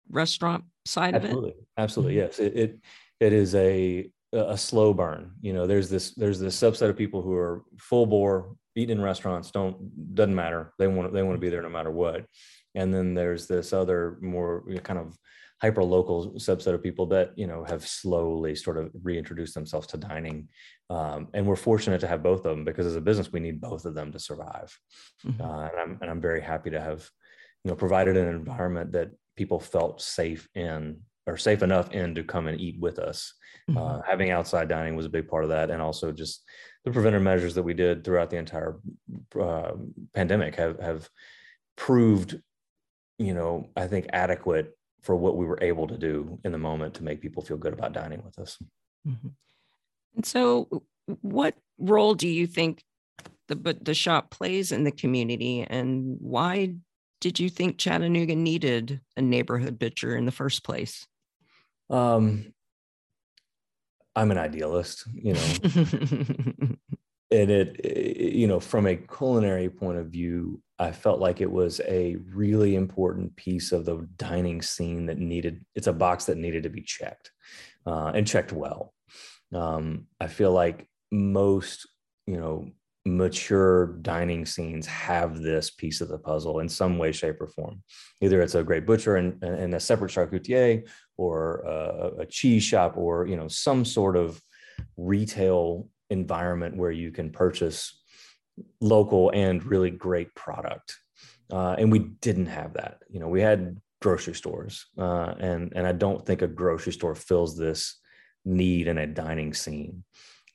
restaurant 0.09 0.65
side 0.85 1.15
absolutely. 1.15 1.51
of 1.51 1.57
it? 1.57 1.67
Absolutely, 1.77 2.13
mm-hmm. 2.15 2.21
yes. 2.21 2.39
It, 2.39 2.55
it 2.55 2.79
it 3.19 3.33
is 3.33 3.55
a 3.55 4.09
a 4.33 4.57
slow 4.57 4.93
burn. 4.93 5.31
You 5.41 5.53
know, 5.53 5.65
there's 5.65 5.89
this 5.89 6.13
there's 6.15 6.39
this 6.39 6.59
subset 6.59 6.89
of 6.89 6.97
people 6.97 7.21
who 7.21 7.35
are 7.35 7.63
full 7.79 8.05
bore 8.05 8.55
eating 8.75 8.97
in 8.97 9.03
restaurants. 9.03 9.51
Don't 9.51 10.15
doesn't 10.15 10.35
matter. 10.35 10.73
They 10.77 10.87
want 10.87 11.13
they 11.13 11.23
want 11.23 11.33
to 11.33 11.37
mm-hmm. 11.37 11.41
be 11.41 11.49
there 11.49 11.61
no 11.61 11.69
matter 11.69 11.91
what 11.91 12.25
and 12.75 12.93
then 12.93 13.13
there's 13.13 13.47
this 13.47 13.73
other 13.73 14.17
more 14.21 14.63
kind 14.83 14.99
of 14.99 15.17
hyper 15.61 15.83
local 15.83 16.33
subset 16.33 16.73
of 16.73 16.83
people 16.83 17.05
that 17.05 17.31
you 17.35 17.47
know 17.47 17.63
have 17.63 17.87
slowly 17.87 18.55
sort 18.55 18.77
of 18.77 18.91
reintroduced 19.03 19.53
themselves 19.53 19.87
to 19.87 19.97
dining 19.97 20.47
um, 20.89 21.27
and 21.33 21.45
we're 21.45 21.55
fortunate 21.55 21.99
to 21.99 22.07
have 22.07 22.21
both 22.21 22.45
of 22.45 22.55
them 22.55 22.65
because 22.65 22.85
as 22.85 22.95
a 22.95 23.01
business 23.01 23.31
we 23.31 23.39
need 23.39 23.61
both 23.61 23.85
of 23.85 23.95
them 23.95 24.11
to 24.11 24.19
survive 24.19 24.77
mm-hmm. 25.25 25.41
uh, 25.41 25.67
and 25.67 25.79
i'm 25.79 25.97
and 26.01 26.09
i'm 26.09 26.21
very 26.21 26.41
happy 26.41 26.69
to 26.69 26.79
have 26.79 27.09
you 27.63 27.71
know 27.71 27.75
provided 27.75 28.17
an 28.17 28.27
environment 28.27 28.91
that 28.91 29.11
people 29.35 29.59
felt 29.59 30.01
safe 30.01 30.47
in 30.55 30.97
or 31.27 31.37
safe 31.37 31.63
enough 31.63 31.91
in 31.91 32.13
to 32.13 32.23
come 32.23 32.47
and 32.47 32.59
eat 32.59 32.79
with 32.79 32.99
us 32.99 33.33
mm-hmm. 33.69 33.77
uh, 33.77 34.01
having 34.05 34.31
outside 34.31 34.67
dining 34.67 34.95
was 34.95 35.05
a 35.05 35.09
big 35.17 35.27
part 35.27 35.43
of 35.43 35.49
that 35.49 35.69
and 35.69 35.81
also 35.81 36.11
just 36.11 36.43
the 36.83 36.91
preventive 36.91 37.21
measures 37.21 37.55
that 37.55 37.63
we 37.63 37.73
did 37.73 38.03
throughout 38.03 38.29
the 38.29 38.37
entire 38.37 38.77
uh, 39.41 39.71
pandemic 40.13 40.55
have 40.55 40.79
have 40.79 41.09
proved 41.77 42.39
you 43.17 43.33
know 43.33 43.69
i 43.77 43.87
think 43.87 44.05
adequate 44.11 44.74
for 45.05 45.15
what 45.15 45.37
we 45.37 45.45
were 45.45 45.59
able 45.61 45.87
to 45.87 45.97
do 45.97 46.39
in 46.43 46.51
the 46.51 46.57
moment 46.57 46.95
to 46.95 47.03
make 47.03 47.21
people 47.21 47.43
feel 47.43 47.57
good 47.57 47.73
about 47.73 47.93
dining 47.93 48.23
with 48.23 48.39
us. 48.39 48.57
Mm-hmm. 49.07 49.27
and 50.15 50.25
so 50.25 50.83
what 51.21 51.53
role 51.77 52.15
do 52.15 52.27
you 52.27 52.47
think 52.47 52.83
the 53.47 53.77
the 53.79 53.93
shop 53.93 54.31
plays 54.31 54.71
in 54.71 54.83
the 54.83 54.91
community? 54.91 55.61
And 55.61 56.17
why 56.19 56.73
did 57.21 57.39
you 57.39 57.51
think 57.51 57.77
chattanooga 57.77 58.35
needed 58.35 58.99
a 59.15 59.21
neighborhood 59.21 59.77
butcher 59.77 60.15
in 60.15 60.25
the 60.25 60.31
first 60.31 60.63
place? 60.63 61.05
Um 61.91 62.51
i'm 64.15 64.31
an 64.31 64.39
idealist 64.39 65.05
you 65.13 65.33
know. 65.33 66.75
And 67.31 67.49
it, 67.49 67.79
it 67.83 68.33
you 68.33 68.47
know 68.47 68.59
from 68.59 68.85
a 68.85 68.95
culinary 68.95 69.69
point 69.69 69.97
of 69.97 70.07
view 70.07 70.61
I 70.77 70.91
felt 70.91 71.19
like 71.19 71.39
it 71.39 71.51
was 71.51 71.79
a 71.87 72.17
really 72.33 72.75
important 72.75 73.35
piece 73.35 73.71
of 73.71 73.85
the 73.85 74.07
dining 74.17 74.61
scene 74.61 75.05
that 75.05 75.17
needed, 75.17 75.63
it's 75.73 75.87
a 75.87 75.93
box 75.93 76.25
that 76.25 76.37
needed 76.37 76.63
to 76.63 76.69
be 76.69 76.81
checked 76.81 77.31
uh, 77.85 78.11
and 78.13 78.27
checked 78.27 78.51
well. 78.51 78.93
Um, 79.53 80.07
I 80.19 80.27
feel 80.27 80.51
like 80.51 80.87
most, 81.11 81.87
you 82.27 82.37
know, 82.37 82.69
mature 83.05 83.97
dining 84.01 84.45
scenes 84.45 84.87
have 84.87 85.39
this 85.39 85.69
piece 85.69 86.01
of 86.01 86.09
the 86.09 86.17
puzzle 86.17 86.59
in 86.59 86.67
some 86.67 86.97
way, 86.97 87.11
shape, 87.11 87.39
or 87.39 87.47
form. 87.47 87.81
Either 88.19 88.41
it's 88.41 88.55
a 88.55 88.63
great 88.63 88.85
butcher 88.85 89.15
and, 89.17 89.41
and 89.43 89.75
a 89.75 89.79
separate 89.79 90.11
charcutier 90.11 90.83
or 91.15 91.61
a, 91.61 92.21
a 92.21 92.25
cheese 92.25 92.63
shop 92.63 92.97
or, 92.97 93.27
you 93.27 93.35
know, 93.35 93.47
some 93.47 93.85
sort 93.85 94.17
of 94.17 94.41
retail 94.97 95.87
environment 96.09 96.75
where 96.75 96.91
you 96.91 97.11
can 97.11 97.29
purchase 97.29 98.03
local 98.81 99.31
and 99.33 99.63
really 99.65 99.91
great 99.91 100.33
product. 100.35 100.97
Uh, 101.51 101.75
and 101.77 101.91
we 101.91 101.99
didn't 101.99 102.47
have 102.47 102.73
that. 102.73 102.99
You 103.09 103.19
know, 103.19 103.27
we 103.27 103.41
had 103.41 103.79
grocery 104.01 104.33
stores, 104.33 104.85
uh, 104.97 105.33
and 105.39 105.73
and 105.75 105.85
I 105.85 105.91
don't 105.91 106.25
think 106.25 106.41
a 106.41 106.47
grocery 106.47 106.93
store 106.93 107.15
fills 107.15 107.57
this 107.57 107.99
need 108.43 108.87
in 108.87 108.97
a 108.97 109.07
dining 109.07 109.53
scene. 109.53 110.03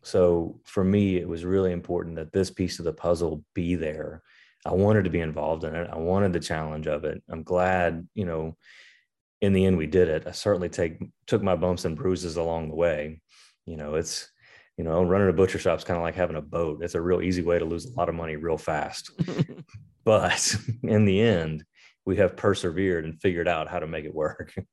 So 0.03 0.61
for 0.65 0.83
me, 0.83 1.17
it 1.17 1.29
was 1.29 1.45
really 1.45 1.73
important 1.73 2.17
that 2.17 2.33
this 2.33 2.51
piece 2.51 2.79
of 2.79 2.85
the 2.85 2.93
puzzle 2.93 3.45
be 3.55 3.75
there. 3.75 4.23
I 4.65 4.73
wanted 4.73 5.05
to 5.05 5.11
be 5.11 5.21
involved 5.21 5.65
in 5.65 5.75
it. 5.75 5.89
I 5.91 5.97
wanted 5.97 6.33
the 6.33 6.41
challenge 6.41 6.87
of 6.87 7.05
it. 7.05 7.23
I'm 7.29 7.43
glad, 7.43 8.07
you 8.15 8.25
know, 8.25 8.57
in 9.41 9.53
the 9.53 9.65
end 9.65 9.77
we 9.77 9.87
did 9.87 10.09
it. 10.09 10.27
I 10.27 10.33
certainly 10.33 10.69
take 10.69 10.99
took 11.27 11.43
my 11.43 11.57
bumps 11.57 11.85
and 11.85 11.97
bruises 11.97 12.37
along 12.37 12.69
the 12.69 12.75
way. 12.75 13.21
You 13.67 13.77
know, 13.77 13.95
it's 13.95 14.31
you 14.81 14.85
know, 14.85 15.03
running 15.03 15.29
a 15.29 15.33
butcher 15.35 15.59
shop 15.59 15.77
is 15.79 15.85
kind 15.85 15.99
of 15.99 16.03
like 16.03 16.15
having 16.15 16.37
a 16.37 16.41
boat. 16.41 16.83
It's 16.83 16.95
a 16.95 17.03
real 17.03 17.21
easy 17.21 17.43
way 17.43 17.59
to 17.59 17.67
lose 17.67 17.85
a 17.85 17.93
lot 17.99 18.09
of 18.09 18.15
money 18.15 18.37
real 18.37 18.57
fast. 18.57 19.11
but 20.05 20.57
in 20.83 21.05
the 21.05 21.21
end, 21.21 21.65
we 22.07 22.17
have 22.17 22.35
persevered 22.35 23.05
and 23.05 23.21
figured 23.21 23.47
out 23.47 23.69
how 23.69 23.79
to 23.79 23.87
make 23.87 24.07
it 24.07 24.15
work. 24.15 24.55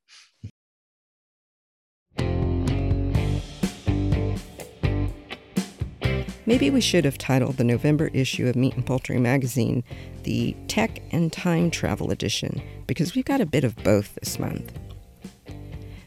Maybe 6.45 6.69
we 6.69 6.79
should 6.79 7.03
have 7.03 7.17
titled 7.17 7.57
the 7.57 7.65
November 7.65 8.07
issue 8.13 8.47
of 8.47 8.55
Meat 8.55 8.75
and 8.75 8.85
Poultry 8.85 9.19
magazine 9.19 9.83
the 10.23 10.55
Tech 10.69 11.01
and 11.11 11.33
Time 11.33 11.69
Travel 11.69 12.11
Edition 12.11 12.61
because 12.87 13.13
we've 13.13 13.25
got 13.25 13.41
a 13.41 13.45
bit 13.45 13.65
of 13.65 13.75
both 13.83 14.15
this 14.15 14.39
month. 14.39 14.71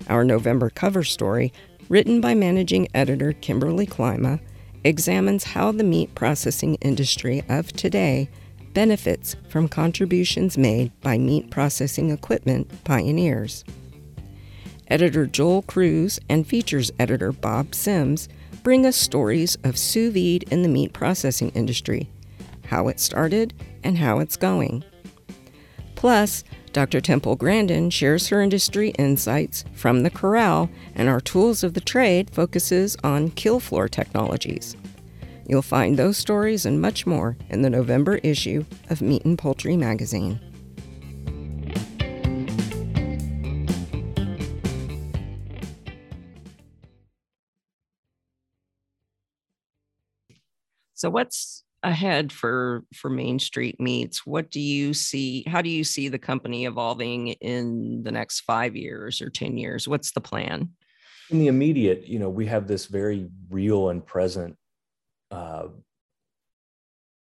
Our 0.09 0.25
November 0.25 0.71
cover 0.71 1.05
story 1.05 1.53
written 1.91 2.21
by 2.21 2.35
managing 2.35 2.89
editor 2.95 3.33
Kimberly 3.35 3.87
Klima, 3.87 4.41
examines 4.85 5.45
how 5.45 5.73
the 5.73 5.85
meat 5.85 6.15
processing 6.15 6.77
industry 6.77 7.43
of 7.49 7.71
today 7.73 8.31
benefits 8.73 9.35
from 9.49 9.69
contributions 9.69 10.57
made 10.57 10.93
by 11.01 11.19
meat 11.19 11.51
processing 11.51 12.11
equipment 12.11 12.85
pioneers. 12.85 13.65
Editor 14.87 15.27
Joel 15.27 15.63
Crews 15.63 16.21
and 16.29 16.47
features 16.47 16.93
editor 16.99 17.33
Bob 17.33 17.75
Sims 17.75 18.29
bring 18.63 18.87
us 18.87 18.97
stories 18.97 19.59
of 19.65 19.77
sous 19.77 20.13
vide 20.13 20.45
in 20.45 20.63
the 20.63 20.69
meat 20.69 20.93
processing 20.93 21.51
industry, 21.51 22.09
how 22.67 22.87
it 22.87 23.01
started, 23.01 23.53
and 23.83 23.99
how 23.99 24.21
it's 24.21 24.37
going. 24.37 24.85
Plus, 25.97 26.45
Dr. 26.73 27.01
Temple 27.01 27.35
Grandin 27.35 27.91
shares 27.91 28.29
her 28.29 28.41
industry 28.41 28.91
insights 28.91 29.65
from 29.75 30.05
the 30.05 30.11
corral, 30.11 30.71
and 30.95 31.09
our 31.09 31.21
tools 31.21 31.65
of 31.65 31.75
the 31.75 31.81
trade 31.81 32.31
focuses 32.31 32.97
on 33.03 33.31
kill 33.33 33.59
floor 33.59 33.89
technologies. 33.89 34.77
You'll 35.49 35.63
find 35.63 35.99
those 35.99 36.17
stories 36.17 36.65
and 36.65 36.81
much 36.81 37.07
more 37.07 37.37
in 37.49 37.63
the 37.63 37.71
November 37.71 38.17
issue 38.19 38.65
of 38.89 39.03
Meat 39.03 39.25
and 39.25 39.37
Poultry 39.37 39.77
magazine. 39.77 40.39
So, 50.95 51.11
what's 51.11 51.65
ahead 51.83 52.31
for 52.31 52.85
for 52.95 53.09
main 53.09 53.39
street 53.39 53.81
meats 53.81 54.27
what 54.27 54.51
do 54.51 54.61
you 54.61 54.93
see 54.93 55.43
how 55.47 55.63
do 55.63 55.71
you 55.71 55.83
see 55.83 56.09
the 56.09 56.19
company 56.19 56.67
evolving 56.67 57.29
in 57.29 58.03
the 58.03 58.13
next 58.13 58.41
five 58.41 58.77
years 58.77 59.23
or 59.23 59.31
ten 59.31 59.57
years? 59.57 59.89
What's 59.89 60.13
the 60.13 60.21
plan? 60.21 60.71
In 61.31 61.39
the 61.39 61.47
immediate 61.47 62.07
you 62.07 62.19
know 62.19 62.29
we 62.29 62.47
have 62.47 62.67
this 62.67 62.87
very 62.87 63.29
real 63.49 63.89
and 63.89 64.05
present 64.05 64.57
uh, 65.31 65.69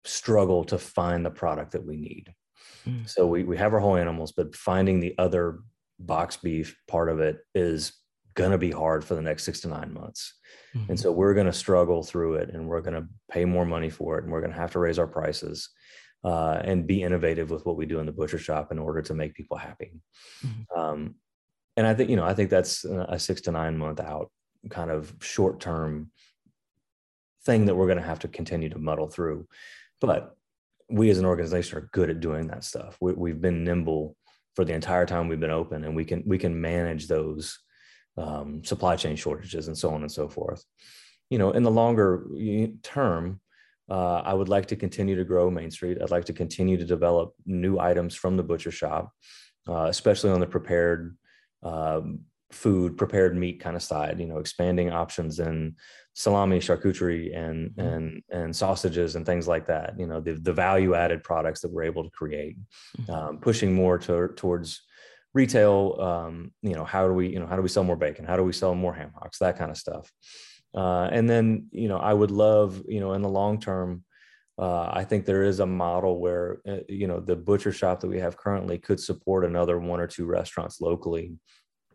struggle 0.03 0.63
to 0.65 0.77
find 0.77 1.25
the 1.25 1.32
product 1.32 1.71
that 1.71 1.86
we 1.86 1.95
need. 1.95 2.34
Mm. 2.88 3.08
so 3.08 3.25
we, 3.25 3.43
we 3.43 3.56
have 3.58 3.73
our 3.73 3.79
whole 3.79 3.95
animals 3.95 4.34
but 4.34 4.56
finding 4.56 4.99
the 4.99 5.15
other 5.17 5.60
box 5.99 6.38
beef 6.38 6.77
part 6.88 7.08
of 7.08 7.19
it 7.21 7.39
is 7.56 7.93
going 8.36 8.52
to 8.52 8.58
be 8.58 8.72
hard 8.72 9.04
for 9.04 9.15
the 9.15 9.22
next 9.22 9.43
six 9.43 9.60
to 9.62 9.67
nine 9.67 9.93
months. 9.93 10.34
Mm-hmm. 10.76 10.91
And 10.91 11.00
so 11.00 11.12
we're 11.12 11.34
going 11.34 11.46
to 11.46 11.54
struggle 11.54 12.04
through 12.04 12.36
it 12.36 12.50
and 12.54 12.67
we're 12.67 12.82
going 12.82 12.96
to 12.96 13.08
pay 13.32 13.46
more 13.46 13.65
money 13.65 13.89
for 13.89 14.17
it 14.17 14.24
and 14.24 14.34
we're 14.34 14.41
going 14.41 14.54
to 14.54 14.60
have 14.60 14.72
to 14.72 14.80
raise 14.80 15.00
our 15.00 15.08
prices 15.08 15.69
uh, 16.24 16.62
and 16.63 16.88
be 16.88 17.04
innovative 17.04 17.52
with 17.52 17.65
what 17.65 17.78
we 17.78 17.86
do 17.86 18.00
in 18.00 18.06
the 18.06 18.12
butcher 18.12 18.38
shop 18.38 18.72
in 18.72 18.80
order 18.80 19.02
to 19.02 19.13
make 19.13 19.34
people 19.36 19.58
happy. 19.58 19.91
Mm-hmm. 20.46 20.80
Um, 20.80 21.15
and 21.76 21.86
I 21.86 21.93
think, 21.93 22.10
you 22.10 22.15
know, 22.15 22.26
I 22.26 22.34
think 22.34 22.50
that's 22.50 22.86
a 22.86 23.19
six 23.19 23.41
to 23.41 23.52
nine 23.52 23.78
month 23.78 24.00
out 24.00 24.32
kind 24.69 24.91
of 24.91 25.13
short 25.22 25.60
term 25.60 26.12
thing 27.46 27.65
that 27.65 27.76
we're 27.76 27.88
going 27.88 27.98
to 27.98 28.04
have 28.04 28.19
to 28.19 28.28
continue 28.28 28.69
to 28.69 28.80
muddle 28.80 29.08
through. 29.08 29.48
But 30.00 30.36
we 30.89 31.10
as 31.10 31.17
an 31.17 31.26
organization 31.26 31.78
are 31.78 31.89
good 31.91 32.10
at 32.10 32.19
doing 32.19 32.48
that 32.48 32.63
stuff. 32.63 32.98
We, 33.02 33.13
we've 33.13 33.41
been 33.41 33.63
nimble 33.63 34.15
for 34.56 34.65
the 34.65 34.74
entire 34.74 35.06
time 35.06 35.28
we've 35.28 35.39
been 35.39 35.50
open 35.50 35.84
and 35.84 35.96
we 35.96 36.06
can 36.06 36.24
we 36.26 36.38
can 36.38 36.60
manage 36.60 37.08
those 37.08 37.58
um, 38.17 38.63
supply 38.63 38.95
chain 38.95 39.15
shortages 39.15 39.67
and 39.67 39.78
so 39.78 39.89
on 39.91 40.02
and 40.02 40.12
so 40.12 40.28
forth. 40.28 40.63
You 41.30 41.38
know, 41.38 41.52
in 41.52 41.63
the 41.63 41.71
longer 41.71 42.28
term, 42.84 43.39
uh, 43.89 44.21
I 44.23 44.34
would 44.34 44.49
like 44.49 44.67
to 44.67 44.76
continue 44.76 45.15
to 45.15 45.26
grow 45.26 45.49
Main 45.49 45.71
Street. 45.71 45.97
I'd 46.02 46.12
like 46.12 46.26
to 46.26 46.34
continue 46.34 46.78
to 46.78 46.86
develop 46.86 47.34
new 47.45 47.80
items 47.80 48.15
from 48.15 48.38
the 48.38 48.43
butcher 48.43 48.71
shop, 48.71 49.12
uh, 49.67 49.86
especially 49.86 50.32
on 50.32 50.39
the 50.39 50.47
prepared 50.47 51.17
um, 51.63 52.21
food, 52.52 52.97
prepared 52.97 53.36
meat 53.36 53.60
kind 53.60 53.76
of 53.76 53.84
side. 53.84 54.19
You 54.19 54.28
know, 54.28 54.38
expanding 54.38 54.91
options 54.91 55.39
in 55.39 55.76
salami, 56.13 56.60
charcuterie, 56.60 57.36
and 57.36 57.71
mm-hmm. 57.71 57.82
and 57.82 58.23
and 58.30 58.56
sausages 58.56 59.15
and 59.15 59.26
things 59.26 59.47
like 59.47 59.67
that. 59.67 59.99
You 59.99 60.08
know, 60.08 60.21
the 60.21 60.34
the 60.34 60.54
value 60.54 60.95
added 60.95 61.23
products 61.23 61.62
that 61.62 61.72
we're 61.72 61.84
able 61.84 62.03
to 62.03 62.11
create, 62.11 62.57
mm-hmm. 63.01 63.11
um, 63.11 63.38
pushing 63.39 63.74
more 63.74 63.97
to, 63.99 64.30
towards 64.36 64.82
retail 65.34 65.97
um, 65.99 66.51
you 66.61 66.75
know 66.75 66.86
how 66.86 67.07
do 67.07 67.13
we 67.13 67.29
you 67.29 67.39
know 67.39 67.47
how 67.47 67.55
do 67.55 67.61
we 67.61 67.69
sell 67.69 67.84
more 67.84 67.95
bacon? 67.95 68.25
How 68.25 68.38
do 68.38 68.43
we 68.43 68.53
sell 68.53 68.75
more 68.75 68.93
ham 68.93 69.11
hocks? 69.15 69.39
That 69.39 69.57
kind 69.57 69.71
of 69.71 69.77
stuff. 69.77 70.11
Uh, 70.75 71.07
and 71.11 71.29
then 71.29 71.67
you 71.71 71.88
know 71.88 71.97
i 71.97 72.11
would 72.11 72.31
love 72.31 72.81
you 72.88 72.99
know 72.99 73.13
in 73.13 73.21
the 73.21 73.29
long 73.29 73.59
term 73.59 74.03
uh, 74.57 74.89
i 74.91 75.03
think 75.03 75.23
there 75.23 75.43
is 75.43 75.59
a 75.59 75.65
model 75.65 76.19
where 76.19 76.61
uh, 76.67 76.77
you 76.89 77.05
know 77.05 77.19
the 77.19 77.36
butcher 77.36 77.71
shop 77.71 77.99
that 77.99 78.07
we 78.07 78.19
have 78.19 78.36
currently 78.36 78.79
could 78.79 78.99
support 78.99 79.45
another 79.45 79.77
one 79.77 79.99
or 79.99 80.07
two 80.07 80.25
restaurants 80.25 80.81
locally 80.81 81.31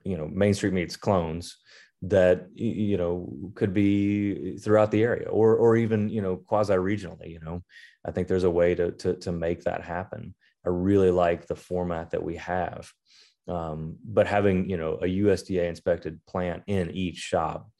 you 0.04 0.16
know 0.16 0.28
main 0.28 0.54
street 0.54 0.72
meats 0.72 0.96
clones 0.96 1.56
that 2.02 2.46
you 2.54 2.96
know 2.96 3.28
could 3.54 3.74
be 3.74 4.56
throughout 4.58 4.90
the 4.90 5.02
area 5.02 5.28
or 5.28 5.56
or 5.56 5.76
even 5.76 6.08
you 6.08 6.22
know 6.22 6.36
quasi 6.36 6.74
regionally 6.74 7.30
you 7.30 7.40
know. 7.40 7.62
I 8.04 8.12
think 8.12 8.28
there's 8.28 8.44
a 8.44 8.50
way 8.50 8.74
to 8.74 8.92
to 8.92 9.14
to 9.14 9.32
make 9.32 9.64
that 9.64 9.82
happen. 9.82 10.34
I 10.64 10.70
really 10.70 11.10
like 11.10 11.46
the 11.46 11.56
format 11.56 12.10
that 12.10 12.22
we 12.22 12.36
have 12.36 12.90
Um, 13.48 13.96
but 14.04 14.26
having 14.26 14.68
you 14.68 14.76
know 14.76 14.94
a 14.94 15.06
USDA 15.06 15.68
inspected 15.68 16.20
plant 16.26 16.62
in 16.66 16.90
each 16.90 17.16
shop 17.16 17.70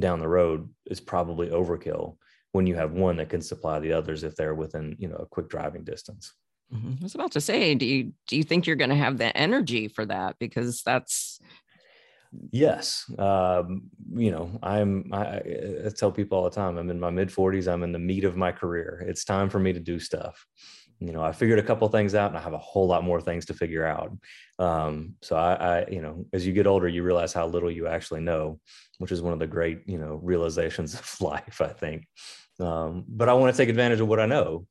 down 0.00 0.20
the 0.20 0.28
road 0.28 0.68
is 0.86 1.00
probably 1.00 1.48
overkill 1.48 2.16
when 2.52 2.66
you 2.66 2.76
have 2.76 2.92
one 2.92 3.16
that 3.16 3.28
can 3.28 3.42
supply 3.42 3.78
the 3.80 3.92
others 3.92 4.22
if 4.22 4.36
they're 4.36 4.54
within 4.54 4.96
you 4.98 5.08
know 5.08 5.16
a 5.16 5.26
quick 5.26 5.48
driving 5.48 5.84
distance. 5.84 6.34
Mm-hmm. 6.72 6.92
I 7.00 7.02
was 7.02 7.14
about 7.14 7.32
to 7.32 7.40
say, 7.40 7.74
do 7.74 7.86
you 7.86 8.12
do 8.26 8.36
you 8.36 8.44
think 8.44 8.66
you're 8.66 8.76
going 8.76 8.90
to 8.90 8.96
have 8.96 9.18
the 9.18 9.36
energy 9.36 9.88
for 9.88 10.04
that? 10.06 10.36
Because 10.38 10.82
that's 10.82 11.40
yes 12.50 13.10
um, 13.18 13.82
you 14.14 14.30
know 14.30 14.58
i'm 14.62 15.10
I, 15.12 15.40
I, 15.86 15.90
tell 15.96 16.12
people 16.12 16.38
all 16.38 16.44
the 16.44 16.50
time 16.50 16.76
i'm 16.76 16.90
in 16.90 17.00
my 17.00 17.10
mid 17.10 17.28
40s 17.28 17.72
i'm 17.72 17.82
in 17.82 17.92
the 17.92 17.98
meat 17.98 18.24
of 18.24 18.36
my 18.36 18.52
career 18.52 19.04
it's 19.06 19.24
time 19.24 19.48
for 19.48 19.58
me 19.58 19.72
to 19.72 19.80
do 19.80 19.98
stuff 19.98 20.46
you 21.00 21.12
know 21.12 21.22
i 21.22 21.32
figured 21.32 21.58
a 21.58 21.62
couple 21.62 21.88
things 21.88 22.14
out 22.14 22.30
and 22.30 22.38
i 22.38 22.40
have 22.40 22.52
a 22.52 22.58
whole 22.58 22.86
lot 22.86 23.04
more 23.04 23.20
things 23.20 23.46
to 23.46 23.54
figure 23.54 23.84
out. 23.84 24.12
Um, 24.58 25.14
so 25.22 25.36
I, 25.36 25.54
I 25.54 25.86
you 25.88 26.02
know 26.02 26.26
as 26.32 26.46
you 26.46 26.52
get 26.52 26.66
older 26.66 26.88
you 26.88 27.02
realize 27.02 27.32
how 27.32 27.46
little 27.46 27.70
you 27.70 27.86
actually 27.86 28.20
know 28.20 28.60
which 28.98 29.12
is 29.12 29.22
one 29.22 29.32
of 29.32 29.38
the 29.38 29.46
great 29.46 29.82
you 29.86 29.98
know 29.98 30.20
realizations 30.22 30.94
of 31.00 31.20
life 31.20 31.60
i 31.60 31.68
think. 31.68 32.06
Um, 32.60 33.04
but 33.08 33.28
i 33.28 33.34
want 33.34 33.54
to 33.54 33.56
take 33.56 33.68
advantage 33.68 34.00
of 34.00 34.08
what 34.08 34.20
i 34.20 34.26
know 34.26 34.66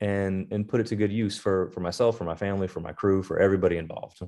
and 0.00 0.48
and 0.50 0.68
put 0.68 0.80
it 0.80 0.86
to 0.88 0.96
good 0.96 1.12
use 1.12 1.38
for 1.38 1.70
for 1.70 1.80
myself 1.80 2.18
for 2.18 2.24
my 2.24 2.34
family 2.34 2.68
for 2.68 2.80
my 2.80 2.92
crew 2.92 3.22
for 3.22 3.38
everybody 3.38 3.76
involved 3.76 4.20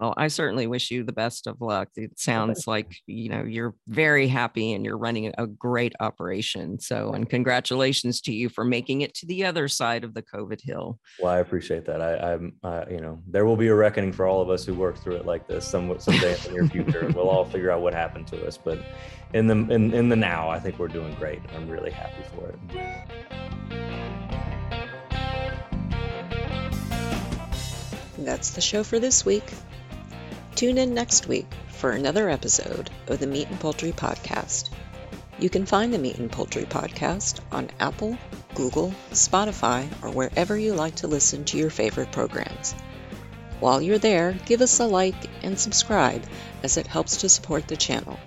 well, 0.00 0.14
I 0.16 0.28
certainly 0.28 0.66
wish 0.66 0.90
you 0.90 1.04
the 1.04 1.12
best 1.12 1.46
of 1.46 1.60
luck. 1.60 1.88
It 1.96 2.18
sounds 2.18 2.66
like, 2.66 2.96
you 3.06 3.28
know, 3.28 3.44
you're 3.44 3.74
very 3.86 4.26
happy 4.26 4.72
and 4.72 4.84
you're 4.84 4.98
running 4.98 5.32
a 5.38 5.46
great 5.46 5.94
operation. 6.00 6.80
So, 6.80 7.12
and 7.12 7.30
congratulations 7.30 8.20
to 8.22 8.32
you 8.32 8.48
for 8.48 8.64
making 8.64 9.02
it 9.02 9.14
to 9.14 9.26
the 9.26 9.44
other 9.44 9.68
side 9.68 10.02
of 10.02 10.12
the 10.12 10.22
COVID 10.22 10.60
hill. 10.60 10.98
Well, 11.20 11.32
I 11.32 11.38
appreciate 11.38 11.84
that. 11.86 12.00
I, 12.00 12.32
I'm, 12.32 12.54
uh, 12.64 12.84
you 12.90 13.00
know, 13.00 13.20
there 13.28 13.46
will 13.46 13.56
be 13.56 13.68
a 13.68 13.74
reckoning 13.74 14.12
for 14.12 14.26
all 14.26 14.42
of 14.42 14.50
us 14.50 14.64
who 14.64 14.74
work 14.74 14.98
through 14.98 15.16
it 15.16 15.26
like 15.26 15.46
this 15.46 15.66
some 15.66 15.98
someday 15.98 16.36
in 16.36 16.42
the 16.42 16.50
near 16.50 16.68
future, 16.68 17.10
we'll 17.14 17.28
all 17.28 17.44
figure 17.44 17.70
out 17.70 17.80
what 17.80 17.94
happened 17.94 18.26
to 18.28 18.46
us. 18.46 18.58
But 18.58 18.80
in 19.32 19.46
the 19.46 19.54
in, 19.72 19.94
in 19.94 20.08
the 20.08 20.16
now, 20.16 20.48
I 20.48 20.58
think 20.58 20.78
we're 20.78 20.88
doing 20.88 21.14
great. 21.14 21.40
I'm 21.54 21.68
really 21.68 21.90
happy 21.90 22.22
for 22.34 22.48
it. 22.48 22.58
That's 28.18 28.50
the 28.50 28.60
show 28.60 28.84
for 28.84 28.98
this 28.98 29.24
week. 29.24 29.44
Tune 30.54 30.78
in 30.78 30.94
next 30.94 31.26
week 31.26 31.46
for 31.66 31.90
another 31.90 32.30
episode 32.30 32.88
of 33.08 33.18
the 33.18 33.26
Meat 33.26 33.48
and 33.48 33.58
Poultry 33.58 33.90
Podcast. 33.90 34.70
You 35.40 35.50
can 35.50 35.66
find 35.66 35.92
the 35.92 35.98
Meat 35.98 36.18
and 36.18 36.30
Poultry 36.30 36.62
Podcast 36.62 37.40
on 37.50 37.70
Apple, 37.80 38.16
Google, 38.54 38.94
Spotify, 39.10 39.88
or 40.00 40.10
wherever 40.10 40.56
you 40.56 40.74
like 40.74 40.94
to 40.96 41.08
listen 41.08 41.44
to 41.46 41.58
your 41.58 41.70
favorite 41.70 42.12
programs. 42.12 42.72
While 43.58 43.82
you're 43.82 43.98
there, 43.98 44.38
give 44.46 44.60
us 44.60 44.78
a 44.78 44.86
like 44.86 45.16
and 45.42 45.58
subscribe 45.58 46.24
as 46.62 46.76
it 46.76 46.86
helps 46.86 47.16
to 47.18 47.28
support 47.28 47.66
the 47.66 47.76
channel. 47.76 48.20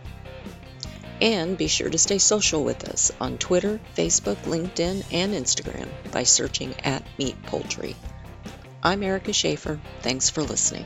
And 1.21 1.57
be 1.57 1.67
sure 1.67 1.89
to 1.89 1.97
stay 1.97 2.17
social 2.17 2.61
with 2.61 2.89
us 2.89 3.09
on 3.21 3.37
Twitter, 3.37 3.79
Facebook, 3.95 4.35
LinkedIn, 4.43 5.05
and 5.13 5.33
Instagram 5.33 5.87
by 6.11 6.23
searching 6.23 6.75
at 6.83 7.03
Meat 7.17 7.41
Poultry. 7.43 7.95
I'm 8.83 9.01
Erica 9.01 9.31
Shaffer. 9.31 9.79
Thanks 10.01 10.29
for 10.29 10.43
listening. 10.43 10.85